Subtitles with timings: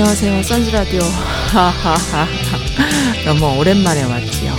[0.00, 0.44] 안녕하세요.
[0.44, 1.00] 선즈라디오.
[3.26, 4.54] 너무 오랜만에 왔지요.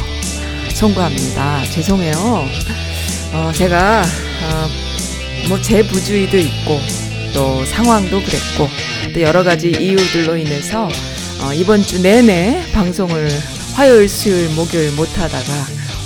[0.74, 1.64] 송구합니다.
[1.72, 2.46] 죄송해요.
[3.32, 4.70] 어, 제가, 어,
[5.48, 6.82] 뭐, 제 부주의도 있고,
[7.34, 8.68] 또 상황도 그랬고,
[9.14, 10.90] 또 여러 가지 이유들로 인해서,
[11.40, 13.30] 어, 이번 주 내내 방송을
[13.76, 15.54] 화요일, 수요일, 목요일 못 하다가,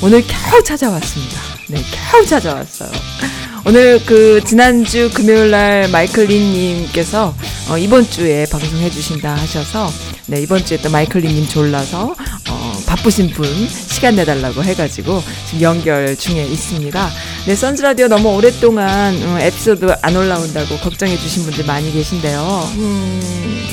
[0.04, 1.42] 오늘 겨우 찾아왔습니다.
[1.70, 1.82] 네,
[2.12, 2.92] 겨우 찾아왔어요.
[3.66, 7.34] 오늘 그 지난주 금요일 날 마이클 린님께서
[7.70, 9.92] 어, 이번 주에 방송해 주신다 하셔서
[10.28, 12.16] 네 이번 주에 또 마이클 린님 졸라서
[12.50, 17.10] 어, 바쁘신 분 시간 내달라고 해가지고 지금 연결 중에 있습니다.
[17.48, 22.70] 네 선즈 라디오 너무 오랫동안 어, 에피소드 안 올라온다고 걱정해 주신 분들 많이 계신데요.
[22.76, 23.66] 음,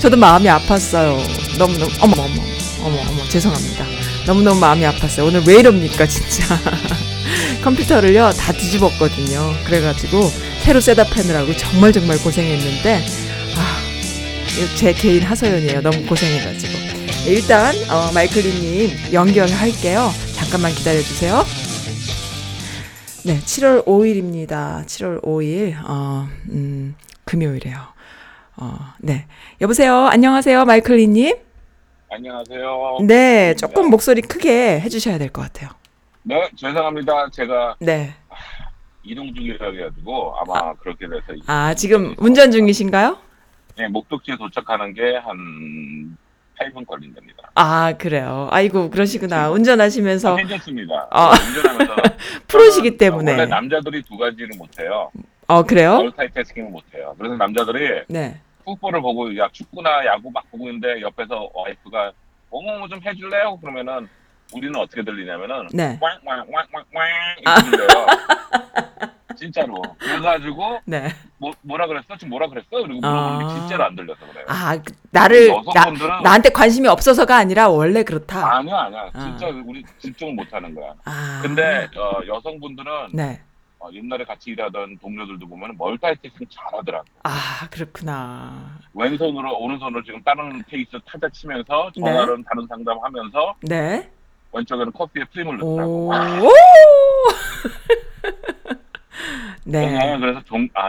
[0.00, 1.58] 저도 마음이 아팠어요.
[1.58, 2.42] 너무 너무 어머 어머
[2.82, 3.84] 어머 어머 죄송합니다.
[4.26, 5.26] 너무 너무 마음이 아팠어요.
[5.26, 6.58] 오늘 왜 이럽니까 진짜.
[7.62, 9.52] 컴퓨터를요 다 뒤집었거든요.
[9.64, 10.20] 그래가지고
[10.62, 13.04] 새로 셋업하느라고 정말 정말 고생했는데
[13.56, 15.80] 아, 제 개인 하소연이에요.
[15.82, 16.72] 너무 고생해가지고
[17.26, 20.10] 일단 어, 마이클리님 연결할게요.
[20.34, 21.44] 잠깐만 기다려주세요.
[23.24, 24.86] 네, 7월 5일입니다.
[24.86, 27.76] 7월 5일 어, 음, 금요일이에요.
[28.56, 29.26] 어, 네,
[29.60, 30.06] 여보세요.
[30.06, 31.36] 안녕하세요, 마이클리님.
[32.10, 32.98] 안녕하세요.
[33.06, 35.68] 네, 조금 목소리 크게 해주셔야 될 것 같아요.
[36.28, 37.30] 네, 죄송합니다.
[37.30, 38.12] 제가 네.
[39.02, 43.16] 이동 중이라 해가지고 아마 그렇게 돼서 아, 지금 운전 중이신가요?
[43.78, 46.18] 네, 목적지에 도착하는 게 한
[46.60, 47.50] 8분 걸린답니다.
[47.54, 48.48] 아, 그래요.
[48.50, 49.48] 아이고, 그러시구나.
[49.50, 51.06] 운전하시면서 괜찮습니다.
[51.10, 51.30] 아.
[51.30, 51.94] 운전하면서
[52.46, 53.30] 프로시기 때문에.
[53.32, 55.10] 원래 남자들이 두 가지를 못해요.
[55.46, 55.96] 어, 그래요?
[56.02, 57.14] 멀타이태스킹을 못해요.
[57.16, 58.38] 그래서 남자들이 네.
[58.66, 62.12] 풋볼을 보고 야 축구나 야구 막 보고 있는데 옆에서 와이프가
[62.50, 63.56] 어머 좀 해줄래요?
[63.62, 64.06] 그러면은
[64.54, 65.98] 우리는 어떻게 들리냐면은 네.
[66.00, 66.82] 꽝꽝꽝꽝꽝
[67.40, 68.06] 이렇게 들려요.
[69.36, 69.80] 진짜로.
[69.98, 71.10] 그래가지고 네.
[71.38, 72.06] 뭐, 뭐라 그랬어?
[72.16, 72.66] 지금 뭐라 그랬어?
[72.70, 73.58] 그리고 물어보는데 아.
[73.58, 74.44] 진짜로 안 들려서 그래요.
[74.48, 78.56] 아, 그- 나를, 나, 여성분들은 나한테 관심이 없어서가 아니라 원래 그렇다.
[78.56, 79.10] 아니야 아니야.
[79.12, 79.20] 아.
[79.20, 80.92] 진짜 우리 집중을 못 하는 거야.
[81.04, 81.40] 아.
[81.42, 83.40] 근데 어, 여성분들은 네.
[83.78, 87.04] 어, 옛날에 같이 일하던 동료들도 보면 멀타이태스킹 잘하더라고.
[87.22, 88.76] 아, 그렇구나.
[88.92, 92.00] 왼손으로 오른손으로 지금 다른 케이스 타자 치면서 네.
[92.02, 94.10] 전화로 다른 상담하면서 네.
[94.52, 95.76] 왼쪽에는 커피에 프림을 오.
[95.76, 96.46] 넣더라고.
[96.48, 96.52] 오!
[99.64, 99.88] 네.
[99.90, 100.88] 그래서, 그래서 종, 아,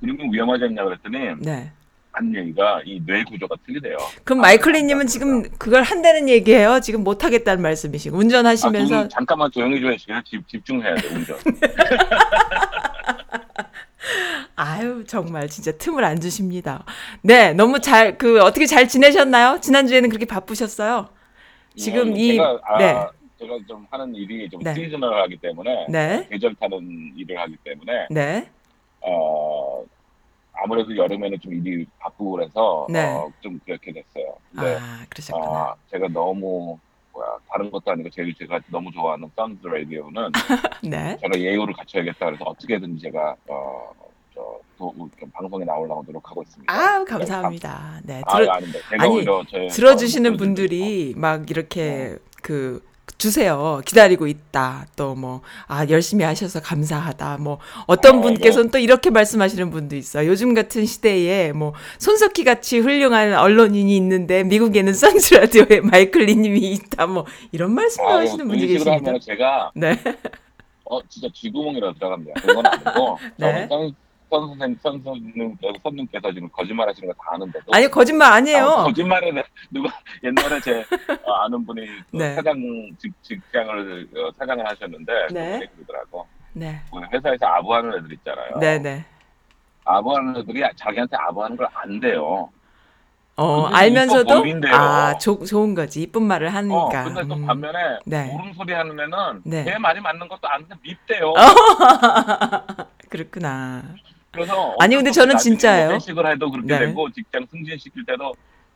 [0.00, 1.70] 그러면 위험하지 않냐 그랬더니 네.
[2.12, 3.96] 한 얘기가 이 뇌 구조가 틀리대요.
[4.24, 6.80] 그럼 아, 마이클리님은 아, 지금 그걸 한다는 얘기예요?
[6.80, 8.16] 지금 못 하겠다는 말씀이시고.
[8.16, 8.94] 아, 운전하시면서.
[8.94, 10.20] 그분 잠깐만 조용히 좀 해주세요.
[10.24, 11.36] 집, 집중해야 돼, 운전.
[14.56, 16.84] 아유, 정말 진짜 틈을 안 주십니다.
[17.22, 19.58] 네, 너무 잘, 그, 어떻게 잘 지내셨나요?
[19.60, 21.08] 지난 주에는 그렇게 바쁘셨어요?
[21.78, 23.06] 지금 음, 이, 제가, 아, 네,
[23.38, 24.74] 제가 좀 하는 일이 좀 네.
[24.74, 28.50] 시즈널하기 때문에 네, 계절 타는 일을 하기 때문에 네,
[29.00, 29.84] 어
[30.52, 33.04] 아무래도 여름에는 좀 일이 바쁘고 그래서 네.
[33.04, 34.34] 어, 좀 그렇게 됐어요.
[34.50, 35.70] 근데 아, 그러셨구나.
[35.70, 36.76] 어, 제가 너무
[37.12, 40.32] 뭐야 다른 것도 아니고 제일 제가 너무 좋아하는 선즈 라디오는
[40.82, 43.92] 네, 제가 예우를 갖춰야겠다 그래서 어떻게든 제가 어
[44.78, 44.92] 저
[45.32, 46.72] 방송에 나오려고 노력하고 있습니다.
[46.72, 48.00] 아우, 감사합니다.
[48.04, 48.60] 네, 아, 들어,
[48.90, 52.28] 제가 아니, 들어주시는 어, 분들이 막 이렇게 어.
[52.42, 53.80] 그, 주세요.
[53.84, 54.86] 기다리고 있다.
[54.94, 57.38] 또 뭐, 아, 열심히 하셔서 감사하다.
[57.38, 60.28] 뭐, 어떤 어, 분께서는 또 이렇게 말씀하시는 분도 있어요.
[60.28, 67.06] 요즘 같은 시대에 뭐, 손석희 같이 훌륭한 언론인이 있는데, 미국에는 선즈라디오에 마이클 리님이 있다.
[67.06, 69.18] 뭐, 이런 말씀을 아, 하시는 분이 계십니다.
[69.18, 69.98] 제가 네.
[70.90, 72.40] 어 진짜 쥐구멍이라도 들어갑니다.
[72.40, 73.68] 그건 아니고 네.
[74.30, 78.64] 선 선생 선 선생님 선님께서 지금 거짓말 하시는 거 다 아는데도 아니, 거짓말 아니에요.
[78.66, 79.90] 아, 거짓말에 대- 누가
[80.22, 80.84] 옛날에 제
[81.24, 82.34] 어, 아는 분이 그 네.
[82.34, 82.56] 사장
[82.98, 85.52] 직, 직장을 어, 사장을 하셨는데 네.
[85.60, 86.80] 그분이 그러더라고 네.
[86.90, 88.58] 그 회사에서 아부하는 애들 있잖아요.
[88.58, 89.04] 네네.
[89.84, 92.50] 아부하는 애들이 자기한테 아부하는 걸 안 돼요.
[93.36, 94.42] 어, 알면서도.
[94.72, 96.02] 아, 조, 좋은 거지.
[96.02, 97.04] 이쁜 말을 어, 하니까.
[97.04, 97.46] 근데 또 음.
[97.46, 98.28] 반면에 네.
[98.34, 99.62] 울음소리 하는 애는 네.
[99.62, 101.32] 내 말이 맞는 것도 아는데 밉대요.
[103.08, 103.82] 그렇구나.
[104.38, 105.86] 그래서 아니, 근데 저는 진짜예요.
[105.86, 106.86] 뭐 회식을 해도 그렇게 네.
[106.86, 108.32] 되고 직장 승진시킬 때도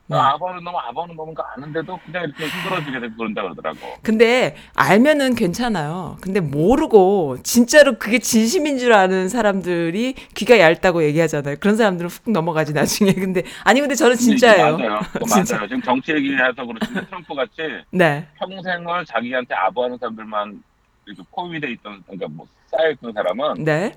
[0.07, 0.17] 네.
[0.17, 3.79] 아, 아버는 너무 아버는 뭔가 아는데도 그냥 이렇게 힘들어지게 되고 그런다 그러더라고.
[4.03, 6.19] 근데 알면은 괜찮아요.
[6.21, 11.57] 근데 모르고 진짜로 그게 진심인 줄 아는 사람들이 귀가 얇다고 얘기하잖아요.
[11.61, 13.13] 그런 사람들은 훅 넘어가지 나중에.
[13.13, 14.77] 근데 아니 근데 저는 진짜예요.
[14.77, 15.01] 맞아요.
[15.33, 15.55] 진짜.
[15.57, 15.69] 맞아요.
[15.69, 18.27] 지금 정치 얘기해서 그렇지 트럼프 같이 네.
[18.39, 20.63] 평생을 자기한테 아부하는 사람들만
[21.07, 23.95] 이렇게 포위돼 있던 그러니까 뭐 쌓여 있던 사람은 네.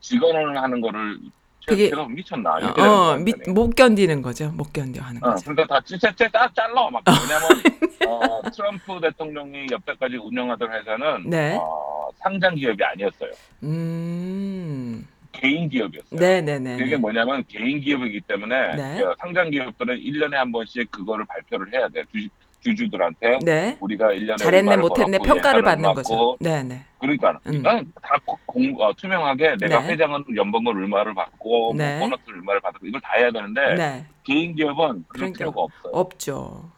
[0.00, 1.18] 직원을 하는 거를
[1.66, 3.52] 그게- 제가 미쳤나 이렇게 어, 되는 거야, 미- 완전히.
[3.54, 4.50] 못 견디는 거죠.
[4.52, 5.50] 못 견뎌 하는 어, 거죠.
[5.52, 7.48] 그러니까 다 진짜 짜 잘라 막 왜냐면
[8.08, 11.56] 어, 트럼프 대통령이 여태까지 운영하던 회사는 네.
[11.60, 13.30] 어, 상장 기업이 아니었어요.
[13.62, 15.06] 음.
[15.32, 16.18] 개인 기업이었어요.
[16.18, 16.76] 네, 네, 네.
[16.76, 19.00] 그게 뭐냐면 개인 기업이기 때문에 네.
[19.00, 22.02] 그 상장 기업들은 1년에 한 번씩 그거를 발표를 해야 돼.
[22.12, 22.30] 주식
[22.60, 23.76] 주주들한테 네.
[23.80, 26.08] 우리가 1년에 잘했네, 못했네 평가를 받는 거죠.
[26.08, 26.84] 받고, 네, 네.
[26.98, 27.62] 그러니까 음.
[27.62, 29.88] 다 공, 어, 투명하게 내가 네.
[29.88, 31.98] 회장은 연봉을 얼마를 받고 네.
[31.98, 34.06] 뭐 보너스를 얼마를 받고 이걸 다 해야 되는데 네.
[34.24, 35.92] 개인 기업은 그럴 그러니까 필요가 없어요.
[35.92, 36.70] 없죠.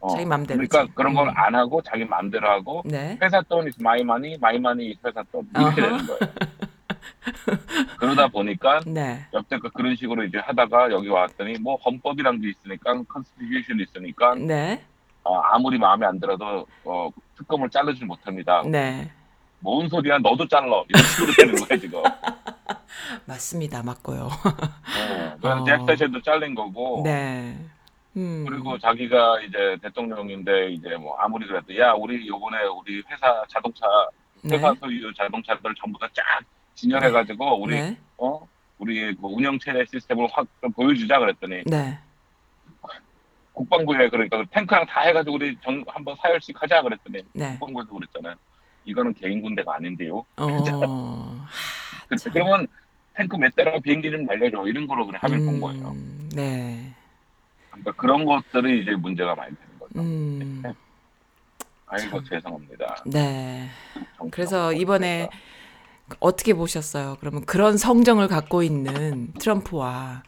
[0.00, 0.68] 어, 자기 맘대로지.
[0.68, 1.32] 그러니까 그런 걸 음.
[1.36, 3.18] 안 하고 자기 맘대로 하고 네.
[3.20, 5.82] 회사 돈 is my money, my money is 회사 돈 이렇게.
[5.82, 6.18] 되는 거예요.
[7.98, 9.26] 그러다 보니까 네.
[9.32, 14.80] 여태껏 그런 식으로 이제 하다가 여기 왔더니 뭐 헌법이란 게 있으니까 constitution 있으니까 네.
[15.28, 18.62] 어, 아무리 마음에 안 들어도 어, 특검을 자르지 못합니다.
[18.64, 19.10] 네.
[19.60, 22.02] 뭔 소리야 너도 잘라 이런 식으로 되는 거예요 지금.
[23.26, 23.82] 맞습니다.
[23.82, 24.22] 맞고요.
[24.24, 25.64] 어, 그래서 어.
[25.64, 27.58] 제프 세션도 잘린 거고 네.
[28.16, 28.46] 음.
[28.48, 33.84] 그리고 자기가 이제 대통령인데 이제 뭐 아무리 그래도 야 우리 요번에 우리 회사 자동차
[34.42, 34.56] 네.
[34.56, 36.22] 회사 소유 자동차들 전부 다 쫙
[36.74, 37.96] 진열해가지고 우리 네.
[38.16, 38.40] 어
[38.78, 41.98] 우리 그 운영 체제 시스템을 확 좀 보여주자 그랬더니 네.
[43.58, 47.56] 국방부에 그러니까 그 탱크랑 다 해가지고 우리 전 한번 사열씩 하자 그랬더니 네.
[47.58, 48.34] 국방부에서 그랬잖아요.
[48.84, 50.24] 이거는 개인 군대가 아닌데요.
[50.36, 50.46] 어.
[52.08, 52.32] 그, 참.
[52.32, 52.66] 그러면
[53.14, 55.88] 탱크 몇 대라고 비행기 좀 날려줘 이런 거로 그냥 합의를 본 거예요.
[55.90, 56.94] 음, 네.
[57.70, 60.00] 그러니까 그런 것들이 이제 문제가 많이 되는 거죠.
[60.00, 60.62] 음.
[61.86, 63.04] 아이고 죄송합니다.
[63.06, 63.68] 네.
[64.30, 65.28] 그래서 이번에.
[66.20, 67.18] 어떻게 보셨어요?
[67.20, 70.22] 그러면 그런 성정을 갖고 있는 트럼프와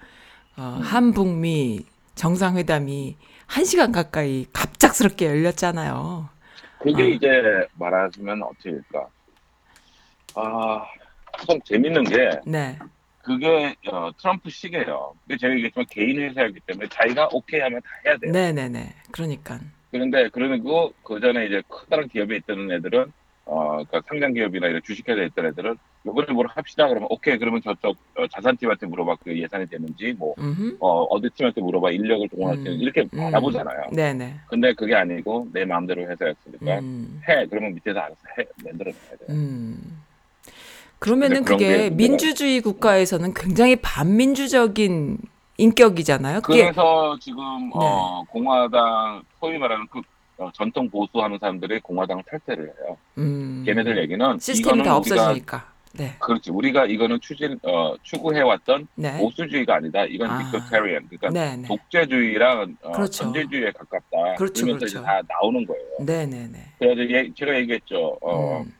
[0.59, 0.83] 어, 음.
[0.83, 3.17] 한북미 정상회담이
[3.47, 6.29] 한 시간 가까이 갑작스럽게 열렸잖아요.
[6.79, 7.07] 그게 어.
[7.07, 9.07] 이제 말하자면 어떻게 될까?
[10.35, 10.87] 아,
[11.47, 12.79] 참 재밌는 게 네.
[13.23, 15.15] 그게 어, 트럼프식이에요.
[15.27, 18.33] 근데 제가 얘기했지만 개인 회사이기 때문에 자기가 오케이 하면 다 해야 돼요.
[18.33, 18.95] 네네네.
[19.13, 19.61] 그러니까.
[19.91, 23.13] 그런데 그러고 그 전에 이제 커다란 기업에 있던 애들은
[23.45, 25.77] 어, 그러니까 상장 기업이나 이런 주식회사에 있던 애들은
[26.07, 30.79] 요번에 뭘 합시다 그러면 오케이 그러면 저쪽 어, 자산팀한테 물어봐 그 예산이 되는지 뭐 음흠.
[30.81, 33.21] 어, 어디 팀한테 물어봐 인력을 동원할 수 음, 있는 이렇게 음.
[33.21, 33.91] 알아보잖아요.
[33.93, 34.41] 네네.
[34.49, 37.21] 근데 그게 아니고 내 마음대로 회사였으니까 음.
[37.29, 39.27] 해 그러면 밑에서 알아서 해 만들어내야 돼.
[39.29, 40.01] 음.
[40.99, 45.19] 그러면은 게 그게 민주주의 국가에서는 굉장히 반민주적인
[45.59, 46.41] 인격이잖아요.
[46.41, 47.73] 그게 그래서 지금 네.
[47.75, 50.01] 어, 공화당 소위 말하는 그
[50.39, 52.97] 어, 전통 보수하는 사람들이 공화당 탈퇴를 해요.
[53.19, 55.70] 음, 걔네들 얘기는 시스템이 다 없어지니까.
[55.95, 56.15] 네.
[56.21, 59.19] 그렇지 우리가 이거는 추진 어, 추구해왔던 네.
[59.19, 60.05] 보수주의가 아니다.
[60.05, 60.39] 이건 아.
[60.51, 61.67] 디크테리언 그러니까 네네.
[61.69, 63.13] 독재주의랑 어, 그렇죠.
[63.25, 64.35] 전제주의에 가깝다.
[64.39, 64.99] 그렇죠, 그러면서 그렇죠.
[64.99, 65.85] 이제 다 나오는 거예요.
[66.01, 66.59] 네네네.
[66.79, 68.17] 그래서 얘- 제가 얘기했죠.
[68.21, 68.73] 어, 음.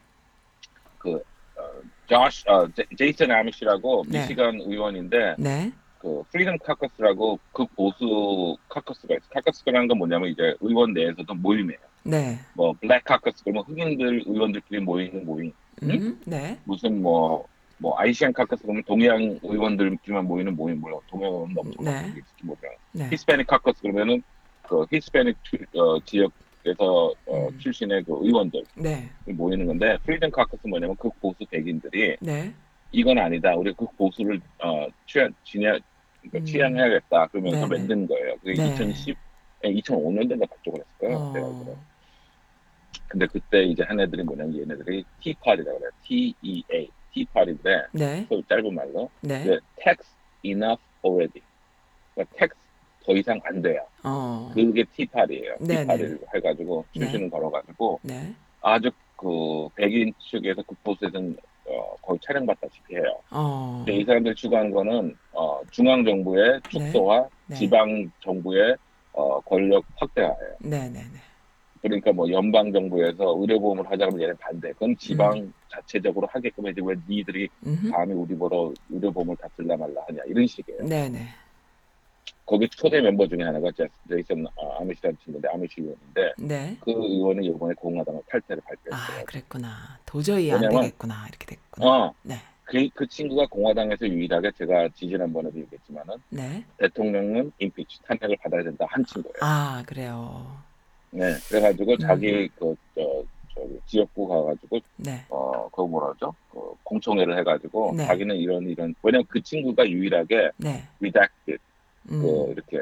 [0.99, 1.63] 그 어,
[2.07, 4.21] 조시, 어, 제- 제이슨 아미시라고 네.
[4.21, 5.73] 미시간 의원인데 네.
[5.99, 9.27] 그 Freedom Caucus라고 극보수 caucus가 있어.
[9.35, 11.79] caucus라는 건 뭐냐면 이제 의원 내에서도 모임이에요.
[12.05, 12.39] 네.
[12.55, 15.53] 뭐 Black Caucus 그러면 흑인들 의원들끼리 모이는 모임.
[15.83, 16.21] 음.
[16.27, 16.59] 네.
[16.65, 17.47] 무슨 뭐
[17.83, 22.13] 뭐 Asian Caucus 그러면 동양 의원들끼리만 모이는 모임 물론 동양 의원 너무 네.
[22.43, 22.59] 모르
[22.93, 23.09] 네.
[23.11, 24.23] Hispanic Caucus 그러면은
[24.69, 27.59] 그 히스패닉 투- 어, 지역에서 어, 음.
[27.59, 29.09] 출신의 그 의원들 네.
[29.25, 32.53] 모이는 건데 Freedom Caucus 뭐냐면 극보수 백인들이 네.
[32.91, 33.57] 이건 아니다.
[33.57, 35.79] 우리 극보수를 어, 취한 진야
[36.21, 36.45] 그러니까 음.
[36.45, 37.29] 취향해야겠다.
[37.29, 37.79] 그러면서 네네.
[37.79, 38.37] 만든 거예요.
[38.45, 38.75] 그게 네.
[38.75, 39.17] 2010,
[39.65, 41.17] 2005년도인가 그쪽을 했을 거예요.
[41.17, 41.90] 어.
[43.11, 45.91] 근데 그때 이제 한 애들이 뭐냐면 얘네들이 티파리라고 그래요.
[46.05, 46.89] T-E-A.
[47.13, 48.25] 티파리인데 네.
[48.29, 49.41] 그 짧은 말로 네.
[49.41, 50.15] 이제 tax
[50.45, 51.43] enough already.
[52.15, 52.57] 그러니까 tax
[53.05, 53.85] 더 이상 안 돼요.
[54.05, 54.53] 어.
[54.55, 55.57] 그게 티파리예요.
[55.59, 55.81] 네네.
[55.81, 57.01] 티파리를 해가지고 네.
[57.01, 58.33] 출신을 걸어가지고 네.
[58.61, 61.37] 아주 그 백인 측에서 극보수에서는
[61.67, 63.21] 어, 거의 촬영받다시피 해요.
[63.33, 63.83] 어.
[63.85, 67.57] 근데 이 사람들 추구하는 거는 어, 중앙 정부의 축소와 네.
[67.57, 68.77] 지방 정부의
[69.15, 70.57] 어, 권력 확대화예요.
[70.61, 70.89] 네.
[70.89, 71.01] 네.
[71.13, 71.30] 네.
[71.83, 74.73] 그러니까 뭐 연방 정부에서 의료보험을 하자면 얘네 반대.
[74.73, 77.91] 그건 지방 자체적으로 하게끔 해야지 왜 니들이 음흠.
[77.91, 80.83] 감히 우리 보러 의료보험을 다 들라 말라 하냐 이런 식이에요.
[80.85, 81.09] 네.
[81.09, 81.29] 네.
[82.45, 86.77] 거기 초대 멤버 중에 하나가 제- 제이슨 어, 아미시라는 친구인데 아미시 의원인데 네.
[86.81, 89.25] 그 의원이 이번에 공화당을 탈퇴를 아, 발표했어요.
[89.27, 89.99] 그랬구나.
[90.05, 91.27] 도저히 안 되겠구나.
[91.29, 91.87] 이렇게 됐구나.
[92.07, 92.35] 어, 네.
[92.65, 96.65] 그, 그 친구가 공화당에서 유일하게 제가 지지난번에도 얘기했지만은 네.
[96.79, 99.35] 대통령은 임피치 탄핵을 받아야 된다 한 친구예요.
[99.41, 100.57] 아, 그래요.
[101.11, 101.99] 네, 그래가지고 음.
[101.99, 103.25] 자기 그 저
[103.55, 105.25] 저기 지역구 가가지고 네.
[105.29, 106.33] 어 그거 뭐라 그러죠?
[106.53, 108.07] 그 공청회를 해가지고 네.
[108.07, 110.83] 자기는 이런 이런 왜냐면 그 친구가 유일하게 네.
[111.01, 111.59] redacted
[112.13, 112.23] 음.
[112.23, 112.79] 그 이렇게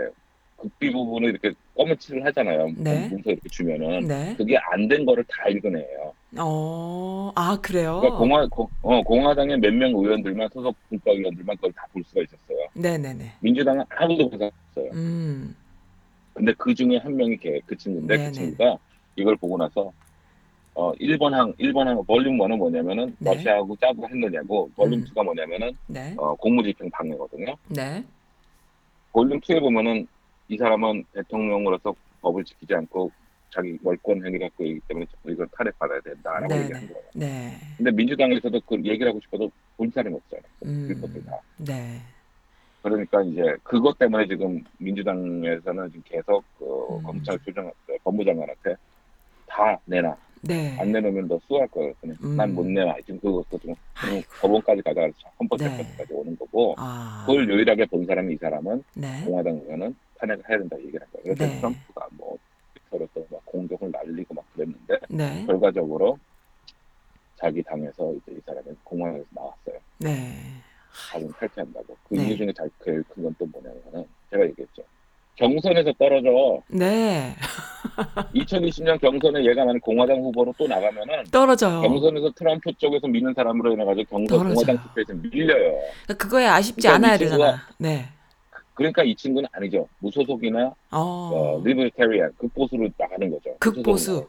[0.59, 2.71] 극비 부분을 이렇게 검은칠을 하잖아요.
[2.77, 3.09] 네.
[3.09, 4.35] 문서 이렇게 주면은 네.
[4.37, 6.13] 그게 안 된 거를 다 읽어내요.
[6.39, 8.01] 어, 아, 그래요?
[8.01, 12.21] 그러니까 공화 공, 어, 공화당의 몇 명 의원들만 소속 분과 의원들만 그걸 다 볼 수가
[12.23, 12.67] 있었어요.
[12.75, 13.33] 네네네.
[13.41, 14.91] 민주당은 아무도 못 봤어요.
[14.93, 15.55] 음.
[16.39, 18.29] 근데 그 중에 한 명이 걔, 그 친구인데 네네.
[18.29, 18.79] 그 친구가
[19.17, 19.93] 이걸 보고 나서
[20.73, 23.35] 어 1번 항 1번 항 볼륨 1은 뭐냐면은 네.
[23.35, 25.05] 러시아하고 짜고 했느냐고 볼륨 음.
[25.05, 26.15] 2가 뭐냐면은 네.
[26.17, 27.57] 어 공무집행 방해거든요.
[27.71, 28.05] 네.
[29.13, 30.07] 볼륨 2에 보면은
[30.47, 33.11] 이 사람은 대통령으로서 법을 지키지 않고
[33.53, 36.63] 자기 월권 행위를 갖고 있기 때문에 이걸 탄핵받아야 된다라고 네네.
[36.63, 37.03] 얘기한 거예요.
[37.15, 37.57] 네.
[37.77, 40.41] 근데 민주당에서도 그 얘기를 하고 싶어도 본 사람이 없어요.
[40.65, 41.01] 음.
[41.01, 41.41] 그 다.
[41.57, 42.01] 네.
[42.83, 47.03] 그러니까 이제 그것 때문에 지금 민주당에서는 지금 계속 그 음.
[47.03, 47.71] 검찰 수장
[48.05, 48.77] 법무장관한테
[49.47, 50.77] 다 내놔 네.
[50.79, 51.93] 안 내놓으면 너 수할 거예요.
[52.05, 52.37] 음.
[52.37, 52.97] 난못 내놔.
[53.05, 53.75] 지금 그것도 지금.
[54.41, 55.09] 법원까지 가다가
[55.39, 55.65] 헌법 네.
[55.65, 57.25] 재판까지 오는 거고 아.
[57.27, 59.25] 그걸 유일하게 본 사람이 이 사람은 네.
[59.25, 61.35] 공화당 의원은 탄핵을 해야 된다 얘기를 한 거예요.
[61.35, 61.57] 그래서 네.
[61.59, 62.39] 트럼프가 뭐
[62.91, 65.45] 트위터로서 막 공격을 날리고 막 그랬는데 네.
[65.47, 66.19] 결과적으로
[67.37, 69.79] 자기 당에서 이제 이 사람은 공화당에서 나왔어요.
[69.99, 70.33] 네.
[71.13, 71.97] 자기는 탈퇴한다고.
[72.09, 72.29] 그 네.
[72.29, 72.53] 이유 중에
[72.85, 74.83] 제일 큰건 또 뭐냐면은 제가 얘기했죠.
[75.37, 76.61] 경선에서 떨어져.
[76.69, 77.35] 네.
[78.35, 81.81] 2020년 경선에 얘가 만약 공화당 후보로 또 나가면은 떨어져요.
[81.83, 84.55] 경선에서 트럼프 쪽에서 미는 사람으로 인해 가지고 경선 떨어져요.
[84.55, 85.79] 공화당 투표에서 밀려요.
[86.05, 87.63] 그러니까 그거에 아쉽지 그러니까 않아야 이 친구가- 되잖아.
[87.79, 88.09] 네.
[88.75, 89.89] 그러니까 이 친구는 아니죠.
[89.99, 90.99] 무소속이나 어.
[91.01, 93.57] 어, 리버테리안 극보수로 나가는 거죠.
[93.59, 94.27] 극보수.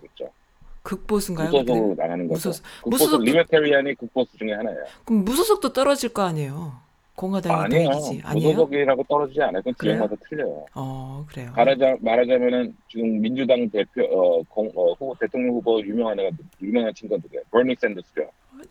[0.83, 1.49] 극보수인가요?
[1.49, 1.95] 무소속으로?
[1.97, 2.51] 나가는 거죠.
[2.85, 3.23] 무소속.
[3.23, 4.83] 리버테리안이 극보수 중에 하나예요.
[5.05, 6.73] 그럼 무소속도 떨어질 거 아니에요.
[7.15, 7.89] 공화당이 아니에요.
[7.91, 8.21] 대기지.
[8.23, 8.47] 아니에요?
[8.49, 9.61] 무소속이라고 떨어지지 않아요.
[9.61, 9.73] 그건?
[9.81, 10.65] 지역마다 틀려요.
[10.73, 11.51] 어, 그래요.
[11.55, 16.29] 말하자 말하자면은 지금 민주당 대표 어, 공, 어, 후보, 대통령 후보 유명한 애가
[16.61, 17.41] 유명한 누구야?
[17.51, 18.21] 버니 샌더스죠.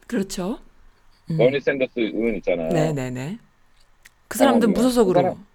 [0.06, 0.58] 그렇죠.
[1.30, 1.36] 음.
[1.36, 2.68] 버니 샌더스 의원 있잖아요.
[2.70, 3.38] 네, 네, 네.
[4.28, 5.14] 그 사람들 어, 무소속으로.
[5.14, 5.46] 그 사람-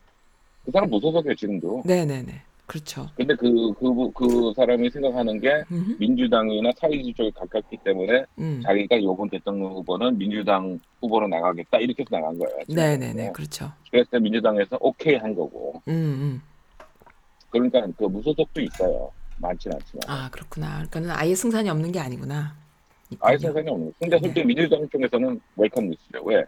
[0.66, 1.82] 그 사람 무소속이에요 지금도.
[1.86, 2.42] 네, 네, 네.
[2.66, 3.10] 그렇죠.
[3.16, 5.96] 근데 그 그 그 사람이 생각하는 게 음.
[6.00, 8.62] 민주당이나 사회주의 쪽에 가깝기 때문에 음.
[8.64, 12.58] 자기가 이번 대통령 후보는 민주당 후보로 나가겠다 이렇게 해서 나간 거예요.
[12.70, 13.32] 네, 네, 네.
[13.34, 13.72] 그렇죠.
[13.92, 15.82] 그래서 민주당에서 오케이 한 거고.
[15.88, 16.42] 음, 음.
[17.50, 19.12] 그러니까 그 무소속도 있어요.
[19.38, 20.02] 많지는 않지만.
[20.08, 20.84] 아, 그렇구나.
[20.90, 22.56] 그러니까 아예 승산이 없는 게 아니구나.
[23.20, 23.48] 아예 있군요.
[23.50, 23.94] 상관이 없는 거예요.
[24.00, 24.46] 근데 솔직히 네.
[24.46, 26.24] 민주당 쪽에서는 welcome news죠.
[26.24, 26.44] 왜?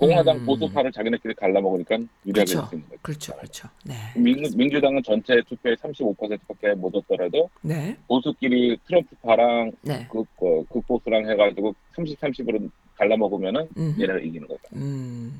[0.00, 0.46] 공화당 음.
[0.46, 2.60] 보수파를 자기네끼리 갈라먹으니까 유리하게 그렇죠.
[2.60, 3.02] 될수 있는 거죠.
[3.02, 3.68] 그렇죠, 그렇죠.
[3.84, 3.94] 네.
[4.16, 10.08] 민, 민주당은 전체 투표의 35%밖에 못 얻더라도 네, 보수끼리 트럼프파랑 네.
[10.10, 13.94] 극, 어, 극보수랑 해가지고 30, 30으로 갈라먹으면은 음.
[14.00, 14.60] 얘네가 이기는 거죠.
[14.74, 15.38] 음.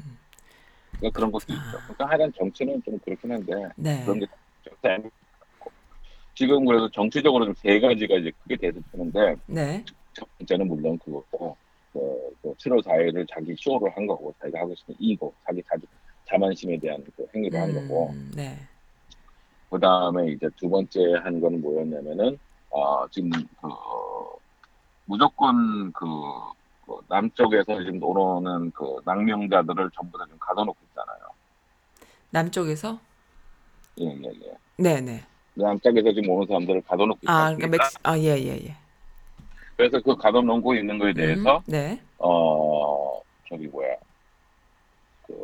[0.99, 1.79] 그러니까 그런 것도 있죠.
[1.85, 4.03] 그러니까 하여간 정치는 좀 그렇긴 한데 네.
[4.05, 4.27] 그런 게
[6.35, 9.85] 지금 그래서 정치적으로 좀 세 가지가 이제 크게 대두되는데 네.
[10.13, 11.57] 첫 번째는 물론 그거고
[11.93, 15.87] 그, 그 7월 4일을 자기 쇼를 한 거고 자기가 하고 싶은 이고 자기 자주
[16.29, 18.57] 자만심에 대한 그 행위를 한 거고 음, 네.
[19.69, 22.39] 그 다음에 이제 두 번째 한 거는 뭐였냐면은
[22.71, 23.69] 어 지금 그
[25.07, 26.07] 무조건 그,
[26.87, 31.19] 그 남쪽에서 지금 오는 그 낭명자들을 전부 다 지금 가둬놓고 있잖아요.
[32.31, 32.99] 남쪽에서?
[33.99, 34.57] 예예 예.
[34.77, 35.25] 네, 네.
[35.55, 37.33] 남쪽에서 지금 오는 사람들을 가둬놓고 있다.
[37.33, 38.77] 아, 그러니까 맥스 아, 예, 예, 예.
[39.81, 41.99] 그래서 그 가둬놓고 있는 거에 대해서 음, 네.
[42.19, 43.19] 어
[43.49, 43.97] 저기 뭐야
[45.27, 45.43] 그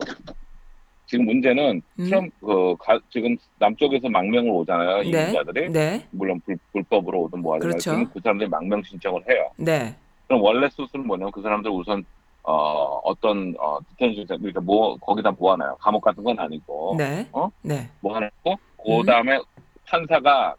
[1.07, 2.05] 지금 문제는 음.
[2.05, 5.09] 트럼프 그 가- 지금 남쪽에서 망명을 오잖아요 네.
[5.09, 6.07] 이민자들이 네.
[6.11, 7.93] 물론 불, 불법으로 오든 뭐 하든 그렇죠.
[7.93, 9.51] 지금 그 사람들이 망명 신청을 해요.
[9.57, 9.97] 네.
[10.27, 12.05] 그럼 원래 수순은 뭐냐면 그 사람들 우선
[12.43, 15.77] 어 어떤 어 detention 그러니까 뭐 거기다 모아놔요.
[15.81, 17.27] 감옥 같은 건 아니고 네.
[17.33, 17.49] 어?
[17.63, 17.89] 네.
[18.01, 18.57] 모아놓고 음.
[19.01, 19.39] 그 다음에
[19.87, 20.55] 판사가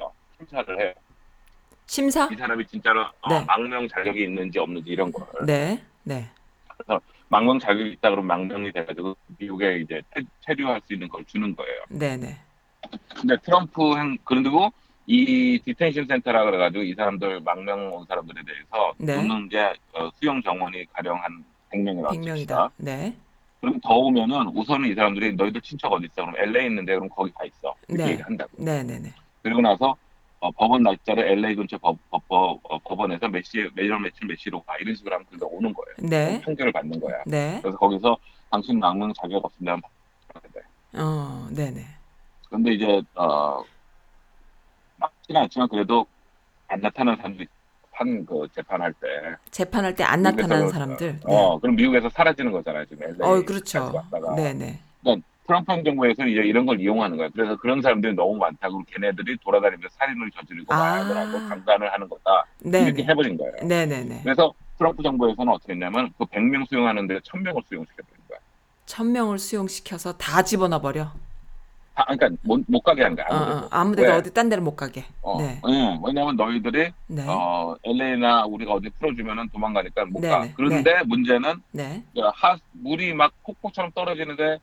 [0.00, 0.92] 어, 심사를 해요.
[1.90, 2.28] 심사?
[2.30, 3.44] 이 사람이 진짜로 어, 네.
[3.46, 5.26] 망명 자격이 있는지 없는지 이런 걸.
[5.44, 5.82] 네.
[6.04, 6.24] 네.
[7.28, 11.82] 망명 자격이 있다 그러면 망명이 돼가지고 미국에 이제 체- 체류할 수 있는 걸 주는 거예요.
[11.88, 12.36] 네, 네.
[13.16, 14.72] 근데 트럼프 행 그리고
[15.06, 19.16] 이 detention 센터라 그래가지고 이 사람들 망명 온 사람들에 대해서 네.
[19.16, 19.58] 오는 게
[19.92, 22.70] 어, 수용 정원이 가령 한 100명이라고 100명이다.
[22.76, 23.16] 네.
[23.60, 26.24] 그럼 더 오면은 우선은 이 사람들이 너희들 친척 어디 있어?
[26.24, 27.74] 그럼 LA 있는데 그럼 거기 가 있어.
[27.88, 28.10] 이렇게 네.
[28.12, 28.50] 얘기한다고.
[28.58, 29.12] 네, 네, 네.
[29.42, 29.96] 그리고 나서
[30.40, 34.38] 어, 법원 날짜를 LA 근처 법, 법, 법, 어, 법원에서 몇 시, 매일 며칠 몇
[34.38, 35.96] 시로 가 이런 식으로 하면 그가 오는 거예요.
[36.08, 36.40] 네.
[36.40, 37.22] 판결을 받는 거야.
[37.26, 37.58] 네.
[37.60, 38.16] 그래서 거기서
[38.50, 39.82] 당신 망명 자격 없으면
[40.32, 40.60] 받아야 돼.
[40.98, 41.84] 어, 네, 네.
[42.48, 43.62] 근데 이제 어
[44.96, 46.06] 맞지는 않지만 그래도
[46.68, 47.46] 안 나타나는 사람들이
[47.92, 49.06] 판그 재판할 때
[49.50, 51.12] 재판할 때 안 나타나는 그- 사람들.
[51.20, 51.20] 네.
[51.26, 53.92] 어 그럼 미국에서 사라지는 거잖아요 지금 LA 어, 그렇죠.
[53.94, 54.80] 왔다가 네, 네.
[55.50, 57.28] 트럼프 행정부에서 이제 이런 걸 이용하는 거야.
[57.34, 58.68] 그래서 그런 사람들이 너무 많다.
[58.68, 60.78] 그럼 걔네들이 돌아다니면서 살인을 저지르고 아.
[60.78, 62.46] 마약을 하고 강간을 하는 거다.
[62.60, 63.08] 네, 이렇게 네.
[63.08, 63.52] 해버린 거예요.
[63.64, 64.20] 네, 네, 네.
[64.22, 68.38] 그래서 트럼프 정부에서는 어떻게 했냐면 그 100명 수용하는데 1000명을 수용시켜버린 거야.
[68.86, 71.10] 천 명을 수용시켜서 다 집어넣어 버려.
[71.96, 73.26] 다, 그러니까 못, 못 가게 한 거야.
[73.28, 73.58] 어, 아무데도.
[73.58, 74.16] 어, 아무데도 왜?
[74.18, 75.04] 어디 딴 데를 못 가게.
[75.20, 75.60] 어, 네.
[75.66, 77.24] 응, 왜냐면 너희들이 네.
[77.26, 80.48] 어, LA나 우리가 어디 풀어주면은 도망가니까 못 네네, 가.
[80.56, 82.04] 그런데 문제는 네.
[82.14, 84.58] 그 하, 물이 막 폭포처럼 떨어지는데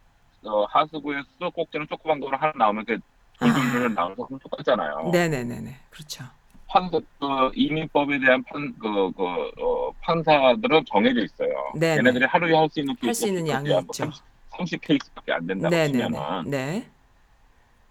[0.48, 2.98] 어, 하수구에 수도꼭지는 조그만 거로 하나 나오면 그
[3.40, 3.96] 돌돌돌
[4.42, 5.04] 똑같잖아요.
[5.08, 5.12] 아.
[5.12, 5.76] 네, 네, 네, 네.
[5.90, 6.24] 그렇죠.
[6.70, 9.24] 판사 그 이민법에 대한 판그그
[9.62, 11.50] 어, 판사들은 정해져 있어요.
[11.76, 11.98] 네네.
[11.98, 13.94] 걔네들이 하루에 할 수 있는 할 수 있는 양이 있죠.
[13.94, 14.24] 30,
[14.58, 15.92] 30 케이스밖에 안 된다고 네, 네, 네.
[16.08, 16.90] 치면은 네.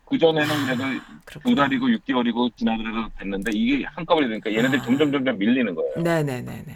[0.04, 1.62] 그 전에는 그래도 두 그렇구나.
[1.62, 4.84] 달이고 6개월이고 지나더라도 됐는데 이게 한꺼번에 되니까 얘네들이 아.
[4.84, 5.94] 점점 점점 밀리는 거예요.
[5.96, 6.74] 네, 네, 네, 네.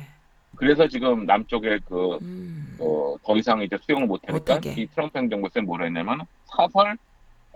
[0.60, 2.76] 그래서 지금 남쪽에 그 음.
[2.78, 4.80] 어, 더 이상 이제 수용을 못하니까 못하게.
[4.80, 6.98] 이 트럼프 행정부에서 뭐라 했냐면 사설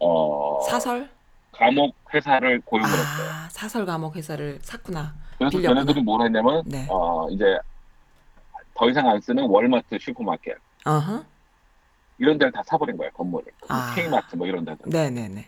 [0.00, 1.08] 어 사설?
[1.52, 3.28] 감옥 회사를 고용을 했어요.
[3.30, 5.14] 아, 사설 감옥 회사를 샀구나.
[5.37, 5.82] 그래서 빌렸구나.
[5.82, 6.87] 걔네들이 뭐라 했냐면 네.
[6.88, 7.58] 어 이제
[8.75, 10.56] 더 이상 안 쓰는 월마트 슈퍼마켓
[10.87, 11.25] 어허.
[12.18, 13.92] 이런 데를 다 사버린 거예요 건물을 아.
[13.94, 15.46] K마트 뭐 이런 데들 네, 네, 네.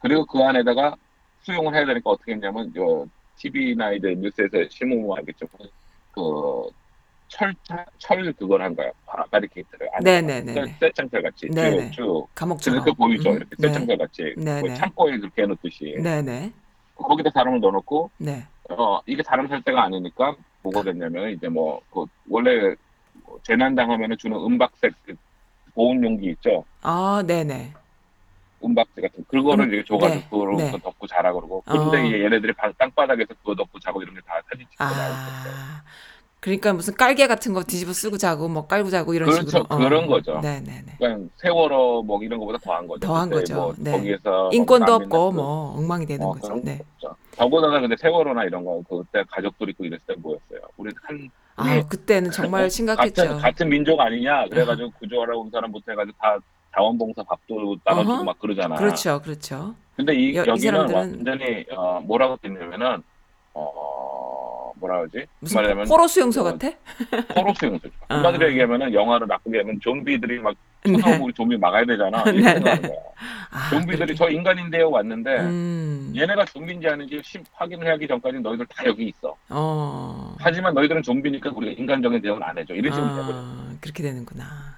[0.00, 0.96] 그리고 그 안에다가
[1.42, 4.58] 수용을 해야 되니까 어떻게 했냐면 저 TV나 이제 뉴스에서
[5.16, 5.46] 알겠죠
[6.12, 6.70] 그
[7.28, 10.76] 철차 철 그걸 한 거야 바- 바리케이트를 안에 네, 네, 네, 네.
[10.80, 11.90] 쇠창살 같이 네네.
[11.90, 12.80] 쭉쭉 감옥처럼.
[12.84, 13.68] 그렇게 보이죠 음, 이렇게 네.
[13.68, 14.74] 쇠창살 같이 네, 뭐 네.
[14.74, 16.52] 창고에 그렇게 해놓듯이 네, 네.
[16.94, 18.46] 거기다 사람을 넣어놓고 네.
[18.70, 22.74] 어 이게 사람 살 때가 아니니까 뭐가 됐냐면 이제 뭐 그 원래
[23.24, 25.14] 뭐 재난 당하면은 주는 은박색 그
[25.74, 27.72] 보온 용기 있죠 아, 네, 네.
[28.64, 30.78] 은박지 같은 그거를 음, 이렇게 줘가지고 네, 그걸 네.
[30.82, 32.04] 덮고 자라 그러고 근데 어.
[32.04, 35.54] 이제 얘네들이 바- 땅바닥에서 그거 덮고 자고 이런 게 다 사진 찍고 나오고 있어요.
[36.46, 36.48] 아.
[36.48, 39.46] 그러니까 무슨 깔개 같은 거 뒤집어 쓰고 자고 뭐 깔고 자고 이런 그렇죠.
[39.48, 39.66] 식으로.
[39.68, 39.76] 어.
[39.78, 40.38] 그런 거죠.
[40.40, 40.94] 네, 네, 네.
[40.96, 43.00] 그러니까 세월호 뭐 이런 거보다 더한 거죠.
[43.00, 43.54] 더한 그때 거죠.
[43.56, 43.90] 뭐 네.
[43.92, 46.54] 거기에서 인권도 뭐 없고 난민들 뭐 엉망이 되는 어, 거죠.
[46.62, 46.78] 네.
[46.78, 47.16] 거 없죠.
[47.36, 50.60] 더군다나 근데 세월호나 이런 거 그때 가족들 있고 이랬을 때 뭐였어요.
[50.76, 53.22] 우리 한 아, 그때는 정말 심각했죠.
[53.22, 56.38] 같은 같은 민족 아니냐 그래가지고 구조하라고 온 사람부터 해가지고 다
[56.74, 58.24] 자원봉사 밥도 나눠주고 어허.
[58.24, 58.76] 막 그러잖아.
[58.76, 59.20] 그렇죠.
[59.22, 59.74] 그렇죠.
[59.96, 63.02] 근데 이 여- 이 여기는 사람들은- 완전히 어, 뭐라고 됐냐면은
[63.54, 64.15] 어
[64.78, 65.26] 뭐라 그러지?
[65.40, 66.68] 무슨 말하자면 포로 수용소 어, 같아?
[67.34, 67.92] 포로 수용소죠.
[68.08, 68.16] 아.
[68.16, 70.54] 한마디로 얘기하면은 영화를 나쁘게 하면 좀비들이 막
[70.86, 72.22] 쳐다보고 우리 좀비 막아야 되잖아.
[72.30, 72.98] 네, 네.
[73.50, 74.14] 아, 좀비들이 그렇게.
[74.14, 76.12] 저 인간인데요 왔는데 음.
[76.16, 79.34] 얘네가 좀비인지 아닌지 심- 확인을 하기 전까지 너희들 다 여기 있어.
[79.50, 80.36] 어.
[80.38, 82.74] 하지만 너희들은 좀비니까 우리가 인간적인 대응을 안 해줘.
[82.74, 83.10] 이런 식으로.
[83.10, 84.76] 아, 그렇게 되는구나.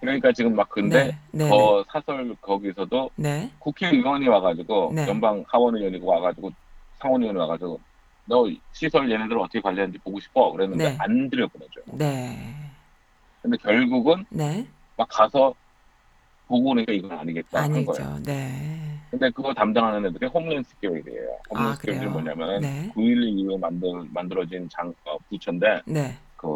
[0.00, 1.48] 그러니까 지금 막 근데 네, 네, 네.
[1.48, 3.50] 더 사설 거기서도 네.
[3.58, 5.08] 국회의원이 와가지고 네.
[5.08, 6.50] 연방 하원 의원이고 와가지고
[6.98, 7.80] 상원 의원이 와가지고
[8.26, 10.96] 너 시설 얘네들 어떻게 관리하는지 보고 싶어 그랬는데 네.
[10.98, 11.80] 안 들여보내죠.
[11.92, 12.54] 네.
[13.42, 14.66] 근데 결국은 네.
[14.96, 15.54] 막 가서
[16.46, 18.18] 보고 오니까 이건 아니겠다 한 거예요.
[18.24, 18.98] 네.
[19.10, 21.38] 근데 그거 담당하는 애들이 Homeland Security예요.
[21.54, 22.12] 아, 홈랜드 시큐리티는 그래요?
[22.12, 22.92] 뭐냐면은 네.
[22.94, 26.16] 9.11 이후에 만들, 만들어진 장, 어, 부처인데 네.
[26.36, 26.48] 그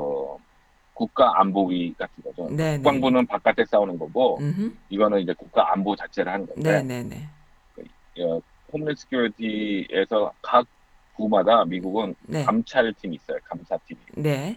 [0.95, 2.49] 국가 안보위 같은 거죠.
[2.51, 2.73] 네.
[2.73, 2.77] 네.
[2.79, 4.73] 국방부는 바깥에 싸우는 거고 음흠.
[4.89, 8.25] 이거는 이제 국가 안보 자체를 하는 건데 네, 네, 네.
[8.25, 8.41] 어,
[8.73, 10.67] Homeland Security에서 각
[11.19, 12.45] 부마다 미국은 네.
[12.45, 13.39] 감찰팀이 있어요.
[13.45, 14.01] 감사팀이.
[14.17, 14.57] 네.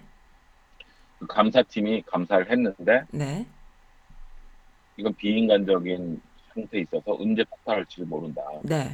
[1.19, 3.45] 그 감사팀이 감사를 했는데 네.
[4.97, 6.21] 이건 비인간적인
[6.53, 8.41] 상태에 있어서 언제 폭발할지 모른다.
[8.63, 8.91] 네.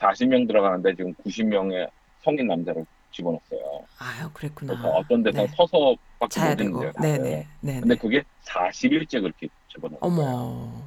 [0.00, 1.88] 40명 들어가는데 지금 90명의
[2.22, 3.84] 성인 남자를 집어넣었어요.
[3.98, 4.74] 아유, 그랬구나.
[4.74, 5.48] 그래서 어떤 데서 네.
[5.56, 6.68] 서서밖에 자야 못 되고.
[6.68, 6.92] 있는데요.
[7.00, 7.22] 네, 다들.
[7.30, 7.46] 네.
[7.60, 7.80] 네.
[7.80, 8.00] 근데 네.
[8.00, 9.98] 그게 40일째 그렇게 집어넣었어요.
[10.00, 10.82] 어머.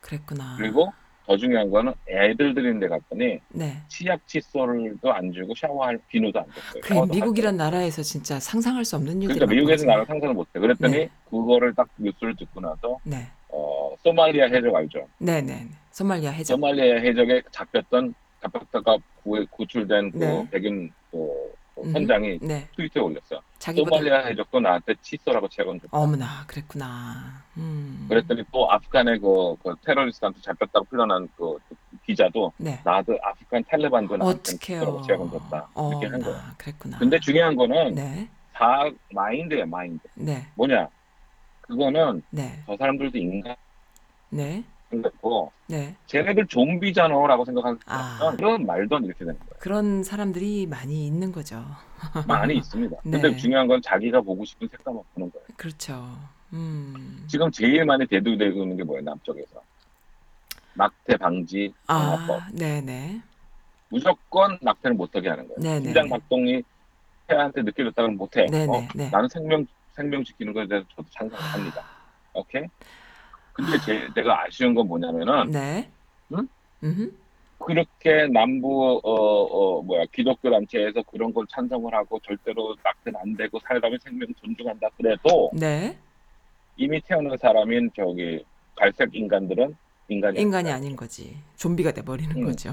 [0.00, 0.56] 그랬구나.
[0.58, 0.92] 그리고
[1.26, 3.76] 더 중요한 거는 애들 들이는 데 갔더니 네.
[3.88, 6.82] 치약 칫솔도 안 주고 샤워할 비누도 안 줬어요.
[6.82, 9.86] 그 미국이란 나라에서 진짜 상상할 수 없는 일들이 그러니까 미국에서.
[9.86, 10.58] 나를 상상을 못해.
[10.58, 11.10] 그랬더니 네.
[11.30, 13.26] 그거를 딱 뉴스를 듣고 나서 네.
[13.48, 15.06] 어, 소말리아 해적 알죠?
[15.18, 15.54] 네, 네.
[15.54, 15.68] 네.
[15.90, 16.54] 소말리아 해적.
[16.56, 20.48] 소말리아 해적에 잡혔던 잡혔다가 구, 구출된 그 네.
[20.50, 21.92] 백인 그, 그 음흠.
[21.92, 22.68] 선장이 네.
[22.76, 23.42] 트위터에 올렸어.
[23.58, 25.96] 자기보다 소말리아 해적도 나한테 칫솔하고 치약은 줬다.
[25.96, 27.42] 어머나, 그랬구나.
[27.56, 28.06] 음.
[28.08, 31.58] 그랬더니 또 아프간의 그, 그 테러리스트한테 잡혔다고 풀려난 그
[32.06, 32.80] 기자도 네.
[32.84, 34.56] 나도 아프간 탈레반도 나한테.
[34.56, 35.68] 칫솔하고 치약은 줬다.
[35.90, 36.54] 이렇게 한 거야.
[36.58, 36.98] 그랬구나.
[36.98, 38.28] 근데 중요한 거는 네.
[38.52, 40.06] 다 마인드야 마인드.
[40.14, 40.46] 네.
[40.54, 40.88] 뭐냐?
[41.62, 42.62] 그거는 네.
[42.66, 43.56] 저 사람들도 인간
[44.30, 44.62] 네.
[44.94, 45.94] 생각고 네.
[46.06, 48.32] 쟤네들 좀비잖아라고 생각하는 아.
[48.36, 49.52] 그런 말도 안 이렇게 되는 거예요.
[49.58, 51.64] 그런 사람들이 많이 있는 거죠.
[52.26, 52.96] 많이 있습니다.
[53.04, 53.20] 네.
[53.20, 55.46] 근데 중요한 건 자기가 보고 싶은 색감만 보는 거예요.
[55.56, 56.16] 그렇죠.
[56.52, 57.24] 음.
[57.26, 59.02] 지금 제일 많이 대두되고 있는 게 뭐예요?
[59.02, 59.62] 남쪽에서.
[60.74, 62.42] 낙태 방지 방어법.
[62.42, 63.22] 아, 네네.
[63.88, 65.60] 무조건 낙태를 못하게 하는 거예요.
[65.60, 65.84] 네네.
[65.84, 66.62] 심장 박동이
[67.28, 68.46] 태아한테 느껴졌다면 못해.
[68.46, 69.08] 네네, 어, 네.
[69.10, 71.84] 나는 생명 생명 지키는 거에 대해서 저도 찬성합니다.
[72.34, 72.64] 오케이.
[73.54, 75.88] 근데 제, 내가 아쉬운 건 뭐냐면은 네.
[76.32, 76.46] 응?
[76.82, 77.12] 음흠.
[77.58, 83.58] 그렇게 남부 어, 어 뭐야 기독교 단체에서 그런 걸 찬성을 하고 절대로 낙태는 안 되고
[83.60, 85.96] 사람의 생명 존중한다 그래도 네.
[86.76, 89.76] 이미 태어난 사람인 저기 갈색 인간들은
[90.08, 90.70] 인간이 인간이.
[90.70, 91.36] 아닌 거지.
[91.56, 92.44] 좀비가 돼 버리는 음.
[92.44, 92.70] 거죠.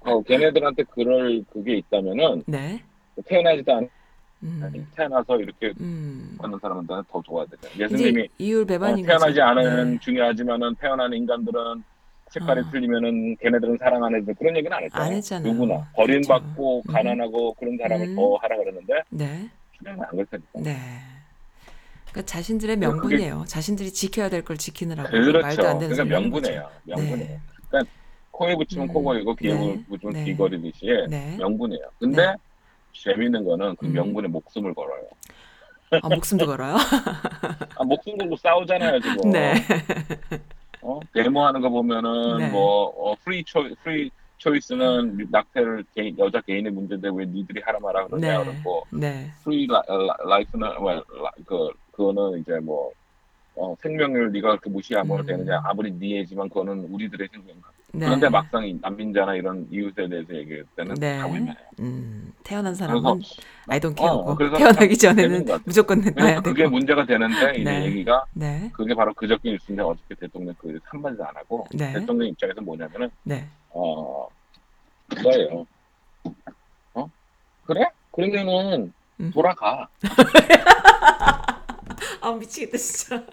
[0.00, 2.82] 어, 걔네들한테 그럴 그게 있다면은 네.
[3.26, 3.88] 태어나지도 않은
[4.42, 4.86] 음.
[4.96, 6.36] 태어나서 이렇게 음.
[6.40, 7.68] 하는 사람들은 더 좋아야 되죠.
[7.78, 9.42] 예수님이 이율 어, 배반인 태어나지 거죠.
[9.42, 9.98] 않은 네.
[10.00, 11.82] 중요하지만은 태어난 인간들은
[12.30, 12.70] 색깔이 아.
[12.70, 15.06] 틀리면은 걔네들은 사랑 안 해도 그런 얘기는 안 했잖아요.
[15.10, 15.52] 안 했잖아요.
[15.52, 16.92] 누구나 버림받고 그렇죠.
[16.96, 18.16] 가난하고 그런 사람을 음.
[18.16, 19.50] 더 하라 그러는데 네.
[19.78, 20.48] 주님은 안 그럴 테니까.
[20.62, 20.76] 네.
[22.10, 23.44] 그러니까 자신들의 그게- 명분이에요.
[23.46, 25.40] 자신들이 지켜야 될 걸 지키느라고 그렇죠.
[25.46, 26.62] 말도 안 되는 그러니까 명분이에요.
[26.62, 26.72] 거죠.
[26.84, 27.40] 명분이에요.
[27.72, 27.80] 네.
[28.30, 28.92] 코에 붙이면 음.
[28.94, 29.84] 코걸이고 귀에 네.
[29.88, 30.24] 붙이면 네.
[30.24, 31.36] 귀걸이듯이 네.
[31.38, 31.84] 명분이에요.
[31.98, 32.34] 근데 네.
[32.92, 33.92] 재밌는 거는 그 음.
[33.92, 35.02] 명분에 목숨을 걸어요.
[36.02, 36.76] 아, 목숨도 걸어요?
[37.76, 39.30] 아, 목숨 걸고 싸우잖아요 지금.
[39.30, 39.54] 네.
[40.82, 41.00] 어?
[41.12, 42.48] 데모하는 거 보면은 네.
[42.50, 48.06] 뭐 어, pro cho pro choice는 낙태를 개인, 여자 개인의 문제인데 왜 니들이 하라 마라
[48.06, 48.44] 그러냐 네.
[48.44, 49.30] 그러고 네.
[49.44, 49.82] pro li,
[50.40, 52.90] life는 well, 라- 그 그거는 이제 뭐
[53.56, 55.26] 어, 생명을 네가 그렇게 무시하면 음.
[55.26, 57.56] 되느냐 아무리 네 애지만 그거는 우리들의 생명.
[57.92, 58.06] 네.
[58.06, 61.18] 그런데 막상 이 난민자나 이런 이웃에 대해서 얘기할 때는 네.
[61.18, 61.54] 다 외면해요.
[61.80, 65.46] 음, 태어난 사람은 어, 그래서 태어나기 참 전에는.
[65.64, 66.70] 무조건 그래서 낳아야 그게 되고.
[66.70, 67.84] 문제가 되는데 이제 네.
[67.86, 68.70] 얘기가 네.
[68.72, 71.92] 그게 바로 그저께 뉴스인데 어저께 대통령 그 한마디도 안 하고 네.
[71.92, 73.46] 대통령 입장에서 뭐냐면은 네.
[73.70, 74.28] 어
[75.08, 75.66] 그거예요.
[76.94, 77.10] 어
[77.66, 77.88] 그래?
[78.12, 79.30] 그러면은 음.
[79.32, 79.88] 돌아가.
[82.20, 83.24] 아, 미치겠다, 진짜.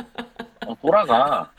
[0.65, 1.49] 어, 돌아가.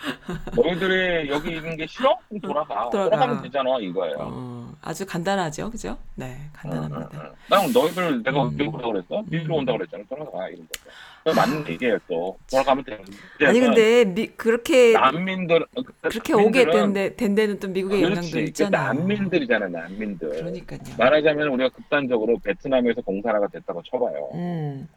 [0.55, 2.19] 너희들이 여기 있는 게 싫어?
[2.29, 2.91] 그럼 돌아가.
[2.91, 3.11] 돌아가.
[3.11, 4.17] 돌아가 면 되잖아 이거예요.
[4.21, 5.71] 어, 아주 간단하죠.
[5.71, 5.97] 그죠?
[6.15, 6.37] 네.
[6.53, 7.09] 간단합니다.
[7.15, 7.33] 응, 응, 응.
[7.49, 8.49] 난 너희들 내가 음.
[8.49, 9.23] 언제 오라고 그랬어?
[9.31, 9.53] 니들 음.
[9.53, 10.05] 온다고 그랬잖아.
[10.09, 10.85] 돌아가 이런 거죠.
[11.25, 12.39] 그거 맞는 얘기예요 또.
[12.51, 12.99] 돌아가면 돼.
[13.47, 18.21] 아니 근데 미, 그렇게 난민들 어, 그렇게 오게 된, 데, 된 데는 또 미국의 영향도
[18.21, 18.33] 그렇지.
[18.33, 18.93] 그 있잖아요.
[18.95, 20.29] 난민들이잖아 난민들.
[20.31, 20.81] 그러니까요.
[20.99, 24.31] 말하자면 우리가 극단적으로 베트남에서 공사라가 됐다고 쳐봐요.
[24.35, 24.89] 음,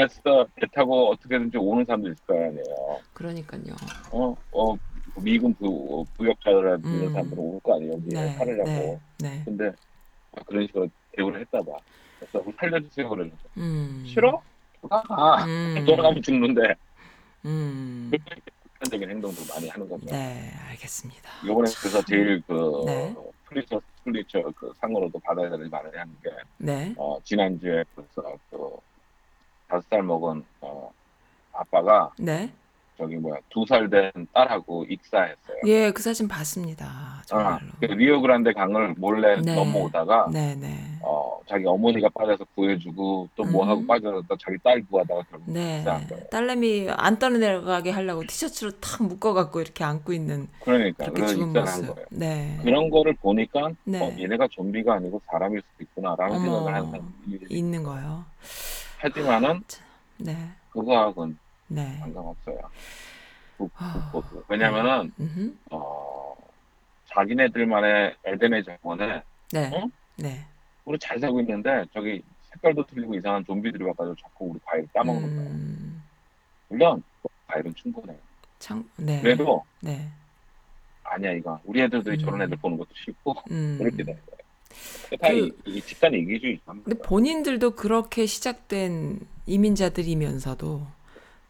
[0.00, 3.00] 그래서 배 타고 어떻게든지 오는 사람도 있을 거 아니에요.
[3.12, 3.74] 그러니까요.
[4.12, 4.76] 어, 어,
[5.20, 7.12] 미군 부, 부역자들이라는 음.
[7.12, 7.94] 사람들은 올 거 아니에요.
[7.94, 8.70] 여기에 네, 살으려고.
[8.70, 9.42] 네, 네.
[9.44, 9.72] 근데
[10.36, 11.72] 아, 그런 식으로 대우를 했다 봐.
[12.20, 14.04] 그래서 살려주세요 그러는데 음.
[14.06, 14.40] 싫어?
[14.80, 15.44] 돌아가.
[15.44, 15.84] 음.
[15.84, 16.60] 돌아가면 죽는데
[17.46, 18.12] 음.
[18.78, 20.06] 극단적인 행동도 많이 하는 거죠.
[20.06, 21.28] 네, 알겠습니다.
[21.44, 23.12] 이번에 그래서 제일 그 네.
[23.46, 28.76] 퓰리처 퓰리처 그 상으로도 받아야 될 말을 하는 게 네, 어, 지난주에 그래서 그
[29.70, 30.90] 다섯 살 먹은 어,
[31.52, 32.50] 아빠가 네.
[32.98, 35.56] 저기 뭐야 두 살 된 딸하고 익사했어요.
[35.66, 36.84] 예, 그 사진 봤습니다.
[36.86, 37.60] 어, 정말로.
[37.80, 39.54] 그 리오그란데 강을 몰래 네.
[39.54, 40.76] 넘어오다가 네, 네.
[41.00, 43.68] 어, 자기 어머니가 빠져서 구해주고 또뭐 음.
[43.70, 45.78] 하고 빠져서 자기 딸 구하다가 결국 네.
[45.78, 46.24] 익사한 거예요.
[46.30, 51.64] 딸내미 안 떠내려가게 하려고 티셔츠로 탁 묶어갖고 이렇게 안고 있는 그러니까 그렇게 그래서 죽은 한
[51.64, 51.94] 모습.
[51.94, 52.06] 거예요.
[52.10, 52.58] 네.
[52.62, 53.98] 그런 거를 보니까 네.
[54.02, 56.44] 어, 얘네가 좀비가 아니고 사람일 수도 있구나라는 어머.
[56.44, 57.02] 생각을 하는
[57.48, 58.26] 있는 거요.
[59.00, 59.62] 하지만은
[60.18, 60.36] 네,
[60.70, 61.96] 그거하고는 네.
[61.98, 62.58] 상관없어요.
[63.74, 64.12] 아,
[64.48, 65.56] 왜냐면은 음흠.
[65.70, 66.34] 어,
[67.06, 69.88] 자기네들만의 에덴의 정원에 네, 어?
[70.16, 70.44] 네.
[70.84, 75.50] 우리 잘 살고 있는데 저기 색깔도 틀리고 이상한 좀비들이 와가지고 자꾸 우리 과일 따먹는 거예요.
[75.50, 76.02] 음,
[76.68, 77.02] 물론
[77.46, 78.18] 과일은 충분해요.
[78.58, 79.20] 참, 네.
[79.22, 80.08] 그래도 네.
[81.02, 82.18] 아니야 이거 우리 애들도 음.
[82.18, 83.76] 저런 애들 보는 것도 싫고 음.
[83.78, 84.39] 그렇게 되는 거예요.
[85.20, 86.60] 다 그- 이, 이 집단 이기주의.
[86.64, 90.86] 근데 본인들도 그렇게 시작된 이민자들이면서도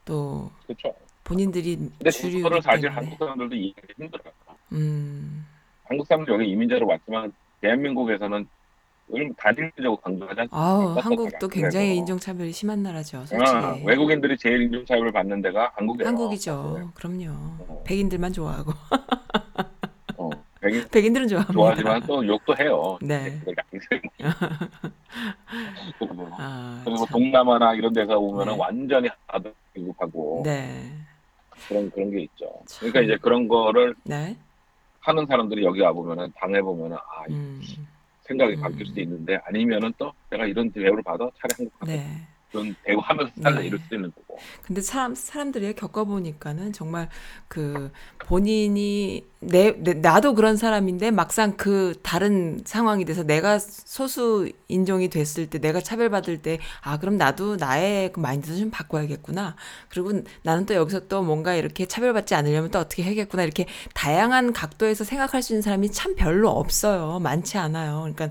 [0.05, 0.95] 또 그렇죠.
[1.25, 4.33] 본인들이 근데 그거를 사실 한국 사람들도 이해하기 힘들어요.
[4.73, 5.47] 음,
[5.85, 8.49] 한국 사람들 여기 이민자로 왔지만 대한민국에서는
[9.13, 10.57] 을 단일적으로 강조하지 않습니까?
[10.57, 11.01] 아우 떳떳하게.
[11.03, 13.51] 한국도 굉장히 인종차별이 심한 나라죠, 솔직히.
[13.51, 16.07] 아, 외국인들이 제일 인종차별을 받는 데가 한국이에요.
[16.09, 17.31] 한국이죠, 그럼요.
[17.31, 17.83] 어.
[17.85, 18.77] 백인들만 좋아하고 어,
[20.71, 21.53] 백인 백인들은 좋아합니다.
[21.53, 22.99] 좋아하지만 또 욕도 해요.
[23.03, 23.41] 네.
[25.99, 27.13] 그리고 아, 그리고 참.
[27.13, 28.59] 동남아나 이런 데서 보면은 네.
[28.59, 30.93] 완전히 아들 미국하고 네,
[31.69, 32.47] 그런 그런 게 있죠.
[32.67, 32.91] 참.
[32.91, 34.37] 그러니까 이제 그런 거를 네,
[35.01, 37.61] 하는 사람들이 여기 와 보면은 당해 보면은 아 음,
[38.23, 38.61] 생각이 음.
[38.61, 43.01] 바뀔 수도 있는데 아니면은 또 내가 이런 대우를 받아 차라리 한국 가서 네, 돈 대고
[43.01, 43.67] 하면서 살라 네.
[43.67, 44.39] 이럴 수도 있는 거고.
[44.63, 47.09] 근데 사람 사람들이 겪어보니까는 정말
[47.49, 47.93] 그
[48.27, 55.49] 본인이 내, 내- 나도 그런 사람인데 막상 그 다른 상황이 돼서 내가 소수 인종이 됐을
[55.49, 59.57] 때 내가 차별받을 때 아 그럼 나도 나의 그 마인드도 좀 바꿔야겠구나
[59.89, 65.05] 그리고 나는 또 여기서 또 뭔가 이렇게 차별받지 않으려면 또 어떻게 해야겠구나 이렇게 다양한 각도에서
[65.05, 68.31] 생각할 수 있는 사람이 참 별로 없어요 많지 않아요 그러니까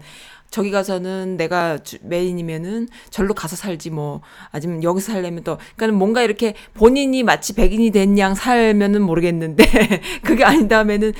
[0.50, 4.22] 저기 가서는 내가 주- 메인이면은 절로 가서 살지 뭐.
[4.52, 9.64] 아니면 여기서 살려면 또 그러니까 뭔가 이렇게 본인이 마치 백인이 된 양 살면은 모르겠는데
[10.24, 11.14] 그게 아닌 다음에는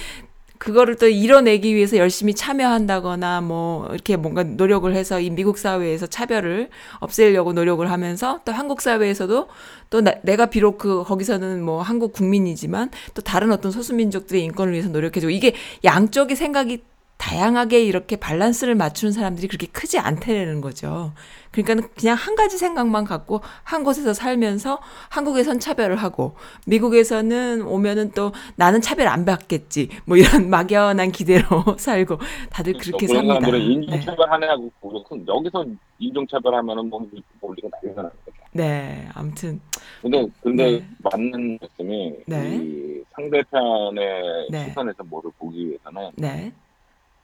[0.58, 6.70] 그거를 또 이뤄내기 위해서 열심히 참여한다거나 뭐 이렇게 뭔가 노력을 해서 이 미국 사회에서 차별을
[7.00, 9.48] 없애려고 노력을 하면서 또 한국 사회에서도
[9.90, 14.90] 또 나- 내가 비록 그 거기서는 뭐 한국 국민이지만 또 다른 어떤 소수민족들의 인권을 위해서
[14.90, 15.54] 노력해주고 이게
[15.86, 16.82] 양쪽의 생각이
[17.20, 21.12] 다양하게 이렇게 밸런스를 맞추는 사람들이 그렇게 크지 않다는 거죠.
[21.52, 24.80] 그러니까 그냥 한 가지 생각만 갖고 한 곳에서 살면서
[25.10, 31.46] 한국에선 차별을 하고 미국에서는 오면은 또 나는 차별 안 받겠지 뭐 이런 막연한 기대로
[31.78, 33.34] 살고 다들 그렇게 그런 삽니다.
[33.42, 33.74] 사람들은 네.
[33.74, 35.66] 인종차별 하냐고 그렇고 여기서
[36.00, 37.06] 인종차별 하면 뭐
[37.42, 38.40] 몰리고 난리가 나는 거죠.
[38.54, 39.60] 네, 아무튼
[40.02, 40.88] 근데 근데 네.
[41.04, 42.56] 맞는 말씀이 네.
[42.56, 44.66] 이 상대편의 네.
[44.70, 46.54] 시선에서 뭐를 보기 위해서는 네,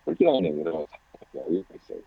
[0.06, 0.88] 솔직한 얘기로
[1.36, 2.00] 여유가 있어요.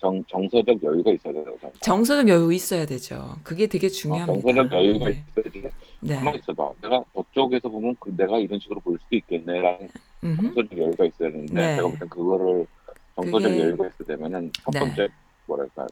[0.00, 1.44] 정 정서적 여유가 있어야 돼요.
[1.60, 3.36] 정- 정서적 여유 있어야 되죠.
[3.44, 4.42] 그게 되게 어, 중요합니다.
[4.52, 5.70] 정서적 여유가 네, 있어야지.
[6.00, 6.72] 네, 가만히 있어봐.
[6.82, 9.88] 내가 저쪽에서 보면 그 내가 이런 식으로 볼 수도 있겠네라는
[10.24, 10.42] 음흠.
[10.54, 11.76] 정서적 여유가 있어야 되는데 네.
[11.76, 12.66] 내가 볼땐 그거를
[13.14, 14.80] 정서적 그게- 여유가 있어야 되면은 첫 네.
[14.80, 15.08] 번째
[15.46, 15.86] 뭐랄까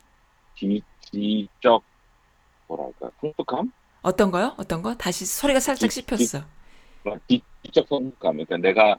[0.57, 1.83] 지, 지적
[2.67, 4.55] 뭐랄까 성숙함, 어떤 거요?
[4.59, 4.95] 어떤 거?
[4.97, 6.41] 다시 소리가 살짝 지- 씹혔어.
[7.29, 8.33] 지- 지적 성숙감.
[8.45, 8.97] 그러니까 내가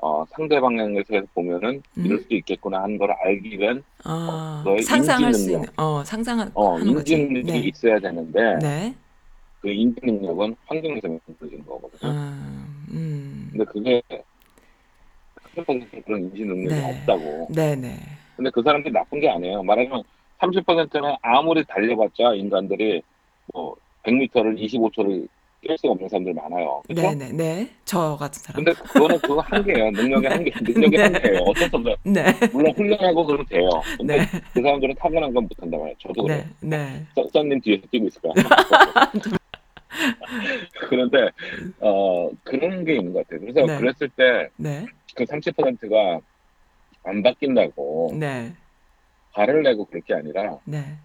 [0.00, 2.06] 어, 상대 방향에서 보면은 음.
[2.06, 5.60] 이럴 수도 있겠구나 하는 걸 알기 위한 어, 너의 상상할 인지 수 능력.
[5.64, 6.78] 있는, 어, 상상하는 어.
[6.78, 8.94] 인지 능력이 네, 있어야 되는데 네,
[9.60, 12.12] 그 인지 능력은 환경에서 만들어진 거거든요.
[12.12, 14.02] 음, 음, 근데 그게
[15.54, 17.00] 상대방한테 그런 인지 능력이 네.
[17.00, 17.48] 없다고.
[17.50, 17.96] 네, 네,
[18.36, 19.64] 근데 그 사람들이 나쁜 게 아니에요.
[19.64, 20.04] 말하자면
[20.38, 23.02] 30%는 아무리 달려봤자 인간들이
[23.52, 25.26] 뭐 100m를 25초를
[25.68, 26.82] 뛸 수가 없는 사람들 많아요.
[26.88, 27.10] 그렇죠?
[27.10, 28.64] 네, 네, 네, 저 같은 사람.
[28.64, 29.90] 근데 그거는 그거 한계예요.
[29.90, 31.02] 능력의 한계, 능력의 네.
[31.02, 31.38] 한계예요.
[31.42, 31.94] 어쩔 수 없어요.
[32.04, 33.68] 네, 물론 훈련하고 그러면 돼요.
[33.98, 35.96] 근데 네, 그 사람들은 타고난 건 못한단 말이에요.
[35.98, 36.42] 저도 그래요.
[36.60, 38.32] 네, 네, 써- 써님 뒤에서 뛰고 있을 거야.
[40.88, 41.28] 그런데
[41.80, 43.40] 어 그런 게 있는 것 같아요.
[43.40, 43.78] 그래서 네.
[43.78, 46.20] 그랬을 때 네, 그 30%가
[47.04, 48.52] 안 바뀐다고 네,
[49.32, 50.96] 화를 내고 그럴 게 아니라 네,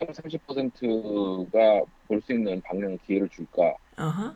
[0.00, 3.74] 30%가 볼 수 있는 방향 기회를 줄까?
[3.98, 4.34] 어허.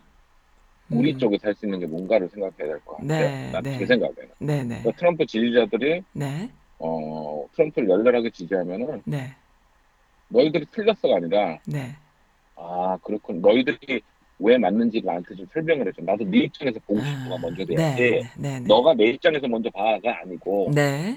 [0.91, 1.19] 우리 음.
[1.19, 3.29] 쪽에 살 수 있는 게 뭔가를 생각해야 될 것 같아요.
[3.31, 3.79] 네, 난 네.
[3.79, 4.31] 제 생각에는.
[4.41, 9.35] 네, 네, 그러니까 트럼프 지지자들이 네, 어 트럼프를 열렬하게 지지하면은 네,
[10.29, 11.97] 너희들이 틀렸어가 아니라 네,
[12.57, 14.03] 아 그렇군 너희들이
[14.41, 16.03] 왜 맞는지 나한테 좀 설명을 해줘.
[16.03, 18.03] 나도 네 입장에서 보고 싶어가 아, 먼저 네, 돼야지.
[18.03, 21.17] 네, 네, 네, 너가 내 입장에서 먼저 봐가 아니고 네,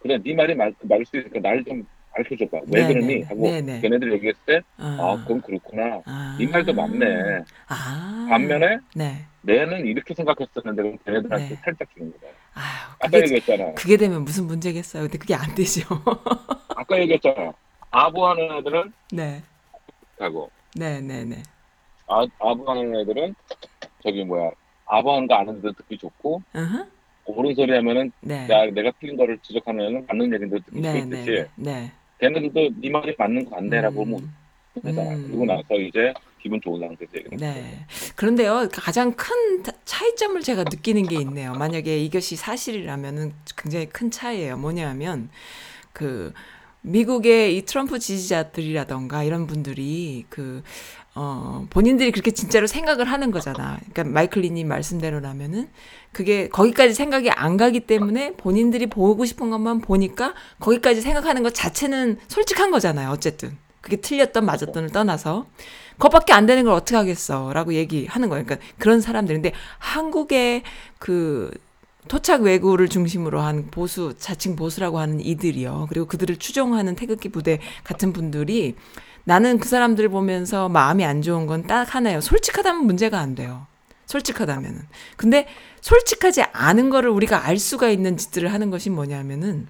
[0.00, 2.62] 그래 네 말이 말, 말수 있으니까 날좀 가르쳐 줘봐.
[2.68, 3.06] 왜 네, 그러니?
[3.20, 3.80] 네, 하고 네, 네.
[3.80, 6.02] 걔네들 얘기했을 때 아, 아, 그럼 그렇구나.
[6.06, 7.06] 아, 네 말도 맞네.
[7.68, 11.60] 아, 반면에 네, 내는 이렇게 생각했었는데 그럼 걔네들한테 네.
[11.64, 12.26] 살짝 주는 거다.
[12.54, 12.60] 아,
[12.94, 13.72] 아까 그게 얘기했잖아.
[13.74, 15.04] 그게 되면 무슨 문제겠어요?
[15.04, 15.82] 근데 그게 안 되죠.
[16.76, 17.52] 아까 얘기했잖아.
[17.90, 19.42] 아부하는 애들은 네,
[20.18, 21.42] 하고 네, 네, 네,
[22.06, 23.34] 아, 아부하는 애들은
[24.02, 24.50] 저기 뭐야
[24.86, 26.86] 아부하는 거 아는 애들 듣기 좋고 어허.
[27.24, 31.30] 옳은 소리 하면은 네, 야 내가 틀린 거를 지적하면 맞는 얘기인데 듣기 네, 좋겠지.
[31.30, 31.92] 네, 네.
[32.20, 34.32] 걔네들도 네 말이 맞는 거뭐 음,
[34.82, 35.10] 하잖아.
[35.14, 35.24] 음.
[35.28, 37.84] 그리고 나서 이제 기분 좋은 상태에서 네.
[38.16, 41.52] 그런데요, 가장 큰 타- 차이점을 제가 느끼는 게 있네요.
[41.54, 44.56] 만약에 이것이 사실이라면은 굉장히 큰 차이예요.
[44.56, 45.30] 뭐냐면,
[45.92, 46.32] 그,
[46.82, 50.62] 미국의 이 트럼프 지지자들이라던가 이런 분들이 그,
[51.20, 53.78] 어, 본인들이 그렇게 진짜로 생각을 하는 거잖아.
[53.92, 55.68] 그러니까 마이클 리님 말씀대로라면은
[56.12, 62.18] 그게 거기까지 생각이 안 가기 때문에 본인들이 보고 싶은 것만 보니까 거기까지 생각하는 것 자체는
[62.28, 63.10] 솔직한 거잖아요.
[63.10, 63.56] 어쨌든.
[63.80, 65.46] 그게 틀렸던 맞았던을 떠나서.
[65.94, 67.52] 그것밖에 안 되는 걸 어떻게 하겠어?
[67.52, 68.44] 라고 얘기하는 거예요.
[68.44, 70.62] 그러니까 그런 사람들인데 한국의
[71.00, 71.50] 그
[72.06, 75.86] 토착 외구를 중심으로 한 보수, 자칭 보수라고 하는 이들이요.
[75.88, 78.76] 그리고 그들을 추종하는 태극기 부대 같은 분들이
[79.28, 82.22] 나는 그 사람들을 보면서 마음이 안 좋은 건 딱 하나예요.
[82.22, 83.66] 솔직하다면 문제가 안 돼요.
[84.06, 84.80] 솔직하다면은.
[85.18, 85.46] 근데
[85.82, 89.66] 솔직하지 않은 거를 우리가 알 수가 있는 짓들을 하는 것이 뭐냐면은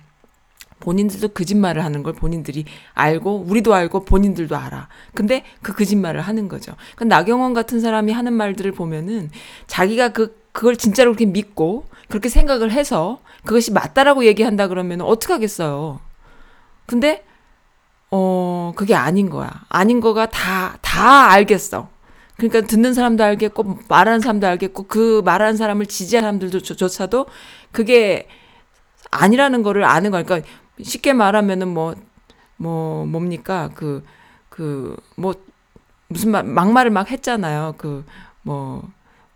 [0.78, 4.86] 본인들도 거짓말을 하는 걸 본인들이 알고 우리도 알고 본인들도 알아.
[5.12, 6.76] 근데 그 거짓말을 하는 거죠.
[6.94, 9.28] 그 나경원 같은 사람이 하는 말들을 보면은
[9.66, 15.98] 자기가 그 그걸 진짜로 그렇게 믿고 그렇게 생각을 해서 그것이 맞다라고 얘기한다 그러면 어떡하겠어요.
[16.86, 17.24] 근데
[18.10, 19.50] 어, 그게 아닌 거야.
[19.68, 21.88] 아닌 거가 다, 다 알겠어.
[22.36, 27.26] 그러니까 듣는 사람도 알겠고, 말하는 사람도 알겠고, 그 말하는 사람을 지지하는 사람들도 조- 조차도
[27.72, 28.28] 그게
[29.10, 30.22] 아니라는 거를 아는 거야.
[30.22, 30.48] 그러니까
[30.82, 31.94] 쉽게 말하면은 뭐,
[32.56, 33.70] 뭐, 뭡니까?
[33.74, 34.04] 그,
[34.48, 35.34] 그, 뭐,
[36.08, 37.74] 무슨 말, 막말을 막 했잖아요.
[37.78, 38.04] 그,
[38.42, 38.82] 뭐,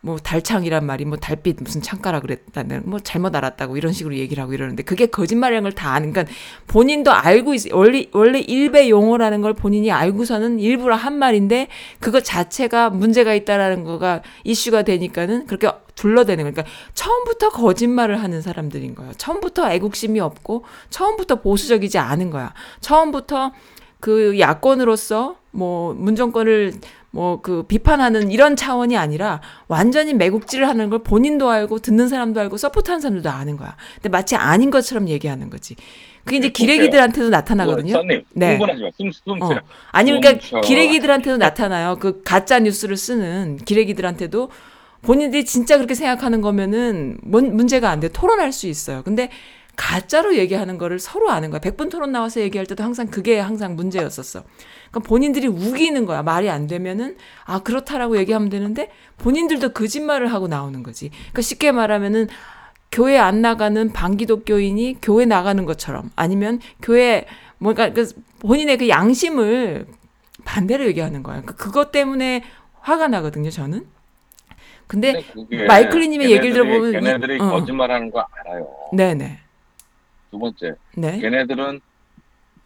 [0.04, 4.52] 뭐 달창이란 말이 뭐 달빛 무슨 창가라 그랬다는 뭐 잘못 알았다고 이런 식으로 얘기를 하고
[4.52, 6.32] 이러는데 그게 거짓말이라는 걸 다 아는 그러니까
[6.66, 11.68] 본인도 알고 있 원래 원래 일배 용어라는 걸 본인이 알고서는 일부러 한 말인데
[12.00, 18.94] 그거 자체가 문제가 있다라는 거가 이슈가 되니까는 그렇게 둘러대는 거니까 그러니까 처음부터 거짓말을 하는 사람들인
[18.96, 19.12] 거예요.
[19.16, 22.52] 처음부터 애국심이 없고 처음부터 보수적이지 않은 거야.
[22.80, 23.52] 처음부터
[24.00, 26.72] 그 야권으로서 뭐 문정권을
[27.12, 32.56] 뭐 그 비판하는 이런 차원이 아니라 완전히 매국지를 하는 걸 본인도 알고 듣는 사람도 알고
[32.56, 33.76] 서포트하는 사람들도 아는 거야.
[33.96, 35.76] 근데 마치 아닌 것처럼 얘기하는 거지.
[36.24, 37.92] 그게 이제 기레기들한테도 나타나거든요.
[37.92, 38.52] 선님, 네.
[38.52, 38.88] 흥분하지 마.
[38.96, 39.50] 숨, 숨 어.
[39.90, 40.60] 아니 그러니까 멈춰.
[40.60, 41.96] 기레기들한테도 나타나요.
[42.00, 44.50] 그 가짜 뉴스를 쓰는 기레기들한테도
[45.02, 48.08] 본인들이 진짜 그렇게 생각하는 거면은 뭔 문제가 안 돼.
[48.08, 49.02] 토론할 수 있어요.
[49.02, 49.30] 근데
[49.76, 51.60] 가짜로 얘기하는 거를 서로 아는 거야.
[51.60, 54.42] 백분 토론 나와서 얘기할 때도 항상 그게 항상 문제였었어.
[54.90, 56.22] 그러니까 본인들이 우기는 거야.
[56.22, 61.08] 말이 안 되면은 아 그렇다라고 얘기하면 되는데 본인들도 거짓말을 하고 나오는 거지.
[61.10, 62.28] 그러니까 쉽게 말하면은
[62.90, 67.24] 교회 안 나가는 반기독교인이 교회 나가는 것처럼 아니면 교회
[67.56, 69.86] 뭔가 그 본인의 그 양심을
[70.44, 71.40] 반대로 얘기하는 거야.
[71.42, 72.42] 그 그것 때문에
[72.80, 73.86] 화가 나거든요, 저는.
[74.86, 75.24] 근데
[75.66, 77.50] 마이클리님의 얘기를 들어보면 이- 걔네들이 어.
[77.52, 78.68] 거짓말하는 거 알아요.
[78.92, 79.38] 네네
[80.32, 81.78] 두 번째, 네 걔네들은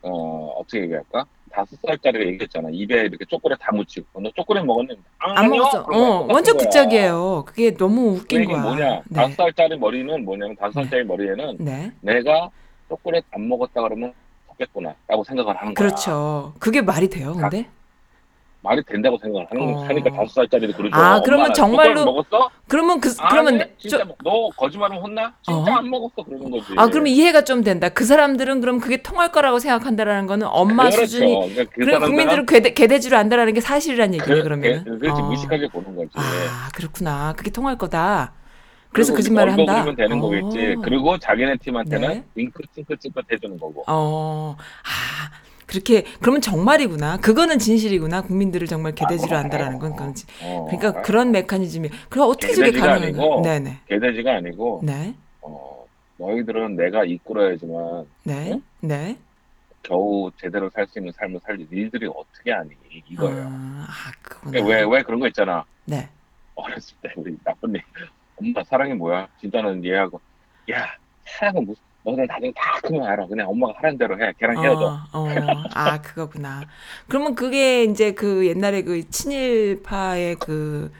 [0.02, 1.26] 어 어떻게 얘기할까?
[1.50, 2.68] 다섯 살짜리가 얘기했잖아.
[2.70, 5.82] 입에 이렇게 초콜릿 다 묻히고 너 초콜릿 먹었는데 안 먹었어.
[5.82, 7.42] 어 완전 극작이에요.
[7.44, 8.62] 그게 너무 웃긴 거야.
[8.62, 9.02] 뭐냐?
[9.12, 9.34] 다섯 네.
[9.34, 11.92] 살짜리 머리는 뭐냐면 다섯 살짜리 머리에는 네.
[12.02, 12.48] 내가
[12.88, 14.12] 초콜릿 안 먹었다 그러면
[14.46, 15.88] 덥겠구나라고 생각을 하는 거야.
[15.88, 16.54] 그렇죠.
[16.60, 17.68] 그게 말이 돼요, 근데?
[18.66, 19.84] 말이 된다고 생각을 하는 어.
[19.84, 20.96] 하니까 다섯 살짜리도 그러죠.
[20.96, 22.50] 아, 그러면 엄마, 정말로- 먹었어?
[22.68, 25.32] 그러면 그 그러면 내- 진짜 저- 먹- 너 거짓말하면 혼나?
[25.42, 25.76] 진짜 어?
[25.76, 26.66] 안 먹었어 그러는 거지.
[26.76, 27.88] 아, 그러면 이해가 좀 된다.
[27.88, 31.06] 그 사람들은 그럼 그게 통할 거라고 생각한다라는 거는 엄마 그렇죠.
[31.06, 34.84] 수준이 그러니까 그 그래 사람들은 국민들은 개대, 개돼지로 안다라는 게 사실이란 얘기예요, 그, 그러면.
[34.84, 36.10] 그, 그렇지 무식하게 보는 거지.
[36.16, 37.34] 아, 그렇구나.
[37.36, 38.32] 그게 통할 거다.
[38.90, 39.72] 그래서 그리고 거짓말을 한다.
[39.84, 40.20] 얼버무리면 되는 어.
[40.22, 40.76] 거겠지.
[40.82, 42.24] 그리고 자기네 팀한테는 네.
[42.34, 43.84] 윙크 찡긋 찡긋 해주는 거고.
[43.86, 45.30] 어, 아,
[45.66, 47.18] 그렇게, 그러면 정말이구나.
[47.18, 48.22] 그거는 진실이구나.
[48.22, 50.24] 국민들을 정말 개돼지로 아, 안다라는 건 그렇지.
[50.42, 50.66] 어.
[50.70, 51.90] 그러니까 그런 메커니즘이.
[52.08, 53.06] 그럼 어떻게 저게 가능한가?
[53.06, 53.80] 아니고 네네.
[53.88, 55.14] 개돼지가 아니고 네.
[55.42, 55.84] 어,
[56.18, 58.52] 너희들은 내가 이끌어야지만 네.
[58.52, 58.62] 응?
[58.80, 59.16] 네.
[59.82, 61.68] 겨우 제대로 살 수 있는 삶을 살지.
[61.72, 62.70] 니들이 어떻게 아니
[63.10, 63.44] 이거예요.
[63.48, 64.12] 아, 아.
[64.22, 65.64] 그러니까 왜, 왜 그런 거 있잖아.
[65.84, 66.08] 네.
[66.54, 67.80] 어렸을 때 우리 나쁜 애
[68.36, 69.28] 엄마 사랑이 뭐야?
[69.40, 70.20] 진짜는 얘하고
[70.70, 70.86] 야
[71.24, 73.26] 사랑은 무슨 너는 나중에 다 크면 알아.
[73.26, 74.32] 그냥 엄마가 하는 대로 해.
[74.38, 74.86] 걔랑 헤어져.
[75.12, 75.28] 어, 어,
[75.74, 76.62] 아, 그거구나.
[77.08, 80.92] 그러면 그게 이제 그 옛날에 그 친일파의 그,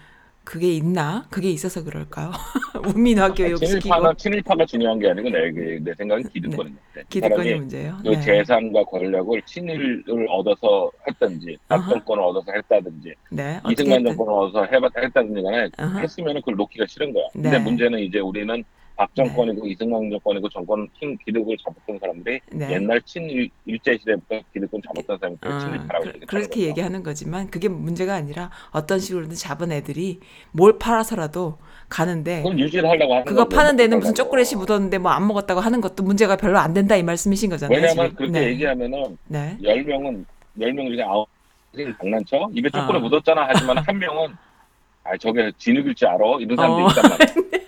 [0.43, 1.27] 그게 있나?
[1.31, 2.31] 그게 있어서 그럴까요?
[2.95, 6.79] 우민화 교육 시키고 친일파는 친일파가 중요한 게 아니고 내, 내 생각엔 기득권인데.
[6.93, 7.99] 그 기득권이 사람이 문제예요.
[8.03, 8.21] 그 네.
[8.21, 11.81] 재산과 권력을 친일을 얻어서 했든지 아하.
[11.83, 13.57] 박정권을 얻어서 했다든지 네.
[13.59, 14.17] 어떻게 이승만 했든.
[14.17, 15.99] 정권을 얻어서 해봤 했다든지 간에 아하.
[16.01, 17.25] 했으면 그걸 놓기가 싫은 거야.
[17.33, 17.59] 근데 네.
[17.61, 18.65] 문제는 이제 우리는
[18.97, 22.71] 박 정권이고 이승만 정권이고 정권 킹 기득을 잡았던 사람들이 네.
[22.73, 26.61] 옛날 친일 일제 시대부터 기득권 잡았던 사람이 어, 친일파라고 그, 그렇게 거죠.
[26.63, 30.21] 얘기하는 거지만 그게 문제가 아니라 어떤 식으로든 잡은 애들이
[30.53, 31.59] 뭘 팔아서라도
[31.91, 33.45] 가는데 그걸 유지를 하려고 하는 그거.
[33.49, 34.15] 파는 데는 무슨.
[34.15, 37.77] 초콜릿이 묻었는데 뭐 안 먹었다고 하는 것도 문제가 별로 안 된다 이 말씀이신 거잖아요.
[37.77, 38.17] 왜냐하면 지금.
[38.17, 38.47] 그렇게 네.
[38.49, 39.59] 얘기하면은 네.
[39.63, 40.25] 열 명은
[40.59, 41.29] 열명 중에 아홉
[41.75, 42.99] 명이 장난쳐 입에 초콜릿 아.
[43.01, 44.35] 묻었잖아 하지만 한 명은
[45.05, 46.89] 아 저게 진흙일 줄 알아 이런 사람도 어.
[46.89, 47.47] 있단 말이야.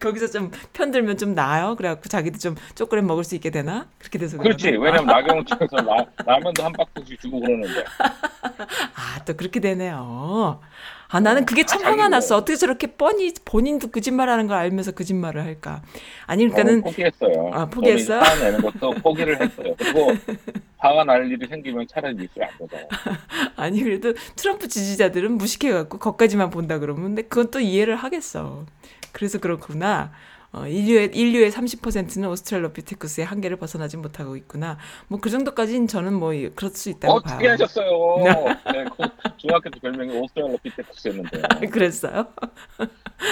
[0.00, 1.76] 거기서 좀 편들면 좀 나아요.
[1.76, 3.86] 그래갖고 자기도 좀 초콜릿 먹을 수 있게 되나?
[3.98, 4.70] 그렇게 돼서 그렇지.
[4.72, 4.84] 그러나?
[4.84, 7.84] 왜냐면 나경원 측에서 라, 라면도 한 박스씩 주고 그러는데.
[8.96, 10.60] 아, 또 그렇게 되네요.
[11.12, 12.08] 아, 나는 그게 참 아, 화가.
[12.08, 12.36] 났어.
[12.36, 15.82] 어떻게 저렇게 뻔히 본인도 거짓말하는 걸 알면서 거짓말을 할까?
[16.26, 17.50] 아니, 그러니까는 포기했어요.
[17.52, 18.22] 아, 포기했어요?
[18.22, 19.74] 저는 화내는 것도 포기를 했어요.
[19.76, 20.12] 그리고
[20.78, 22.86] 화가 날 일이 생기면 차라리 뉴스를 안 보잖아요.
[23.56, 28.64] 아니 그래도 트럼프 지지자들은 무식해갖고 거기까지만 본다 그러면 근데 그건 또 이해를 하겠어.
[29.12, 30.12] 그래서 그렇구나.
[30.52, 34.78] 어, 인류의 인류의 30%는 오스트랄로피테쿠스의 한계를 벗어나지 못하고 있구나.
[35.08, 37.52] 뭐 그 정도까지는 저는 뭐 그럴 수 있다고 어떻게 봐요.
[37.52, 37.88] 하셨어요?
[38.72, 41.42] 네, 그 중학교 때 별명이 오스트랄로피테쿠스였는데.
[41.70, 42.32] 그랬어요?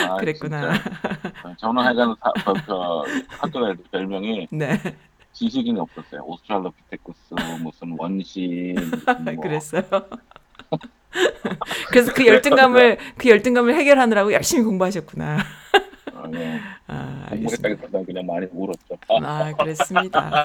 [0.07, 0.75] 아, 그랬구나.
[1.59, 4.79] 저는 하여간 사- 그, 그 학교 다닐 때 별명이 네,
[5.33, 6.23] 지식인이 없었어요.
[6.25, 7.97] 오스트랄로피테쿠스 무슨 무슨
[9.35, 9.83] 뭐 그랬어요.
[11.91, 15.39] 그래서 그 열등감을 그 열등감을 해결하느라고 열심히 공부하셨구나.
[16.15, 16.61] 아, 네.
[16.87, 18.03] 아, 알겠습니다.
[18.05, 18.97] 그냥 많이 울었죠.
[19.23, 20.45] 아, 그랬습니다.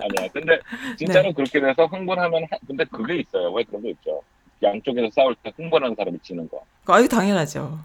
[0.00, 0.30] 아니 아니야.
[0.32, 0.58] 근데
[0.96, 3.50] 진짜로 그렇게 돼서 흥분하면 하- 근데 그게 있어요.
[3.52, 4.22] 왜 그런 거 있죠.
[4.62, 6.62] 양쪽에서 싸울 때 흥분하는 사람이 지는 거.
[6.86, 7.78] 아유 당연하죠.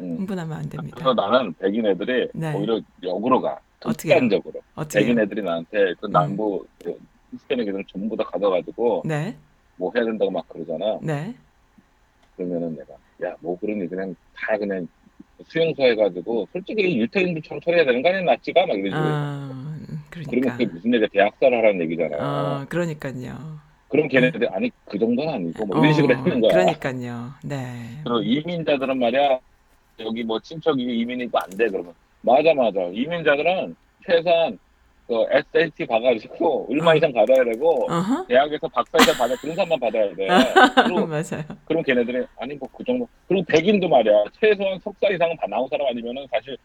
[0.00, 0.16] 음.
[0.18, 0.94] 흥분하면 안 됩니다.
[0.96, 2.52] 그래서 나는 백인 애들이 네.
[2.54, 3.58] 오히려 역으로 가.
[3.80, 4.60] 극단적으로.
[4.74, 5.00] 어떻게?
[5.00, 6.96] 백인 애들이 나한테 그 남부 그
[7.32, 9.36] 히스패닉 애들 전부 다 가둬가지고 네,
[9.78, 10.98] 뭐 해야 된다고 막 그러잖아.
[11.02, 11.34] 네.
[12.36, 12.94] 그러면은 내가
[13.30, 14.86] 야 뭐 그러니 그냥 다 그냥
[15.48, 18.94] 수용소 해가지고 솔직히 유태인들처럼 처리해야 되는 거 아니야 낫지가 막 이러지.
[18.96, 19.76] 아,
[20.10, 20.52] 그러면 그러니까.
[20.56, 22.16] 그게 무슨 얘기야 대학살을 하라는 얘기잖아.
[22.18, 23.58] 어, 그러니까요.
[23.88, 26.50] 그럼 걔네들이 아니 그 정도는 아니고 뭐 이런 식으로 하는 거야.
[26.52, 27.30] 그러니까요.
[27.44, 28.00] 네.
[28.04, 29.38] 그리고 이민자들은 말이야
[30.00, 33.74] 여기 뭐 친척이 이민이고 안 돼 그러면 맞아 맞아 이민자들은
[34.06, 34.58] 최소한
[35.08, 36.94] 그 SAT 봐가지고 얼마 어.
[36.94, 38.26] 이상 받아야 되고 어허.
[38.26, 40.28] 대학에서 박사 이상 받아 사람만 받아야 돼.
[40.84, 41.42] 그리고 맞아요.
[41.64, 45.86] 그럼 걔네들이 아니 뭐 그 정도 그리고 백인도 말이야 최소한 석사 이상은 다 나온 사람
[45.88, 46.58] 아니면은 사실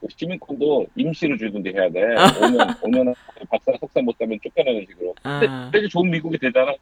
[0.00, 2.00] 그 시민권도 임시로 주던데 해야 돼.
[2.38, 3.14] 5년 5년
[3.50, 5.12] 박사 석사 못 따면 쫓겨나는 식으로.
[5.24, 6.72] 아, 근데 되게 좋은 미국이 되잖아.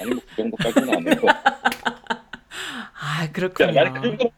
[0.00, 1.28] 아니 뭐 그 정도까지는 아니고.
[3.02, 3.70] 아 야, 그렇군요.
[3.70, 4.30] 나는 그 정도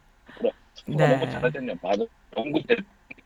[0.87, 1.09] 네.
[1.17, 1.73] 너무 잘하셨냐.
[1.81, 2.05] 맞아.
[2.37, 2.77] 연구 때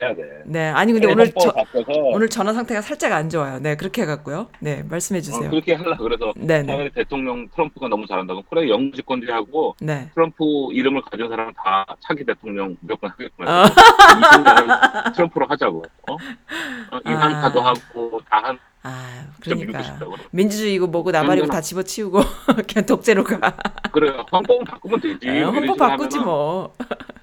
[0.03, 0.43] 해야 돼.
[0.45, 0.69] 네.
[0.69, 3.59] 아니 근데 오늘 저, 바꿔서 오늘 전화 상태가 살짝 안 좋아요.
[3.61, 4.49] 네, 그렇게 해갖고요.
[4.61, 5.51] 네, 말씀해 어, 주세요.
[5.51, 10.11] 그렇게 하려 그래서 네, 네, 차라리 대통령 트럼프가 너무 잘한다고 그래 영주권주의하고 네.
[10.15, 13.65] 트럼프 이름을 가진 사람은 다 차기 대통령 무조건 하겠구나.
[13.65, 15.13] 어.
[15.15, 15.83] 트럼프로 하자고.
[16.09, 16.15] 어?
[16.15, 17.69] 어, 이한카도 아.
[17.69, 18.59] 하고 다 한.
[18.83, 19.83] 아, 그러니까.
[20.31, 22.21] 민주주의고 뭐고 나발이고 다 집어치우고
[22.69, 23.57] 그냥 독재로 가.
[23.91, 25.29] 그래 헌법 바꾸면 되지.
[25.29, 26.73] 아, 이런 헌법 바꾸지 뭐.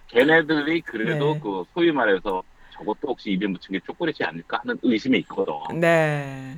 [0.09, 1.39] 걔네들이 그래도 네.
[1.41, 2.43] 그 소위 말해서
[2.73, 5.53] 저것도 혹시 입에 묻힌 게 쪼꼬리지 않을까 하는 의심이 있거든.
[5.79, 6.57] 네.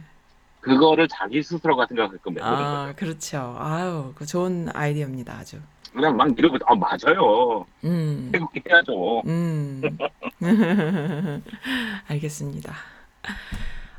[0.62, 2.96] 그거를 자기 스스로가 생각하게끔 만드는 아, 거죠.
[2.96, 3.56] 그렇죠.
[3.60, 5.60] 아유, 그 좋은 아이디어입니다, 아주.
[5.94, 7.66] 그냥 막 이러고 아 맞아요.
[7.84, 8.32] 음.
[8.68, 9.22] 해야죠.
[9.26, 9.82] 음.
[12.08, 12.74] 알겠습니다.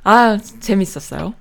[0.02, 1.34] 아, 재밌었어요.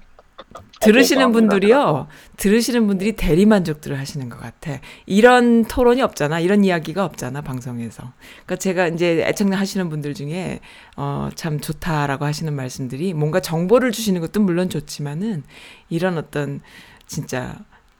[0.81, 2.07] 들으시는 분들이요,
[2.37, 4.79] 들으시는 분들이 대리만족들을 하시는 것 같아.
[5.05, 6.39] 이런 토론이 없잖아.
[6.39, 8.13] 이런 이야기가 없잖아, 방송에서.
[8.45, 10.59] 그러니까 제가 이제 애청자 하시는 분들 중에,
[10.95, 15.43] 어, 참 좋다라고 하시는 말씀들이 뭔가 정보를 주시는 것도 물론 좋지만은,
[15.89, 16.61] 이런 어떤,
[17.07, 17.57] 진짜,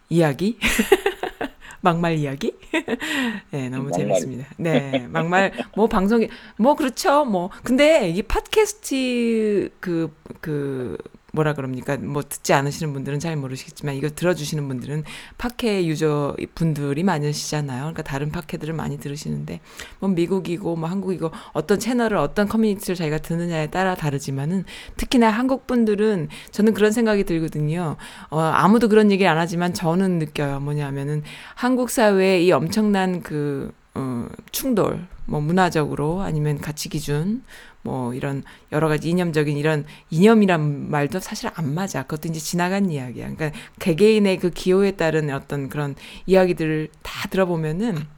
[0.09, 0.59] 이야기?
[1.81, 2.53] 막말 이야기?
[3.51, 3.93] 네, 너무 막말.
[3.93, 4.47] 재밌습니다.
[4.57, 7.25] 네, 막말, 뭐, 방송이, 뭐, 그렇죠.
[7.25, 10.97] 뭐, 근데 이 팟캐스트 그, 그,
[11.35, 11.97] 뭐라 그럽니까?
[11.97, 15.03] 뭐, 듣지 않으시는 분들은 잘 모르시겠지만, 이거 들어주시는 분들은
[15.37, 17.81] 팟캐 유저 분들이 많으시잖아요.
[17.81, 19.59] 그러니까 다른 팟캐들을 많이 들으시는데,
[19.99, 24.65] 뭐, 미국이고, 뭐, 한국이고, 어떤 채널을, 어떤 커뮤니티를 자기가 듣느냐에 따라 다르지만은,
[24.97, 27.97] 특히나 한국 분들은 저는 그런 생각이 들거든요.
[28.29, 30.59] 어, 아무도 그런 얘기를 안 하지만 저는 느껴요.
[30.61, 31.23] 뭐냐면은,
[31.53, 37.43] 한국 사회의 이 엄청난 그, 어, 충돌, 뭐, 문화적으로 아니면 가치 기준,
[37.81, 42.03] 뭐, 이런 여러 가지 이념적인 이런 이념이란 말도 사실 안 맞아.
[42.03, 43.33] 그것도 이제 지나간 이야기야.
[43.33, 48.14] 그러니까 개개인의 그 기호에 따른 어떤 그런 이야기들을 다 들어보면은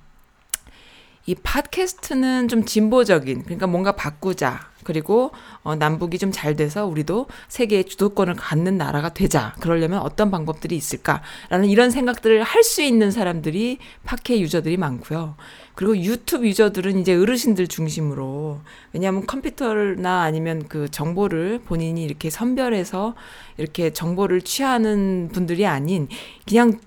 [1.27, 4.61] 이 팟캐스트는 좀 진보적인, 그러니까 뭔가 바꾸자.
[4.85, 5.31] 그리고
[5.63, 9.53] 어, 남북이 좀 잘 돼서 우리도 세계의 주도권을 갖는 나라가 되자.
[9.59, 15.35] 그러려면 어떤 방법들이 있을까라는 이런 생각들을 할 수 있는 사람들이 팟캐 유저들이 많고요.
[15.75, 18.61] 그리고 유튜브 유저들은 이제 어르신들 중심으로
[18.93, 23.15] 왜냐하면 컴퓨터나 아니면 그 정보를 본인이 이렇게 선별해서
[23.57, 26.07] 이렇게 정보를 취하는 분들이 아닌
[26.47, 26.79] 그냥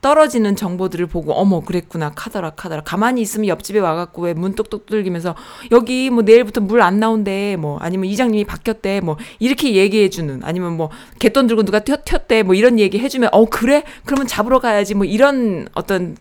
[0.00, 2.82] 떨어지는 정보들을 보고 어머 그랬구나 카더라 카더라.
[2.82, 5.34] 가만히 있으면 옆집에 와갖고 왜 문 똑똑 두들기면서
[5.72, 10.76] 여기 뭐 내일부터 물 안 나온대 뭐 아니면 이장님이 바뀌었대 뭐 이렇게 얘기해 주는 아니면
[10.76, 13.82] 뭐 개돈 들고 누가 튀, 튀었대 뭐 이런 얘기 해주면 어 그래?
[14.04, 16.16] 그러면 잡으러 가야지 뭐 이런 어떤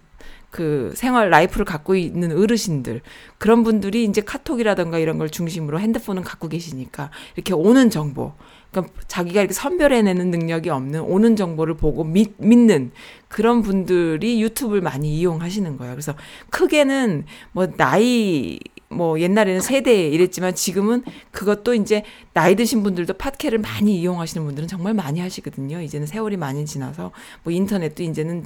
[0.49, 3.01] 그 생활 라이프를 갖고 있는 어르신들.
[3.37, 8.33] 그런 분들이 이제 카톡이라던가 이런 걸 중심으로 핸드폰은 갖고 계시니까 이렇게 오는 정보
[8.71, 12.91] 그러니까 자기가 이렇게 선별해내는 능력이 없는 오는 정보를 보고 믿, 믿는
[13.27, 15.93] 그런 분들이 유튜브를 많이 이용하시는 거예요.
[15.93, 16.15] 그래서
[16.49, 18.59] 크게는 뭐 나이
[18.89, 22.03] 뭐 옛날에는 세대 이랬지만 지금은 그것도 이제
[22.33, 25.81] 나이 드신 분들도 팟캐를 많이 이용하시는 분들은 정말 많이 하시거든요.
[25.81, 27.11] 이제는 세월이 많이 지나서
[27.43, 28.45] 뭐 인터넷도 이제는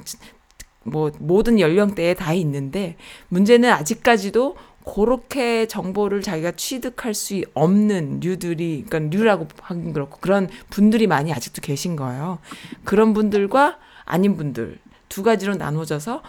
[0.84, 2.96] 뭐 모든 연령대에 다 있는데
[3.28, 11.06] 문제는 아직까지도 그렇게 정보를 자기가 취득할 수 없는 류들이 그러니까 류라고 하긴 그렇고 그런 분들이
[11.06, 12.38] 많이 아직도 계신 거예요.
[12.84, 14.78] 그런 분들과 아닌 분들
[15.08, 16.22] 두 가지로 나눠져서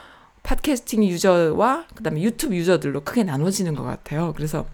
[0.44, 4.34] 팟캐스팅 유저와 그다음에 유튜브 유저들로 크게 나눠지는 것 같아요.
[4.36, 4.66] 그래서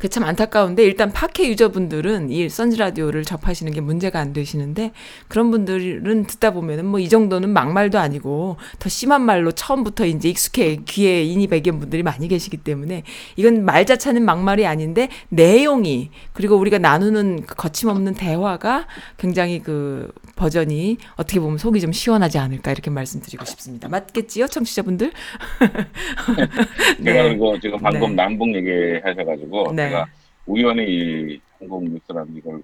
[0.00, 4.92] 그 참 안타까운데 일단 팟캐 유저분들은 이 선즈 라디오를 접하시는 게 문제가 안 되시는데
[5.28, 10.80] 그런 분들은 듣다 보면은 뭐 이 정도는 막말도 아니고 더 심한 말로 처음부터 이제 익숙해
[10.84, 13.04] 귀에 인이 배긴 분들이 많이 계시기 때문에
[13.36, 18.86] 이건 말 자체는 막말이 아닌데 내용이 그리고 우리가 나누는 그 거침없는 대화가
[19.16, 20.10] 굉장히 그
[20.40, 23.90] 버전이 어떻게 보면 속이 좀 시원하지 않을까 이렇게 말씀드리고 싶습니다.
[23.90, 25.12] 맞겠지요, 청취자분들?
[27.04, 28.14] 제가 그리고 지금 방금 네.
[28.16, 29.90] 남북 얘기하셔가지고 네.
[29.90, 30.06] 제가
[30.46, 32.62] 우연히 이 한국 뉴스라는 이걸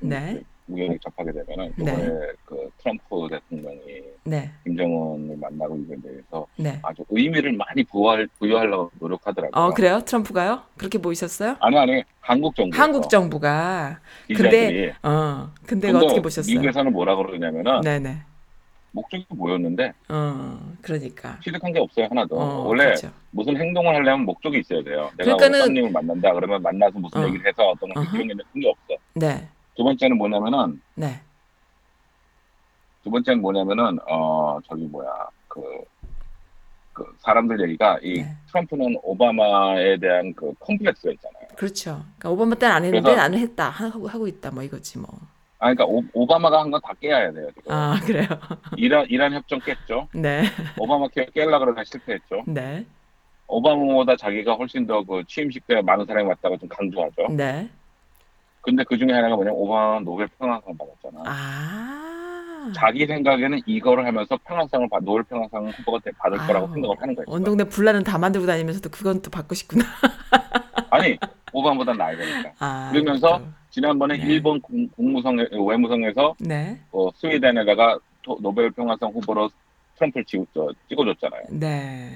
[0.00, 0.40] 네.
[0.68, 1.82] 우연히 접하게 되면은 네.
[1.92, 6.78] 이번에 그 트럼프 대통령이 네, 김정은을 만나고 이거에 대해서 네.
[6.82, 9.50] 아주 의미를 많이 부여할, 부여하려고 노력하더라고요.
[9.64, 10.00] 어 그래요?
[10.04, 10.62] 트럼프가요?
[10.76, 11.56] 그렇게 보이셨어요?
[11.60, 16.52] 아니 아니 한국 정부 한국 정부가 근데 어 근데 어떻게 보셨어요?
[16.54, 18.18] 미국에서는 뭐라 그러냐면은 네네.
[18.92, 21.38] 목적이 뭐였는데 어 그러니까.
[21.44, 23.10] 취득한 게 없어요 하나도 어, 원래 그렇죠.
[23.30, 27.26] 무슨 행동을 하려면 목적이 있어야 돼요 내가 그러니까는- 어떤 님을 만난다 그러면 만나서 무슨 어.
[27.26, 27.90] 얘기를 해서 어떤.
[28.14, 29.46] 이런 게 없어 네,
[29.78, 31.20] 두 번째는 뭐냐면은 네,
[33.04, 35.08] 두 번째는 뭐냐면은 어 저기 뭐야
[35.46, 35.60] 그,
[36.92, 38.36] 그 사람들 얘기가 이 네.
[38.48, 42.02] 트럼프는 오바마에 대한 그 컴플렉스가 있잖아요 그렇죠.
[42.18, 45.08] 그러니까 오바마 때는 안 했는데 그래서- 나는 했다 하고 하고 있다 뭐 이거지 뭐.
[45.60, 48.26] 아 그러니까 오, 오바마가 한 건 다 깨야 돼요 지금 아 그래요.
[48.76, 50.42] 이란 이란 협정 깼죠 네,
[50.76, 52.84] 오바마 케어 깰라 그러다 실패했죠 네,
[53.46, 57.70] 오바마보다 자기가 훨씬 더 그 취임식 때 많은 사람이 왔다고 좀 강조하죠 네.
[58.68, 61.22] 근데 그 중에 하나가 뭐냐면 오바마 노벨 평화상 받았잖아.
[61.24, 62.70] 아.
[62.74, 67.14] 자기 생각에는 이거를 하면서 평화상을 받, 노벨 평화상 후보가 돼- 받을 거라고 아우, 생각을 하는
[67.14, 67.24] 거예요.
[67.28, 69.84] 온 동네 분란은 다 만들고 다니면서도 그건 또 받고 싶구나.
[70.90, 71.16] 아니
[71.54, 72.52] 오바마보다 나아야 되니까.
[72.58, 72.90] 아.
[72.92, 73.44] 그러면서 또.
[73.70, 74.26] 지난번에 네.
[74.26, 79.48] 일본 국- 국무성 외무성에서 네, 어, 스웨덴에다가 토- 노벨 평화상 후보로
[79.96, 81.42] 트럼프를 찍, 저, 찍어줬잖아요.
[81.52, 82.10] 네.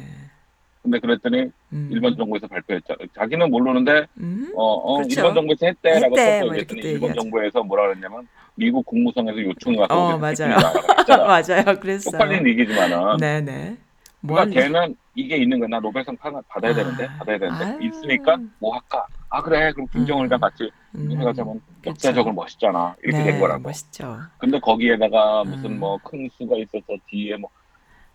[0.82, 1.88] 근데 그랬더니 음.
[1.92, 3.06] 일본 정부에서 발표했잖아요.
[3.14, 4.52] 자기는 모르는데 음.
[4.56, 5.20] 어, 어 그렇죠.
[5.20, 7.20] 일본 정부에서 했대라고 했대, 뭐또 일본 얘기하죠.
[7.20, 8.26] 정부에서 뭐라 그랬냐면
[8.56, 10.56] 미국 국무성에서 요청이 와서 어, 맞아요.
[11.06, 11.78] 맞아요.
[11.80, 12.10] 그랬어요.
[12.12, 13.76] 쪽팔린 얘기지만은 네, 네.
[14.20, 14.60] 뭐 그러니까?
[14.60, 15.68] 걔는 이게 있는 거야.
[15.68, 17.78] 나 노벨상 파- 받아야 아, 되는데 받아야 되는데 아유.
[17.82, 19.06] 있으니까 뭐 할까?
[19.28, 20.40] 아 그래 그럼 김정은이랑 음.
[20.40, 21.12] 같이 음.
[21.16, 21.60] 해가자면.
[21.86, 23.62] 역사적으로 멋있잖아 이렇게 네, 된 거라고.
[23.62, 24.18] 멋있죠.
[24.38, 25.80] 근데 거기에다가 무슨 음.
[25.80, 27.61] 뭐큰 수가 있어서 뒤에 뭐왜 음.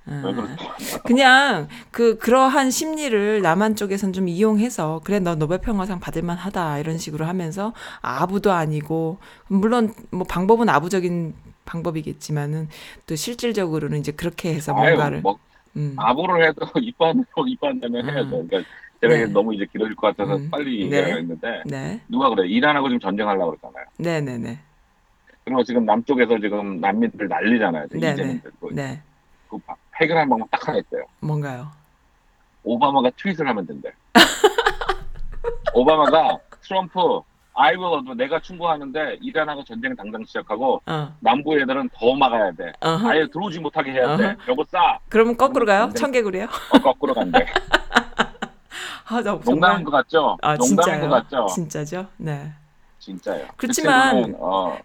[0.08, 1.00] 그렇지?
[1.04, 6.98] 그냥 그 그러한 심리를 남한 쪽에선 좀 이용해서 그래 너 노벨 평화상 받을 만하다 이런
[6.98, 11.34] 식으로 하면서 아부도 아니고 물론 뭐 방법은 아부적인
[11.66, 12.70] 방법이겠지만은
[13.06, 15.38] 또 실질적으로는 이제 그렇게 해서 뭔가를 아유 뭐
[15.76, 15.94] 음.
[15.98, 18.14] 아부를 해도 입반 입반되면 음.
[18.14, 18.30] 해야죠.
[18.30, 18.70] 그러니까
[19.02, 19.26] 제가 네.
[19.28, 20.50] 너무 이제 길어질 것 같아서 음.
[20.50, 20.98] 빨리 네.
[20.98, 22.02] 얘기하겠는데 네.
[22.08, 23.86] 누가 그래 이란하고 지금 전쟁하려고 그러잖아요.
[23.98, 24.60] 네, 네, 네.
[25.44, 27.88] 그리고 지금 남쪽에서 지금 난민들 난리잖아요.
[27.92, 29.02] 네, 이재민들 그, 네.
[29.98, 31.04] 그 해결할 방법 딱 하나 있어요.
[31.20, 31.68] 뭔가요?
[32.64, 33.92] 오바마가 트윗을 하면 된대.
[35.74, 37.00] 오바마가 트럼프
[37.60, 41.16] I will do 내가 충고하는데 이란하고 전쟁 당장 시작하고 어.
[41.20, 42.72] 남부 애들은 더 막아야 돼.
[42.82, 43.10] 어허.
[43.10, 44.26] 아예 들어오지 못하게 해야 돼.
[44.26, 44.36] 어허.
[44.50, 45.00] 요거 싸.
[45.10, 45.86] 그러면 거꾸로 가요?
[45.86, 46.46] 근데- 청개구리요?
[46.46, 47.46] 어, 거꾸로 간대.
[49.10, 50.38] 아, 저 농담인 것 같죠?
[50.42, 50.68] 아, 농담인
[51.00, 51.10] 진짜요?
[51.10, 51.46] 것 같죠?
[51.48, 52.08] 진짜죠?
[52.18, 52.52] 네.
[53.00, 53.48] 진짜요.
[53.56, 54.78] 그렇지만- 그 친구는, 어,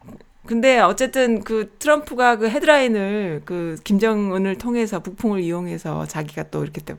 [0.45, 6.95] 근데 어쨌든 그 트럼프가 그 헤드라인을 그 김정은을 통해서 북풍을 이용해서 자기가 또 이렇게 또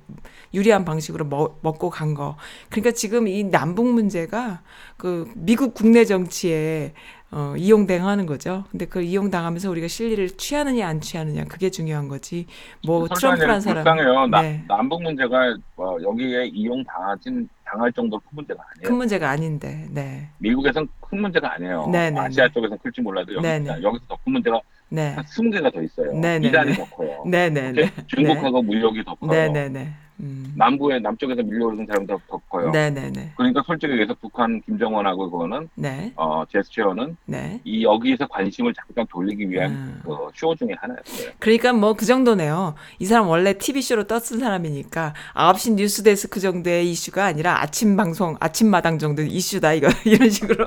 [0.53, 2.37] 유리한 방식으로 먹, 먹고 간 거.
[2.69, 4.61] 그러니까 지금 이 남북 문제가
[4.97, 6.93] 그 미국 국내 정치에
[7.31, 8.63] 어, 이용당하는 거죠.
[8.69, 12.45] 근데 그걸 이용당하면서 우리가 실리를 취하느냐 안 취하느냐 그게 중요한 거지.
[12.85, 13.83] 뭐 트럼프란 사람.
[13.83, 14.27] 불쌍해요.
[14.27, 14.63] 나- 네.
[14.67, 18.87] 남북 문제가 어, 여기에 이용 당하진 당할 정도로 큰 문제가 아니에요.
[18.87, 19.87] 큰 문제가 아닌데.
[19.89, 20.29] 네.
[20.37, 21.87] 미국에선 큰 문제가 아니에요.
[21.91, 22.53] 네, 네, 아시아 네.
[22.53, 23.69] 쪽에선 클지 몰라도 여기 네, 네.
[23.81, 24.59] 여기서 더 큰 문제가
[24.89, 25.13] 네.
[25.13, 26.13] 한 20개가 더 있어요.
[26.13, 26.77] 네, 네, 이란이 네.
[26.77, 27.23] 더 커요.
[27.25, 27.91] 네, 네, 네.
[28.07, 29.31] 중국하고 무역이 더 커요.
[29.31, 29.93] 네, 네, 네.
[30.19, 30.53] 음.
[30.55, 32.69] 남부에 남쪽에서 밀려오는 사람도 더 커요.
[32.71, 33.33] 네, 네, 네.
[33.35, 36.13] 그러니까 솔직히 얘기해서 북한 김정은하고 그거는 네.
[36.15, 37.59] 어 제스처는 네.
[37.63, 40.01] 이 여기에서 관심을 잠깐 돌리기 위한 음.
[40.03, 41.31] 그쇼 중에 하나였어요.
[41.39, 42.75] 그러니까 뭐 그 정도네요.
[42.99, 48.67] 이 사람 원래 TV쇼로 떴은 사람이니까 9시 뉴스 데스크 정도의 이슈가 아니라 아침 방송, 아침
[48.67, 49.87] 마당 정도의 이슈다, 이거.
[50.03, 50.65] 이런 식으로.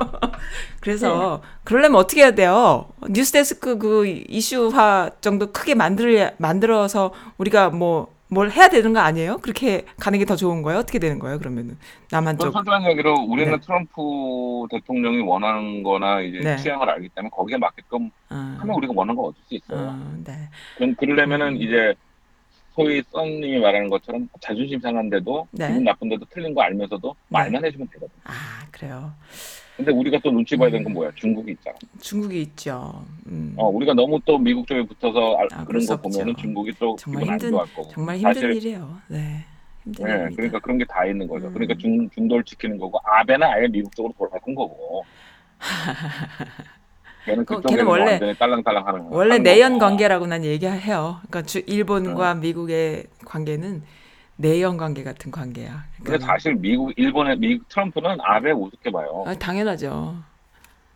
[0.80, 2.88] 그래서, 그러려면 어떻게 해야 돼요?
[3.10, 9.38] 뉴스 데스크 그 이슈화 정도 크게 만들, 만들어서 우리가 뭐, 뭘 해야 되는 거 아니에요?
[9.38, 10.80] 그렇게 가는 게 더 좋은 거예요?
[10.80, 11.78] 어떻게 되는 거예요, 그러면은?
[12.10, 12.52] 남한 그 쪽.
[12.52, 13.60] 솔직한 얘기로 우리는 네.
[13.60, 14.00] 트럼프
[14.70, 16.56] 대통령이 원하는 거나 이제 네.
[16.56, 19.78] 취향을 알기 때문에 거기에 맞게끔 어, 하면 우리가 원하는 거 얻을 수 있어요.
[19.90, 20.32] 어, 네.
[20.76, 21.56] 그럼 그러려면은 음.
[21.62, 21.94] 이제
[22.74, 25.68] 소위 썬님이 말하는 것처럼 자존심 상한데도 네.
[25.68, 28.12] 기분 나쁜데도 틀린 거 알면서도 말만 해주면 되거든.
[28.24, 28.32] 아,
[28.72, 29.12] 그래요.
[29.76, 30.84] 근데 우리가 또 눈치 봐야 되는 음.
[30.84, 31.10] 건 뭐야?
[31.16, 31.76] 중국이 있잖아.
[32.00, 33.04] 중국이 있죠.
[33.26, 33.52] 음.
[33.56, 36.34] 어, 우리가 너무 또 미국 쪽에 붙어서 알- 아, 그럴 그런 수거 보면은.
[36.36, 37.88] 중국이 또 정말 기분 안 힘든- 좋아할 거고.
[37.90, 38.96] 정말 힘든 사실 일이에요.
[39.08, 39.44] 네.
[39.84, 40.36] 힘든 네, 일입니다.
[40.36, 41.46] 그러니까 그런 게 다 있는 거죠.
[41.48, 41.52] 음.
[41.52, 45.04] 그러니까 중, 중도를 지키는 거고, 아베는 아예 미국 쪽으로 돌아간 거고.
[47.26, 47.54] 걔는 그-
[47.84, 49.78] 뭐 원래- 딸랑딸랑 하는 원래 내연.
[49.78, 51.18] 관계라고 난 얘기해요.
[51.28, 52.40] 그러니까 주, 일본과 네.
[52.40, 53.82] 미국의 관계는
[54.36, 55.84] 내연 관계 같은 관계야.
[55.96, 59.24] 근데 그러니까 사실 미국, 일본의 미국 트럼프는 아베 우습게 봐요.
[59.26, 60.16] 아, 당연하죠.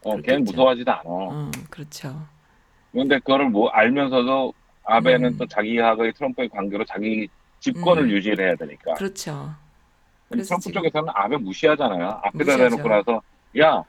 [0.02, 0.44] 어, 걔는 그렇겠죠.
[0.44, 1.02] 무서워하지도 않아.
[1.04, 2.22] 어, 그렇죠.
[2.92, 4.52] 근데 그거를 뭐 알면서도
[4.84, 5.38] 아베는 음.
[5.38, 7.28] 또 자기하고의 트럼프의 관계로 자기
[7.60, 8.10] 집권을 음.
[8.10, 8.94] 유지를 해야 되니까.
[8.94, 9.54] 그렇죠.
[10.30, 12.08] 트럼프 지금- 쪽에서는 아베 무시하잖아요.
[12.24, 12.76] 앞에다 무시하죠.
[12.76, 13.22] 대놓고 나서
[13.58, 13.82] 야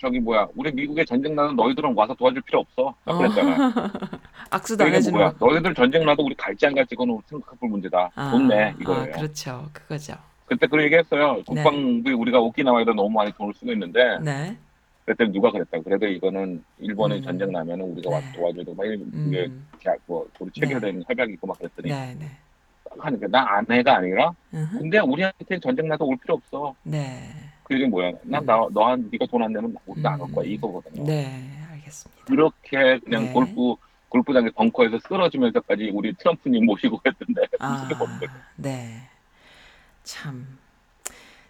[0.00, 2.94] 저기 뭐야 우리 미국에 전쟁 나는 너희들은 와서 도와줄 필요 없어.
[3.04, 3.72] 딱 그랬잖아.
[4.50, 5.32] 악수도 안 그게 해주는 뭐야?
[5.32, 5.46] 거.
[5.46, 8.10] 너희들 전쟁 나도 우리 갈지 안 갈지 그건 생각해볼 문제다.
[8.14, 9.12] 아, 좋네 아, 이거예요.
[9.12, 9.68] 그렇죠.
[9.72, 10.14] 그거죠.
[10.46, 11.42] 그때 그런 얘기했어요.
[11.46, 14.56] 국방비 우리가 오키나와에다 너무 많이 돈을 쓰고 있는데 네.
[15.06, 15.78] 그때 누가 그랬다.
[15.80, 17.22] 그래도 이거는 일본이 음.
[17.22, 18.32] 전쟁 나면 은 우리가 와서 네.
[18.38, 19.66] 도와줘야 되고 막 이게 음.
[19.78, 22.30] 계약 뭐 우리 체결된 협약이 있고 막 그랬더니 네, 네.
[22.98, 24.78] 하니까 나 아내가 아니라 으흠.
[24.80, 26.74] 근데 우리한테 전쟁 나도 올 필요 없어.
[26.82, 27.30] 네.
[27.64, 28.12] 그 얘기 뭐야?
[28.24, 30.50] 난 나 너한 네가 돈 안 내면 우리도 안올 거야 음.
[30.52, 31.04] 이거거든요.
[31.04, 32.24] 네, 알겠습니다.
[32.26, 33.32] 그렇게 그냥 네.
[33.32, 33.74] 골프
[34.10, 37.88] 골프장에 벙커에서 쓰러지면서까지 우리 트럼프님 모시고 했던데 아?
[38.56, 39.08] 네.
[40.04, 40.58] 참.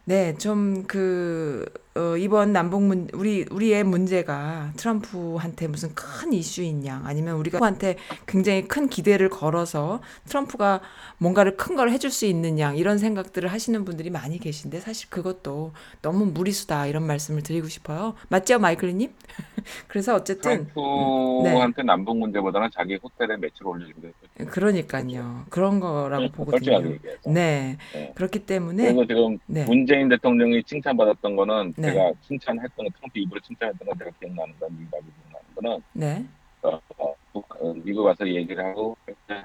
[0.06, 1.64] 네, 좀 그,
[1.96, 7.96] 어, 이번 남북 문, 우리, 우리의 문제가 트럼프한테 무슨 큰 이슈인 양, 아니면 우리가 트럼프한테
[8.26, 10.80] 굉장히 큰 기대를 걸어서 트럼프가
[11.18, 15.72] 뭔가를 큰 걸 해줄 수 있는 양, 이런 생각들을 하시는 분들이 많이 계신데, 사실 그것도
[16.02, 18.14] 너무 무리수다, 이런 말씀을 드리고 싶어요.
[18.28, 19.12] 맞죠, 마이클리님?
[19.86, 25.44] 그래서 어쨌든, 트럼프한테 남북 문제보다는 자기 호텔에 매출 올리는 게 그러니까요.
[25.48, 26.98] 그런 거라고 솔직하게 보거든요.
[27.32, 27.76] 네.
[27.92, 28.12] 네.
[28.16, 29.64] 그렇기 때문에, 그래서 지금 네.
[29.64, 31.92] 문재인 대통령이 칭찬받았던 거는 네.
[31.92, 36.24] 제가 칭찬했던 거 트럼프 입으로 칭찬했던 건 제가 기억나는 건 미국이 기억나는 거는 네.
[36.62, 39.44] 어, 어, 북- 어, 미국 와서 얘기를 하고 그때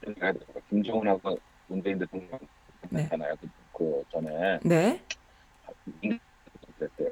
[0.00, 0.32] 그러니까
[0.70, 2.38] 김정은하고 문재인 대통령
[2.90, 3.02] 네.
[3.02, 3.34] 했잖아요.
[3.40, 5.00] 그, 그 전에 네.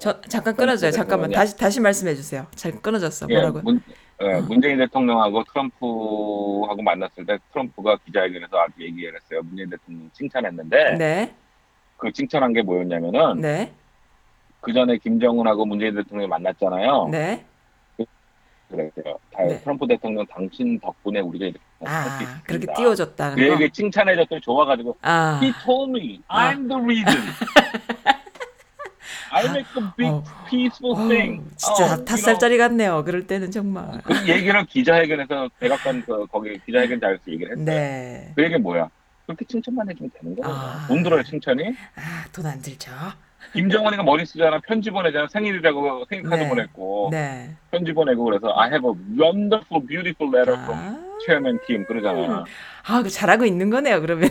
[0.01, 0.91] 저 잠깐 끊어져요.
[0.91, 2.47] 잠깐만 다시 다시 말씀해 주세요.
[2.55, 3.27] 잘 끊어졌어.
[3.31, 3.63] 예, 뭐라고요?
[3.63, 3.81] 문,
[4.21, 4.41] 예, 어.
[4.43, 9.41] 문재인 대통령하고 트럼프하고 만났을 때 트럼프가 기자회견에서 아주 얘기를 했어요.
[9.45, 11.35] 문재인 대통령 칭찬했는데 네.
[11.97, 13.73] 그 칭찬한 게 뭐였냐면은 네.
[14.63, 17.09] 그 전에 김정은하고 문재인 대통령이 만났잖아요.
[17.11, 17.45] 네.
[18.71, 19.19] 그랬어요.
[19.35, 19.61] 다- 네.
[19.61, 22.41] 트럼프 대통령 당신 덕분에 우리가 이렇게 아.
[22.45, 23.53] 그렇게 띄워줬다는 그 거.
[23.63, 25.39] 얘기 칭찬해줬더니 좋아가지고 아.
[25.43, 26.55] He told me 아.
[26.55, 27.21] I'm the reason.
[29.31, 30.23] I make a big 어.
[30.49, 31.43] peaceful 어우, thing.
[31.57, 33.03] 진짜 어, 다- 다섯 살짜리 같네요.
[33.05, 34.01] 그럴 때는 정말.
[34.05, 37.65] 그 얘기를 기자회견에서 백악관 그 거기 기자회견장에서 얘기를 했어요.
[37.67, 38.33] 네.
[38.35, 38.89] 그 얘기 뭐야?
[39.27, 40.57] 그렇게 칭찬만 해주면 되는 거예요.
[40.57, 40.85] 아.
[40.89, 41.63] 돈 들어요 칭찬이?
[41.97, 42.91] 아, 돈 안 들죠.
[43.53, 46.49] 김정은이가 머리 쓰잖아 편지 보내잖아 생일이라고 생일 카드 네.
[46.49, 47.55] 보냈고 네.
[47.71, 51.19] 편지 보내고 그래서 I have a wonderful beautiful letter from 아.
[51.25, 52.45] Chairman Kim 그러잖아.
[52.85, 54.01] 아, 그 잘하고 있는 거네요.
[54.01, 54.31] 그러면.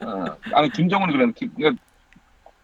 [0.00, 0.24] 어.
[0.52, 1.82] 아니 김정은이 그런 그러니까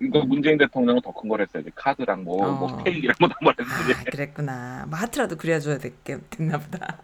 [0.01, 2.53] 이거 문재인 대통령은 더 큰 걸 했어야지 카드랑 뭐, 어.
[2.53, 4.87] 뭐 케이크 이런 거다 아, 그랬구나.
[4.89, 6.99] 뭐 하트라도 그려줘야 됐겠, 됐나 보다.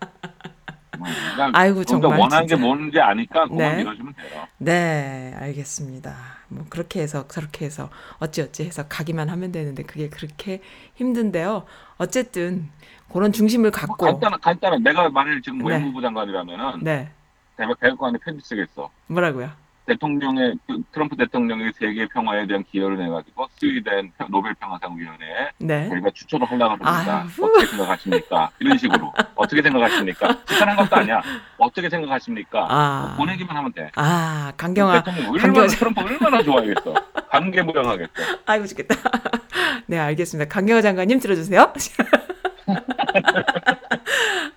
[1.54, 2.56] 아이고 그러니까 정말 원하는 진짜.
[2.56, 3.76] 게 뭔지 아니까 그만 네.
[3.78, 4.46] 밀어주면 돼요.
[4.58, 6.14] 네, 알겠습니다.
[6.48, 10.60] 뭐 그렇게 해서 저렇게 해서 어찌어찌 해서 가기만 하면 되는데 그게 그렇게
[10.94, 11.64] 힘든데요.
[11.98, 12.68] 어쨌든
[13.12, 15.74] 그런 중심을 뭐 갖고 간단한 간단한 내가 만일 지금 네.
[15.74, 17.10] 외무부 장관이라면은 네,
[17.56, 18.90] 대북 대북관에 편지 쓰겠어.
[19.06, 19.50] 뭐라고요?
[19.86, 25.88] 대통령의 그 트럼프 대통령의 세계 평화에 대한 기여를 해가지고 스위덴 평- 노벨 평화상위원회에 네.
[25.88, 27.22] 저희가 추천을 하려고 합니다.
[27.22, 27.44] 아유.
[27.44, 28.50] 어떻게 생각하십니까?
[28.58, 30.44] 이런 식으로 어떻게 생각하십니까?
[30.44, 31.22] 추천한 것도 아니야.
[31.58, 32.66] 어떻게 생각하십니까?
[32.68, 33.06] 아.
[33.16, 33.90] 뭐 보내기만 하면 돼.
[33.96, 35.02] 아, 강경화.
[35.04, 35.66] 대통령 얼마나 강경화.
[35.68, 36.94] 트럼프 얼마나 좋아하겠어.
[37.30, 38.12] 감개 무량하겠어.
[38.46, 38.94] 아이고 죽겠다.
[39.86, 40.48] 네, 알겠습니다.
[40.52, 41.72] 강경화 장관님 들어주세요.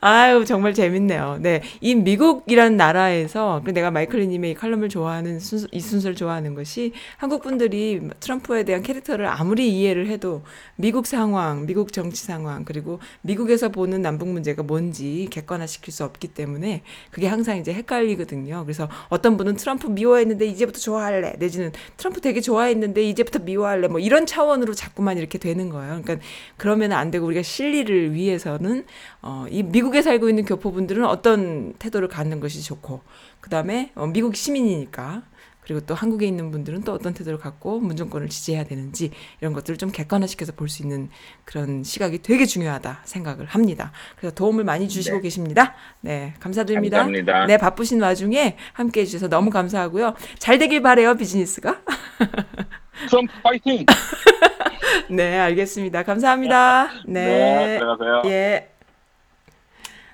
[0.02, 1.39] 아유, 정말 재밌네요.
[1.41, 1.62] 네.
[1.82, 7.41] 이 미국이라는 나라에서, 그 내가 마이클리님의 이 칼럼을 좋아하는, 순수, 이 순서를 좋아하는 것이 한국
[7.41, 10.43] 분들이 트럼프에 대한 캐릭터를 아무리 이해를 해도
[10.76, 16.30] 미국 상황, 미국 정치 상황, 그리고 미국에서 보는 남북 문제가 뭔지 객관화 시킬 수 없기
[16.30, 18.64] 때문에 그게 항상 이제 헷갈리거든요.
[18.64, 21.34] 그래서 어떤 분은 트럼프 미워했는데 이제부터 좋아할래.
[21.39, 23.88] 내지는 트럼프 되게 좋아했는데 이제부터 미워할래.
[23.88, 26.02] 뭐 이런 차원으로 자꾸만 이렇게 되는 거예요.
[26.02, 26.26] 그러니까
[26.58, 28.86] 그러면 안 되고 우리가 실리를 위해서는
[29.22, 33.02] 어, 이 미국에 살고 있는 교포분들은 어떤 태도를 갖는 것이 좋고,
[33.42, 35.24] 그 다음에 어, 미국 시민이니까.
[35.62, 39.92] 그리고 또 한국에 있는 분들은 또 어떤 태도를 갖고 문정권을 지지해야 되는지 이런 것들을 좀
[39.92, 41.10] 객관화시켜서 볼 수 있는
[41.46, 43.92] 그런 시각이 되게 중요하다 생각을 합니다.
[44.18, 45.22] 그래서 도움을 많이 주시고 네.
[45.22, 45.76] 계십니다.
[46.02, 46.98] 네, 감사드립니다.
[46.98, 47.46] 감사합니다.
[47.46, 50.16] 네, 바쁘신 와중에 함께 해주셔서 너무 감사하고요.
[50.40, 51.82] 잘 되길 바래요, 비즈니스가.
[53.08, 53.86] 트럼프 파이팅!
[55.12, 56.02] 네, 알겠습니다.
[56.02, 56.90] 감사합니다.
[57.06, 57.78] 네, 네.
[57.78, 58.22] 들어가세요.
[58.26, 58.72] 예.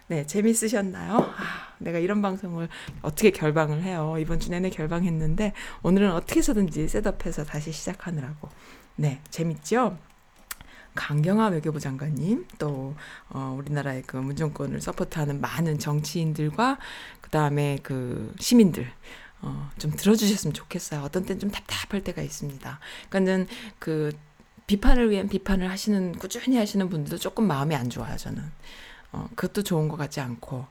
[0.08, 1.18] 네, 재밌으셨나요?
[1.18, 2.70] 아, 내가 이런 방송을
[3.02, 4.16] 어떻게 결방을 해요.
[4.20, 8.50] 이번 주 내내 결방했는데 오늘은 어떻게 해서든지 셋업해서 다시 시작하느라고.
[8.98, 9.98] 네, 재밌죠?
[10.94, 12.96] 강경화 외교부 장관님 또
[13.30, 16.78] 어, 우리나라의 그 문정권을 서포트하는 많은 정치인들과
[17.20, 18.90] 그 다음에 그 시민들
[19.42, 21.02] 어, 좀 들어주셨으면 좋겠어요.
[21.02, 22.80] 어떤 때는 좀 답답할 때가 있습니다.
[23.10, 23.48] 그러니까는
[23.80, 24.12] 그
[24.68, 28.16] 비판을 위한 비판을 하시는 꾸준히 하시는 분들도 조금 마음이 안 좋아요.
[28.18, 28.42] 저는
[29.16, 30.66] 어, 그것도 좋은 것 같지 않고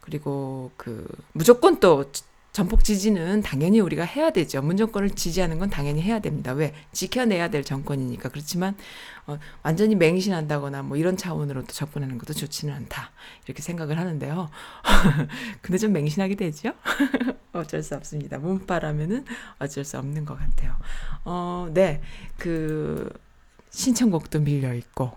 [0.00, 2.10] 그리고 그 무조건 또
[2.52, 4.60] 전폭 지지는 당연히 우리가 해야 되죠.
[4.60, 6.52] 문정권을 지지하는 건 당연히 해야 됩니다.
[6.52, 6.74] 왜?
[6.92, 8.30] 지켜내야 될 정권이니까.
[8.30, 8.74] 그렇지만
[9.26, 13.12] 어, 완전히 맹신한다거나 뭐 이런 차원으로 또 접근하는 것도 좋지는 않다.
[13.46, 14.50] 이렇게 생각을 하는데요.
[15.62, 16.72] 근데 좀 맹신하게 되죠?
[17.52, 18.38] 어쩔 수 없습니다.
[18.38, 19.26] 문바라면은
[19.60, 20.74] 어쩔 수 없는 것 같아요.
[21.24, 22.00] 어, 네.
[22.36, 23.12] 그
[23.70, 25.12] 신청곡도 밀려 있고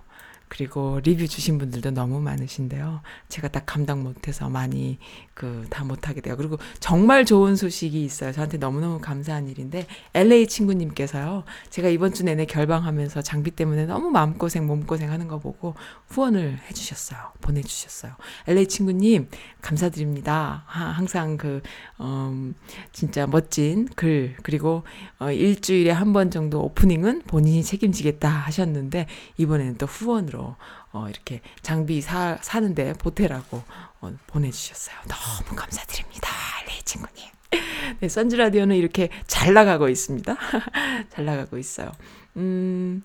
[0.56, 3.02] 그리고 리뷰 주신 분들도 너무 많으신데요.
[3.28, 5.00] 제가 딱 감당 못해서 많이
[5.34, 6.38] 그 다 못하게 돼요.
[6.38, 8.32] 그리고 정말 좋은 소식이 있어요.
[8.32, 11.44] 저한테 너무너무 감사한 일인데 LA 친구님께서요.
[11.70, 15.76] 제가 이번 주 내내 결방하면서 장비 때문에 너무 마음고생 몸고생 하는 거 보고
[16.10, 17.20] 후원을 해주셨어요.
[17.42, 18.14] 보내주셨어요.
[18.48, 19.30] LA 친구님
[19.62, 20.64] 감사드립니다.
[20.68, 21.62] 하, 항상 그
[22.00, 22.54] 음,
[22.92, 24.84] 진짜 멋진 글 그리고
[25.20, 29.08] 어, 일주일에 한 번 정도 오프닝은 본인이 책임지겠다 하셨는데
[29.38, 30.56] 이번에는 또 후원으로
[30.94, 33.64] 어, 이렇게 장비 사, 사는데 보태라고
[34.02, 34.96] 어, 보내주셨어요.
[35.08, 36.30] 너무 감사드립니다.
[36.68, 37.30] 레이 친구님.
[38.00, 40.36] 네, 선즈 라디오는 이렇게 잘 나가고 있습니다.
[41.10, 41.92] 잘 나가고 있어요.
[42.38, 43.04] 음,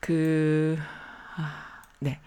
[0.00, 0.78] 그,
[1.36, 2.20] 아, 네.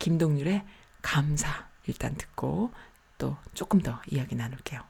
[0.00, 0.64] 김동률의
[1.00, 2.72] 감사 일단 듣고
[3.18, 4.82] 또 조금 더 이야기 나눌게요.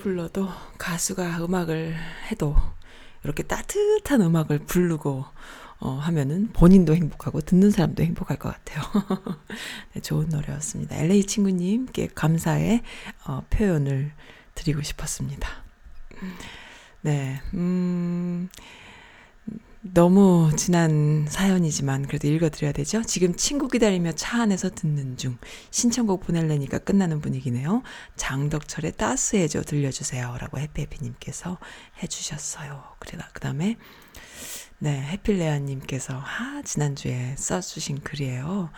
[0.00, 0.48] 불러도
[0.78, 1.94] 가수가 음악을
[2.30, 2.56] 해도
[3.22, 5.24] 이렇게 따뜻한 음악을 부르고
[5.78, 8.82] 어, 하면은 본인도 행복하고 듣는 사람도 행복할 것 같아요.
[9.94, 10.96] 네, 좋은 노래였습니다.
[10.96, 12.82] LA 친구님께 감사의
[13.26, 14.12] 어, 표현을
[14.54, 15.48] 드리고 싶었습니다.
[17.00, 18.50] 네, 음,
[19.82, 23.02] 너무 지난 사연이지만 그래도 읽어드려야 되죠?
[23.02, 25.38] 지금 친구 기다리며 차 안에서 듣는 중
[25.70, 27.82] 신청곡 보낼래니까 끝나는 분위기네요.
[28.16, 30.36] 장덕철의 따스해져 들려주세요.
[30.38, 31.58] 라고 해피해피님께서
[32.02, 32.82] 해주셨어요.
[32.98, 33.78] 그래, 그 다음에
[34.78, 38.70] 네, 해필레아님께서 아, 지난주에 써주신 글이에요.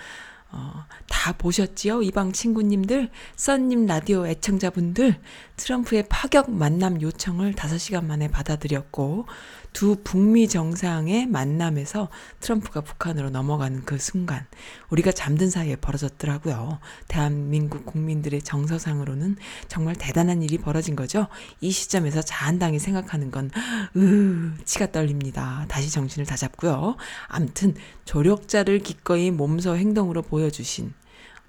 [0.53, 2.03] 어, 다 보셨지요?
[2.03, 5.19] 이방 친구님들, 썬님 라디오 애청자분들,
[5.57, 9.27] 트럼프의 파격 만남 요청을 5시간 만에 받아들였고,
[9.73, 14.45] 두 북미 정상의 만남에서 트럼프가 북한으로 넘어가는 그 순간,
[14.91, 16.79] 우리가 잠든 사이에 벌어졌더라고요.
[17.09, 19.37] 대한민국 국민들의 정서상으로는
[19.69, 21.29] 정말 대단한 일이 벌어진 거죠.
[21.63, 23.51] 이 시점에서 자한당이 생각하는 건,
[23.97, 25.65] 으, 치가 떨립니다.
[25.69, 26.97] 다시 정신을 다 잡고요.
[27.29, 27.75] 암튼,
[28.05, 30.95] 조력자를 기꺼이 몸소 행동으로 보여 주신,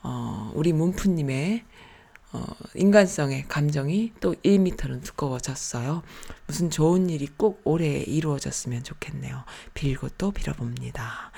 [0.01, 1.63] 어, 우리 문프님의
[2.33, 6.01] 어, 인간성의 감정이 또 1미터는 두꺼워졌어요.
[6.47, 9.43] 무슨 좋은 일이 꼭 올해 이루어졌으면 좋겠네요.
[9.75, 11.31] 빌고 또 빌어봅니다.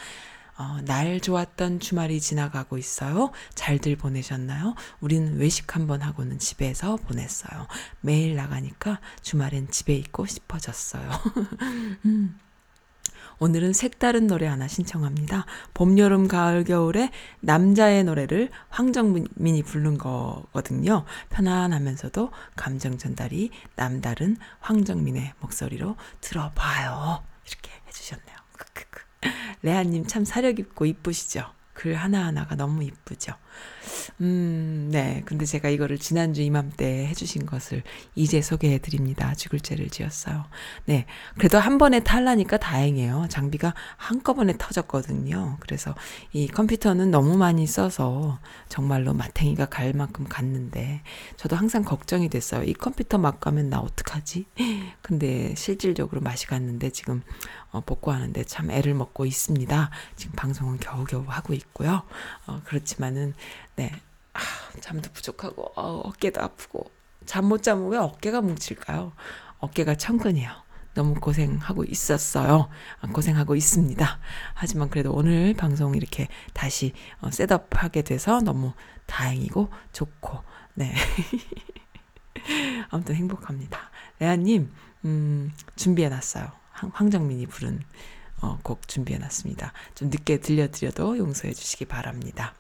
[0.58, 3.32] 어, 날 좋았던 주말이 지나가고 있어요.
[3.56, 4.74] 잘들 보내셨나요?
[5.02, 7.68] 우리는 외식 한번 하고는 집에서 보냈어요.
[8.00, 11.10] 매일 나가니까 주말엔 집에 있고 싶어졌어요.
[12.06, 12.40] 음.
[13.40, 15.46] 오늘은 색다른 노래 하나 신청합니다.
[15.74, 17.12] 봄, 여름, 가을, 겨울에
[17.42, 21.06] 남자의 노래를 황정민이 부른 거거든요.
[21.30, 27.24] 편안하면서도 감정 전달이 남다른 황정민의 목소리로 들어봐요.
[27.48, 28.36] 이렇게 해주셨네요.
[28.54, 29.04] 크크크.
[29.64, 31.46] 레아님 참 사력 있고 이쁘시죠?
[31.74, 33.34] 글 하나하나가 너무 이쁘죠?
[34.22, 35.22] 음, 네.
[35.26, 37.84] 근데 제가 이거를 지난주 이맘때 해주신 것을
[38.16, 39.34] 이제 소개해 드립니다.
[39.36, 40.46] 죽을죄를 지었어요.
[40.86, 41.06] 네.
[41.38, 43.28] 그래도 한 번에 탈라니까 다행이에요.
[43.30, 45.58] 장비가 한꺼번에 터졌거든요.
[45.60, 45.96] 그래서
[46.34, 48.40] 이 컴퓨터는 너무 많이 써서
[48.70, 51.02] 정말로 마탱이가 갈 만큼 갔는데
[51.38, 52.64] 저도 항상 걱정이 됐어요.
[52.64, 54.46] 이 컴퓨터 막 가면 나 어떡하지?
[55.02, 57.22] 근데 실질적으로 맛이 갔는데 지금
[57.76, 59.90] 어, 복구하는데 참 애를 먹고 있습니다.
[60.16, 62.04] 지금 방송은 겨우겨우 하고 있고요.
[62.48, 63.34] 어, 그렇지만은
[63.76, 63.92] 네.
[64.34, 64.40] 아,
[64.82, 66.92] 잠도 부족하고 어, 어깨도 아프고
[67.26, 69.14] 잠 못 자면 왜 어깨가 뭉칠까요?
[69.60, 70.52] 어깨가 천근이에요.
[70.94, 72.70] 너무 고생하고 있었어요.
[73.02, 74.20] 아, 고생하고 있습니다.
[74.54, 78.74] 하지만 그래도 오늘 방송 이렇게 다시 어, 셋업하게 돼서 너무
[79.06, 80.40] 다행이고 좋고
[80.76, 80.94] 네.
[82.90, 83.80] 아무튼 행복합니다.
[84.20, 84.72] 레아님
[85.06, 86.52] 음, 준비해놨어요.
[86.72, 87.82] 황 정민이 부른
[88.42, 89.74] 어, 곡 준비해놨습니다.
[89.96, 92.54] 좀 늦게 들려드려도 용서해 주시기 바랍니다.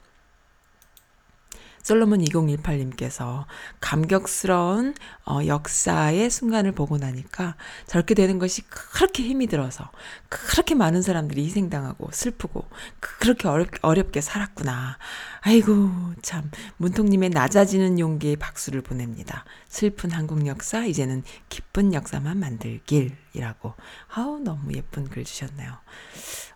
[1.85, 3.45] 솔로몬 2018님께서
[3.79, 7.55] 감격스러운 어, 역사의 순간을 보고 나니까
[7.85, 9.91] 저렇게 되는 것이 그렇게 힘이 들어서
[10.27, 12.65] 그렇게 많은 사람들이 희생당하고 슬프고
[12.99, 14.97] 그렇게 어렵, 어렵게 살았구나.
[15.41, 15.91] 아이고
[16.23, 19.45] 참 문통님의 낮아지는 용기에 박수를 보냅니다.
[19.69, 23.73] 슬픈 한국 역사 이제는 기쁜 역사만 만들길 이라고
[24.13, 25.71] 아우 너무 예쁜 글 주셨네요.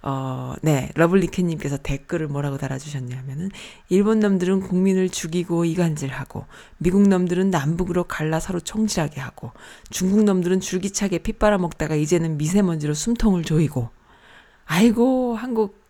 [0.01, 3.51] 어, 네 러블리케님께서 댓글을 뭐라고 달아주셨냐면은
[3.89, 6.45] 일본 놈들은 국민을 죽이고 이간질하고
[6.77, 9.51] 미국 놈들은 남북으로 갈라 서로 총질하게 하고
[9.89, 13.89] 중국 놈들은 줄기차게 피 빨아먹다가 이제는 미세먼지로 숨통을 조이고
[14.65, 15.87] 아이고 한국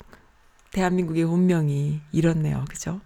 [0.71, 2.65] 대한민국의 운명이 이렇네요.
[2.69, 3.01] 그죠?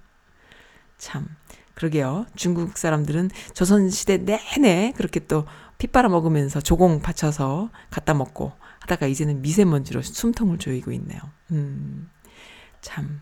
[0.97, 1.27] 참
[1.73, 2.25] 그러게요.
[2.35, 5.45] 중국 사람들은 조선시대 내내 그렇게 또
[5.83, 11.19] 피 빨아먹으면서 조공 받쳐서 갖다 먹고 하다가 이제는 미세먼지로 숨통을 조이고 있네요.
[11.51, 12.09] 음,
[12.79, 13.19] 참,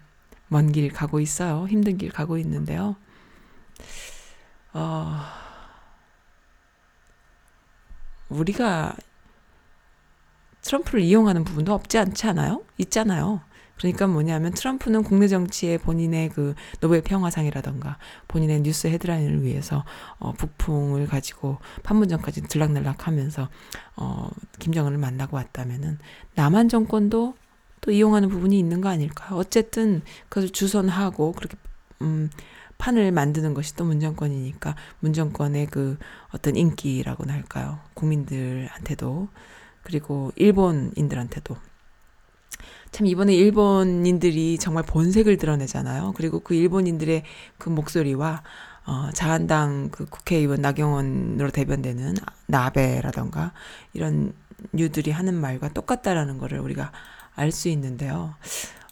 [0.48, 1.68] 먼 길 가고 있어요.
[1.68, 2.98] 힘든 길 가고 있는데요.
[4.74, 5.22] 어,
[8.30, 8.96] 우리가
[10.62, 12.64] 트럼프를 이용하는 부분도 없지 않지 않아요?
[12.78, 13.42] 있잖아요.
[13.82, 19.84] 그러니까 뭐냐면 트럼프는 국내 정치에 본인의 그 노벨 평화상이라던가 본인의 뉴스 헤드라인을 위해서
[20.20, 23.50] 어 북풍을 가지고 판문점까지 들락날락 하면서
[23.96, 24.30] 어
[24.60, 25.98] 김정은을 만나고 왔다면은
[26.36, 27.36] 남한 정권도
[27.82, 29.40] 또 이용하는 부분이 있는 거 아닐까요?
[29.40, 31.58] 어쨌든 그것을 주선하고 그렇게
[32.02, 32.30] 음
[32.78, 35.98] 판을 만드는 것이 또 문정권이니까 문정권의 그
[36.30, 37.80] 어떤 인기라고나 할까요?
[37.96, 39.30] 국민들한테도
[39.82, 41.58] 그리고 일본인들한테도
[42.92, 46.14] 참 이번에 일본인들이 정말 본색을 드러내잖아요.
[46.16, 47.24] 그리고 그 일본인들의
[47.58, 48.44] 그 목소리와
[48.86, 52.16] 어, 자한당 그 국회의원 나경원으로 대변되는
[52.48, 53.54] 나베라던가
[53.94, 54.34] 이런
[54.74, 56.92] 뉴들이 하는 말과 똑같다라는 거를 우리가
[57.36, 58.36] 알 수 있는데요.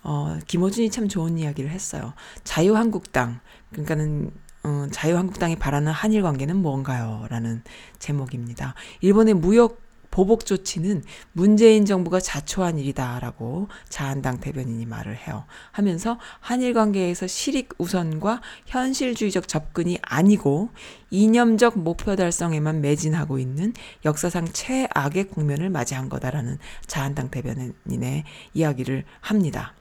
[0.04, 2.14] 어, 김호준이 참 좋은 이야기를 했어요.
[2.44, 3.40] 자유한국당,
[3.72, 4.32] 그러니까는
[4.64, 7.26] 어, 자유한국당이 바라는 한일 관계는 뭔가요?
[7.30, 7.64] 라는
[8.00, 8.76] 제목입니다.
[9.02, 9.82] 일본의 무역
[10.20, 11.02] 보복 조치는
[11.32, 15.46] 문재인 정부가 자초한 일이다라고 자한당 대변인이 말을 해요.
[15.72, 20.72] 하면서 한일 관계에서 실익 우선과 현실주의적 접근이 아니고
[21.10, 23.72] 이념적 목표 달성에만 매진하고 있는
[24.04, 29.74] 역사상 최악의 국면을 맞이한 거다라는 자한당 대변인의 이야기를 합니다.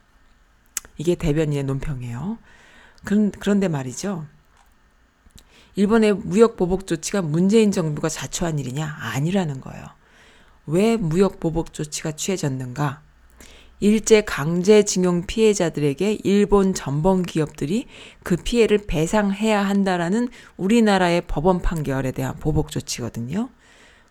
[0.99, 2.39] 이게 대변인의 논평이에요.
[3.03, 4.24] 그런, 그런데 말이죠.
[5.74, 8.99] 일본의 무역 보복 조치가 문재인 정부가 자초한 일이냐?
[9.01, 9.97] 아니라는 거예요.
[10.69, 13.01] 왜 무역 보복 조치가 취해졌는가?
[13.81, 17.87] 일제 강제징용 피해자들에게 일본 전범 기업들이
[18.23, 23.49] 그 피해를 배상해야 한다라는 우리나라의 법원 판결에 대한 보복 조치거든요.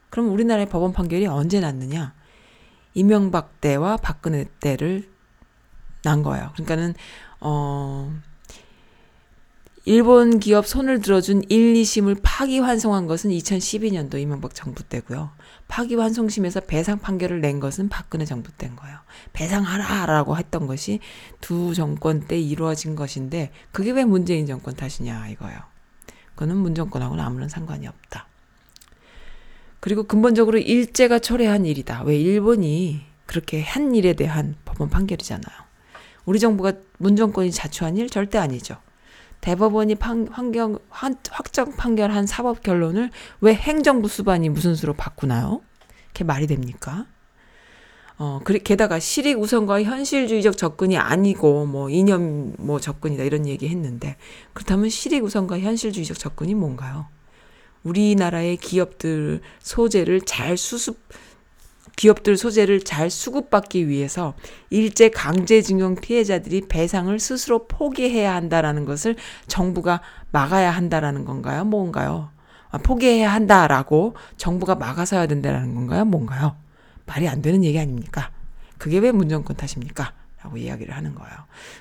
[0.09, 2.15] 그럼 우리나라의 법원 판결이 언제 났느냐?
[2.95, 5.07] 이명박 때와 박근혜 때를
[6.03, 6.49] 난 거예요.
[6.53, 6.95] 그러니까는
[7.41, 8.11] 어
[9.85, 15.29] 일본 기업 손을 들어준 1, 2심을 파기환송한 것은 2012년도 이명박 정부 때고요.
[15.67, 18.97] 파기환송심에서 배상 판결을 낸 것은 박근혜 정부 때인 거예요.
[19.33, 20.99] 배상하라라고 했던 것이
[21.41, 25.59] 두 정권 때 이루어진 것인데 그게 왜 문재인 정권 탓이냐 이거예요.
[26.35, 28.27] 그거는 문 정권하고는 아무런 상관이 없다.
[29.79, 32.03] 그리고 근본적으로 일제가 초래한 일이다.
[32.03, 35.57] 왜 일본이 그렇게 한 일에 대한 법원 판결이잖아요.
[36.25, 38.77] 우리 정부가 문 정권이 자초한 일 절대 아니죠.
[39.41, 43.11] 대법원이 판, 환경, 환, 확정 판결한 사법 결론을
[43.41, 45.61] 왜 행정부 수반이 무슨 수로 바꾸나요?
[46.13, 47.05] 그게 말이 됩니까?
[48.19, 54.15] 어, 그리, 게다가 실익 우선과 현실주의적 접근이 아니고, 뭐, 이념, 뭐, 접근이다, 이런 얘기 했는데,
[54.53, 57.05] 그렇다면 실익 우선과 현실주의적 접근이 뭔가요?
[57.83, 60.97] 우리나라의 기업들 소재를 잘 수습,
[61.97, 64.35] 기업들 소재를 잘 수급받기 위해서
[64.69, 69.15] 일제 강제징용 피해자들이 배상을 스스로 포기해야 한다라는 것을
[69.47, 71.65] 정부가 막아야 한다라는 건가요?
[71.65, 72.29] 뭔가요?
[72.69, 76.05] 아, 포기해야 한다라고 정부가 막아서야 된다라는 건가요?
[76.05, 76.55] 뭔가요?
[77.07, 78.31] 말이 안 되는 얘기 아닙니까?
[78.77, 80.13] 그게 왜 문정권 탓입니까?
[80.43, 81.35] 라고 이야기를 하는 거예요.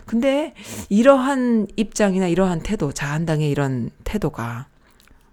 [0.07, 0.55] 근데
[0.89, 4.67] 이러한 입장이나 이러한 태도, 자한당의 이런 태도가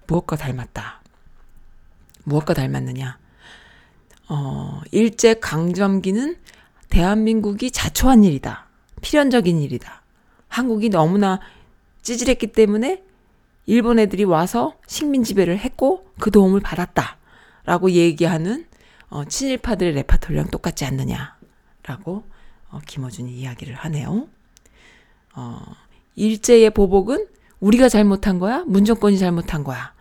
[0.08, 1.02] 무엇과 닮았다?
[2.26, 3.23] 무엇과 닮았느냐?
[4.30, 6.38] 어, 일제 강점기는
[6.90, 8.68] 대한민국이 자초한 일이다.
[9.02, 10.02] 필연적인 일이다.
[10.48, 11.40] 한국이 너무나
[12.04, 13.04] 찌질했기 때문에
[13.66, 17.18] 일본 애들이 와서 식민 지배를 했고 그 도움을 받았다.
[17.66, 18.66] 라고 얘기하는
[19.10, 22.24] 어, 친일파들의 레파토리랑 똑같지 않느냐라고
[22.70, 24.28] 어, 김어준이 이야기를 하네요.
[25.36, 25.62] 어,
[26.16, 27.28] 일제의 보복은
[27.60, 28.64] 우리가 잘못한 거야?
[28.68, 29.94] 문정권이 잘못한 거야?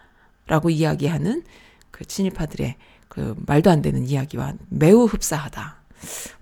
[0.46, 1.44] 라고 이야기하는
[1.90, 2.76] 그 친일파들의
[3.12, 5.76] 그 말도 안 되는 이야기와 매우 흡사하다.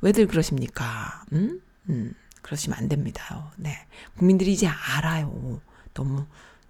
[0.02, 1.24] 왜들 그러십니까?
[1.32, 1.60] 음?
[1.88, 3.50] 음, 그러시면 안 됩니다.
[3.56, 3.76] 네.
[4.16, 5.60] 국민들이 이제 알아요.
[5.94, 6.26] 너무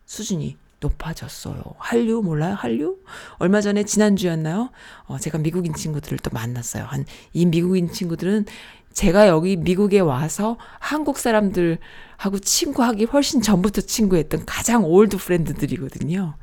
[0.06, 1.62] 수준이 높아졌어요.
[1.76, 2.54] 한류 몰라요?
[2.54, 2.96] 한류?
[3.36, 4.70] 얼마 전에 지난주였나요?
[5.04, 6.84] 어, 제가 미국인 친구들을 또 만났어요.
[6.84, 8.46] 한 이 미국인 친구들은
[8.94, 16.36] 제가 여기 미국에 와서 한국 사람들하고 친구하기 훨씬 전부터 친구했던 가장 old friend들이거든요.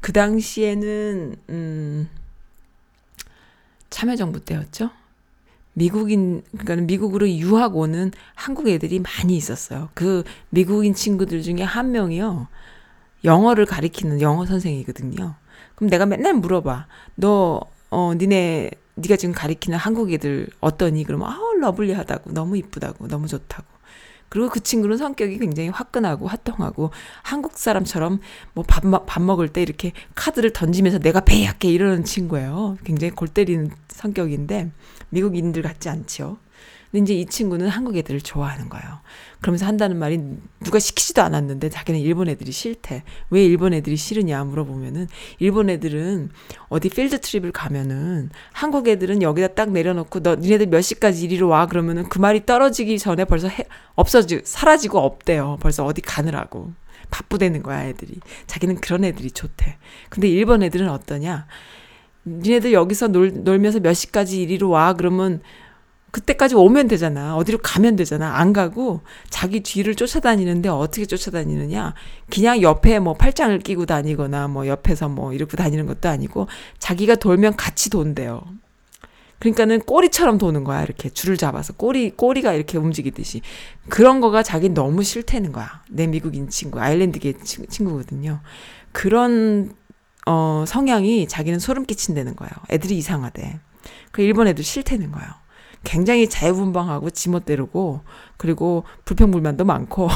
[0.00, 2.08] 그 당시에는 음
[3.94, 4.90] 참여정부 때였죠.
[5.72, 9.88] 미국인, 그러니까 미국으로 유학 오는 한국 애들이 많이 있었어요.
[9.94, 12.48] 그 미국인 친구들 중에 한 명이요.
[13.22, 15.36] 영어를 가리키는 영어 선생이거든요.
[15.76, 16.86] 그럼 내가 맨날 물어봐.
[17.14, 21.04] 너, 어, 니네, 니가 지금 가리키는 한국 애들 어떠니?
[21.04, 22.32] 그러면, 아, 러블리하다고.
[22.32, 23.06] 너무 이쁘다고.
[23.06, 23.64] 너무 좋다고.
[24.28, 26.90] 그리고 그 친구는 성격이 굉장히 화끈하고 화통하고
[27.22, 28.20] 한국 사람처럼
[28.54, 32.76] 뭐밥 밥 먹을 때 이렇게 카드를 던지면서 내가 배약해 이러는 친구예요.
[32.84, 34.70] 굉장히 골 때리는 성격인데
[35.10, 36.38] 미국인들 같지 않죠.
[37.02, 39.00] 이제 이 친구는 한국 애들을 좋아하는 거예요.
[39.40, 40.20] 그러면서 한다는 말이
[40.62, 43.02] 누가 시키지도 않았는데 자기는 일본 애들이 싫대.
[43.30, 46.30] 왜 일본 애들이 싫으냐 물어보면은 일본 애들은
[46.68, 51.66] 어디 필드 트립을 가면은 한국 애들은 여기다 딱 내려놓고 너 니네들 몇 시까지 이리로 와
[51.66, 53.64] 그러면은 그 말이 떨어지기 전에 벌써 해,
[53.94, 55.58] 없어지 사라지고 없대요.
[55.60, 56.72] 벌써 어디 가느라고.
[57.10, 58.18] 바쁘대는 거야 애들이.
[58.46, 59.76] 자기는 그런 애들이 좋대.
[60.08, 61.46] 근데 일본 애들은 어떠냐?
[62.26, 65.42] 니네들 여기서 놀, 놀면서 몇 시까지 이리로 와 그러면
[66.14, 67.34] 그때까지 오면 되잖아.
[67.36, 68.36] 어디로 가면 되잖아.
[68.36, 69.00] 안 가고
[69.30, 71.94] 자기 뒤를 쫓아다니는데 어떻게 쫓아다니느냐.
[72.30, 76.46] 그냥 옆에 뭐 팔짱을 끼고 다니거나 뭐 옆에서 뭐 이렇게 다니는 것도 아니고
[76.78, 78.44] 자기가 돌면 같이 돈대요.
[79.40, 80.84] 그러니까는 꼬리처럼 도는 거야.
[80.84, 83.42] 이렇게 줄을 잡아서 꼬리 꼬리가 이렇게 움직이듯이
[83.88, 85.82] 그런 거가 자기 너무 싫다는 거야.
[85.90, 88.40] 내 미국인 친구 아일랜드계 친구거든요.
[88.92, 89.74] 그런
[90.26, 92.52] 어 성향이 자기는 소름 끼친다는 거예요.
[92.70, 93.58] 애들이 이상하대.
[94.12, 95.43] 그 일본 애들 싫다는 거예요.
[95.84, 98.00] 굉장히 자유분방하고 지멋대로고
[98.36, 100.08] 그리고 불평불만도 많고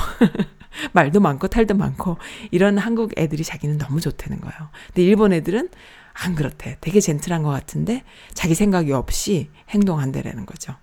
[0.93, 2.19] 말도 많고 탈도 많고
[2.51, 4.71] 이런 한국 애들이 자기는 너무 좋다는 거예요.
[4.89, 5.69] 근데 일본 애들은
[6.15, 6.77] 안 그렇대.
[6.81, 8.03] 되게 젠틀한 것 같은데
[8.35, 10.75] 자기 생각이 없이 행동한다라는 거죠.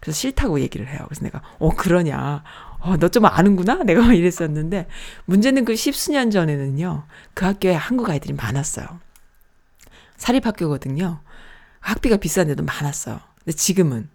[0.00, 1.00] 그래서 싫다고 얘기를 해요.
[1.08, 2.42] 그래서 내가 어 그러냐.
[2.80, 3.82] 어, 너 좀 아는구나?
[3.84, 4.86] 내가 막 이랬었는데,
[5.24, 8.86] 문제는 그 십수년 전에는요, 그 학교에 한국 아이들이 많았어요.
[10.16, 11.20] 사립학교거든요.
[11.80, 13.20] 학비가 비싼데도 많았어요.
[13.44, 14.08] 근데 지금은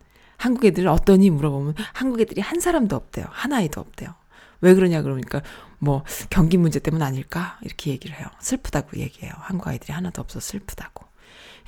[0.44, 3.26] 한국 애들은 어떠니 물어보면 한국 애들이 한 사람도 없대요.
[3.30, 4.14] 한 아이도 없대요.
[4.60, 5.42] 왜 그러냐 그러니까
[5.80, 8.28] 뭐 경기 문제 때문 아닐까 이렇게 얘기를 해요.
[8.42, 9.32] 슬프다고 얘기해요.
[9.38, 11.06] 한국 아이들이 하나도 없어 서 슬프다고.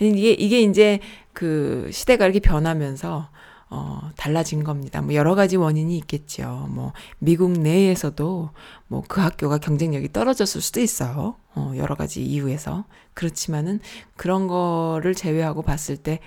[0.02, 1.00] 이게 이게 이제
[1.32, 3.30] 그 시대가 이렇게 변하면서
[3.70, 5.02] 어, 달라진 겁니다.
[5.02, 6.68] 뭐 여러 가지 원인이 있겠죠.
[6.70, 8.50] 뭐 미국 내에서도
[8.88, 11.38] 뭐 그 학교가 경쟁력이 떨어졌을 수도 있어요.
[11.56, 12.84] 어, 여러 가지 이유에서.
[13.14, 13.80] 그렇지만은
[14.18, 16.20] 그런 거를 제외하고 봤을 때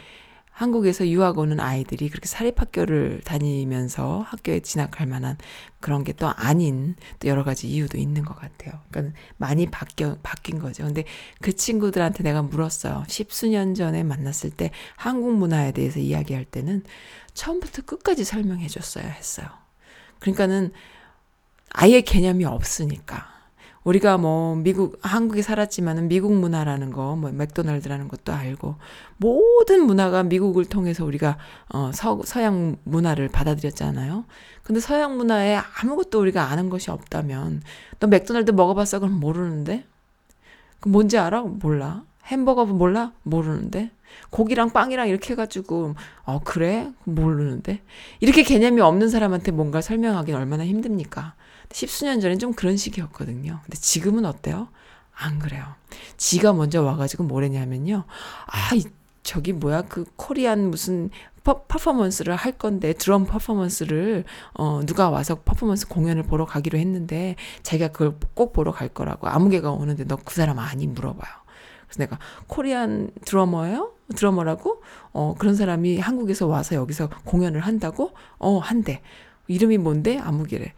[0.59, 5.36] 한국에서 유학 오는 아이들이 그렇게 사립학교를 다니면서 학교에 진학할 만한
[5.80, 8.80] 그런 게 또 아닌 또 여러 가지 이유도 있는 것 같아요.
[8.90, 10.82] 그러니까 많이 바뀌어, 바뀐 거죠.
[10.82, 11.04] 근데
[11.40, 13.04] 그 친구들한테 내가 물었어요.
[13.06, 16.82] 십수년 전에 만났을 때 한국 문화에 대해서 이야기할 때는
[17.34, 19.46] 처음부터 끝까지 설명해 줬어야 했어요.
[20.18, 20.72] 그러니까는
[21.70, 23.38] 아예 개념이 없으니까.
[23.89, 28.74] 우리가 뭐 미국 한국에 살았지만은 미국 문화라는 거, 뭐 맥도날드라는 것도 알고
[29.16, 31.39] 모든 문화가 미국을 통해서 우리가
[31.72, 34.26] 어 서, 서양 문화를 받아들였잖아요.
[34.62, 37.62] 근데 서양 문화에 아무것도 우리가 아는 것이 없다면
[37.99, 38.99] 너 맥도날드 먹어봤어?
[38.99, 39.84] 그럼 모르는데
[40.80, 41.41] 그 뭔지 알아?
[41.43, 42.03] 몰라.
[42.26, 43.12] 햄버거 몰라?
[43.22, 43.91] 모르는데.
[44.30, 46.91] 고기랑 빵이랑 이렇게 해가지고, 어, 그래?
[47.05, 47.80] 모르는데.
[48.20, 51.34] 이렇게 개념이 없는 사람한테 뭔가 설명하기는 얼마나 힘듭니까?
[51.72, 53.60] 십수년 전엔 좀 그런 식이었거든요.
[53.62, 54.68] 근데 지금은 어때요?
[55.14, 55.64] 안 그래요.
[56.16, 58.04] 지가 먼저 와가지고 뭐랬냐면요.
[58.46, 58.84] 아, 이,
[59.22, 61.10] 저기 뭐야, 그 Korean 무슨
[61.44, 67.88] 퍼, 퍼포먼스를 할 건데, 드럼 퍼포먼스를, 어, 누가 와서 퍼포먼스 공연을 보러 가기로 했는데, 자기가
[67.88, 69.28] 그걸 꼭 보러 갈 거라고.
[69.28, 70.86] 아무개가 오는데 너 그 사람 아니?
[70.86, 71.32] 물어봐요.
[71.86, 73.92] 그래서 내가 Korean 드러머예요?
[74.14, 74.82] 드러머라고?
[75.12, 78.12] 어, 그런 사람이 한국에서 와서 여기서 공연을 한다고?
[78.38, 79.00] 어, 한대.
[79.48, 80.18] 이름이 뭔데?
[80.18, 80.74] 아무개래.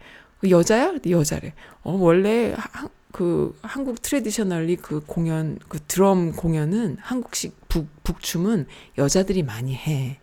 [0.49, 0.95] 여자야?
[1.09, 1.53] 여자래.
[1.83, 8.67] 어, 원래 하, 그 한국 traditionally 그 공연 그 드럼 공연은 한국식 북 북춤은
[8.97, 10.19] 여자들이 많이 해.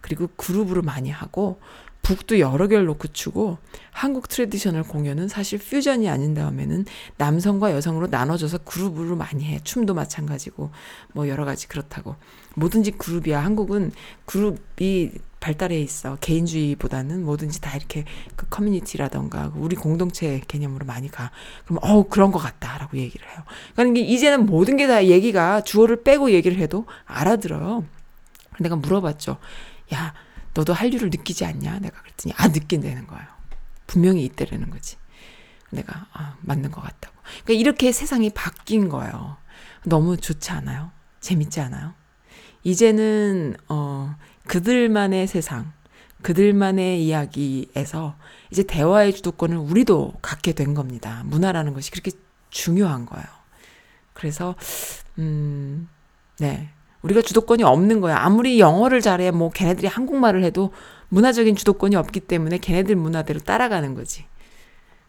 [0.00, 1.60] 그리고 그룹으로 많이 하고
[2.02, 3.58] 북도 여러 개를 놓고 추고
[3.92, 6.84] 한국 traditional 공연은 사실 퓨전이 아닌 다음에는
[7.16, 9.60] 남성과 여성으로 나눠져서 그룹으로 많이 해.
[9.62, 10.70] 춤도 마찬가지고
[11.12, 12.16] 뭐 여러 가지 그렇다고.
[12.56, 13.42] 뭐든지 그룹이야.
[13.44, 13.92] 한국은
[14.26, 16.16] 그룹이 발달해 있어.
[16.20, 18.04] 개인주의보다는 뭐든지 다 이렇게
[18.36, 21.30] 그 커뮤니티라던가 우리 공동체 개념으로 많이 가.
[21.64, 23.42] 그럼 어 그런 것 같다라고 얘기를 해요.
[23.74, 27.84] 그러니까 이제는 모든 게 다 얘기가 주어를 빼고 얘기를 해도 알아들어요.
[28.60, 29.38] 내가 물어봤죠.
[29.94, 30.14] 야
[30.54, 31.78] 너도 한류를 느끼지 않냐?
[31.80, 33.26] 내가 그랬더니 아 느낀다는 거예요.
[33.86, 34.96] 분명히 있대라는 거지.
[35.70, 37.14] 내가 아 맞는 것 같다고.
[37.44, 39.38] 그러니까 이렇게 세상이 바뀐 거예요.
[39.84, 40.90] 너무 좋지 않아요?
[41.20, 41.94] 재밌지 않아요?
[42.64, 44.14] 이제는 어
[44.46, 45.72] 그들만의 세상,
[46.22, 48.16] 그들만의 이야기에서
[48.50, 51.22] 이제 대화의 주도권을 우리도 갖게 된 겁니다.
[51.26, 52.12] 문화라는 것이 그렇게
[52.50, 53.26] 중요한 거예요.
[54.12, 54.54] 그래서
[55.18, 55.88] 음,
[56.38, 56.70] 네.
[57.02, 58.16] 우리가 주도권이 없는 거야.
[58.18, 60.72] 아무리 영어를 잘해, 뭐, 걔네들이 한국말을 해도
[61.08, 64.24] 문화적인 주도권이 없기 때문에 걔네들 문화대로 따라가는 거지.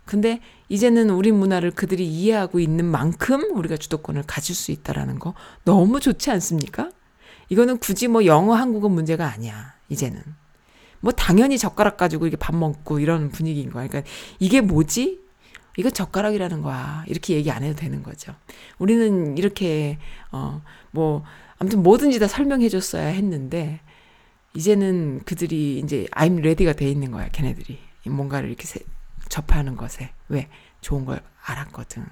[0.05, 5.99] 근데 이제는 우리 문화를 그들이 이해하고 있는 만큼 우리가 주도권을 가질 수 있다라는 거 너무
[5.99, 6.89] 좋지 않습니까?
[7.53, 9.73] 이거는 굳이 뭐 영어, 한국어 문제가 아니야.
[9.89, 10.21] 이제는.
[10.99, 13.87] 뭐 당연히 젓가락 가지고 이렇게 밥 먹고 이런 분위기인 거야.
[13.87, 14.09] 그러니까
[14.39, 15.21] 이게 뭐지?
[15.77, 17.03] 이거 젓가락이라는 거야.
[17.07, 18.33] 이렇게 얘기 안 해도 되는 거죠.
[18.79, 19.97] 우리는 이렇게
[20.31, 20.61] 어
[20.93, 21.23] 뭐
[21.57, 23.81] 아무튼 뭐든지 다 설명해 줬어야 했는데
[24.53, 27.29] 이제는 그들이 이제 I'm ready가 돼 있는 거야.
[27.29, 28.79] 걔네들이 뭔가를 이렇게 세,
[29.27, 30.49] 접하는 것에 왜
[30.81, 32.05] 좋은 걸 알았거든,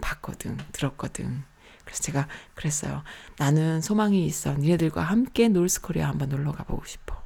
[0.00, 1.42] 봤거든, 들었거든.
[1.88, 3.02] 그래서 제가 그랬어요.
[3.38, 4.52] 나는 소망이 있어.
[4.52, 7.16] 니네들과 함께 놀스코리아 한번 놀러 가보고 싶어.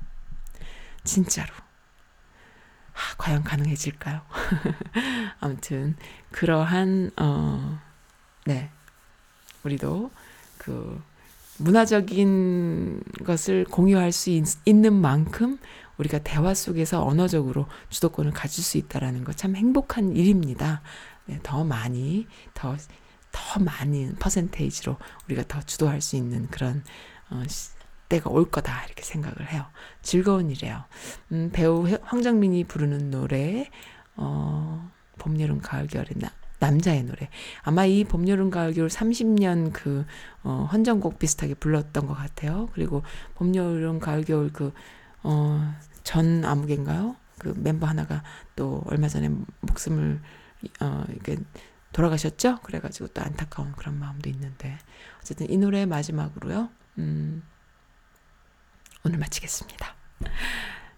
[1.02, 1.52] 진짜로.
[2.94, 4.20] 아, 과연 가능해질까요?
[5.40, 5.97] 아무튼
[6.30, 7.80] 그러한 어,
[8.47, 8.70] 네,
[9.64, 10.12] 우리도
[10.59, 11.02] 그
[11.59, 15.59] 문화적인 것을 공유할 수 있, 는 만큼
[15.98, 20.82] 우리가 대화 속에서 언어적으로 주도권을 가질 수 있다라는 것 참 행복한 일입니다.
[21.26, 22.76] 네, 더 많이 더
[23.32, 24.96] 더 많은 퍼센테이지로
[25.26, 26.84] 우리가 더 주도할 수 있는 그런
[27.30, 27.42] 어,
[28.09, 29.66] 때가 올 거다 이렇게 생각을 해요.
[30.02, 30.84] 즐거운 일이에요.
[31.32, 33.68] 음, 배우 황정민이 부르는 노래
[34.16, 37.28] 어, 봄, 여름, 가을, 겨울의 나, 남자의 노래.
[37.62, 40.04] 아마 이 봄, 여름, 가을, 겨울 30년 그,
[40.42, 42.68] 어, 헌정곡 비슷하게 불렀던 것 같아요.
[42.74, 43.02] 그리고
[43.34, 44.72] 봄, 여름, 가을, 겨울 그,
[45.22, 47.16] 어, 전 아무개인가요?
[47.38, 48.22] 그 멤버 하나가
[48.54, 49.30] 또 얼마 전에
[49.60, 50.20] 목숨을
[50.80, 51.38] 어, 이게
[51.93, 52.60] 돌아가셨죠?
[52.62, 54.78] 그래가지고 또 안타까운 그런 마음도 있는데
[55.20, 56.70] 어쨌든 이 노래 마지막으로요.
[56.98, 57.43] 음,
[59.05, 59.94] 오늘 마치겠습니다.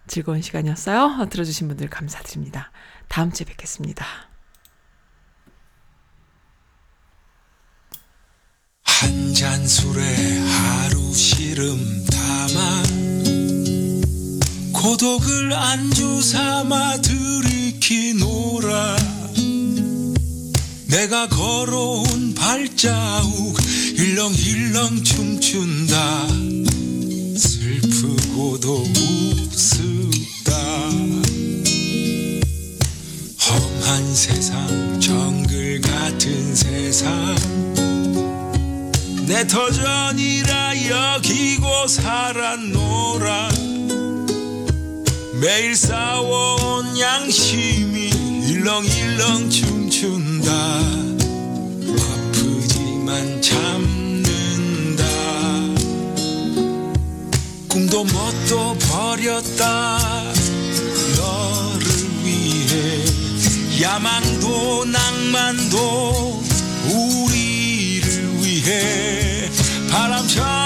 [0.06, 1.28] 즐거운 시간이었어요.
[1.30, 2.70] 들어주신 분들 감사드립니다.
[3.08, 4.04] 다음 주에 뵙겠습니다.
[8.84, 11.76] 한 잔 술에 하루 시름
[12.06, 12.82] 담아
[14.72, 18.96] 고독을 안주 삼아 들이키노라
[20.94, 23.58] 내가 걸어온 발자국
[23.98, 26.28] 일렁일렁 춤춘다.
[27.36, 28.84] 슬프고도
[29.50, 30.52] 우습다.
[33.40, 37.34] 험한 세상 정글 같은 세상.
[39.26, 40.74] 내 터전이라
[41.16, 43.48] 여기고 살았노라.
[45.40, 48.13] 매일 싸워온 양심이
[48.54, 50.52] 일렁일렁 춤춘다.
[51.98, 55.04] 아프지만 참는다.
[57.68, 59.98] 꿈도 뭣도 버렸다.
[61.16, 61.84] 너를
[62.22, 63.04] 위해
[63.82, 66.40] 야망도 낭만도
[66.92, 69.50] 우리를 위해
[69.90, 70.63] 바람처럼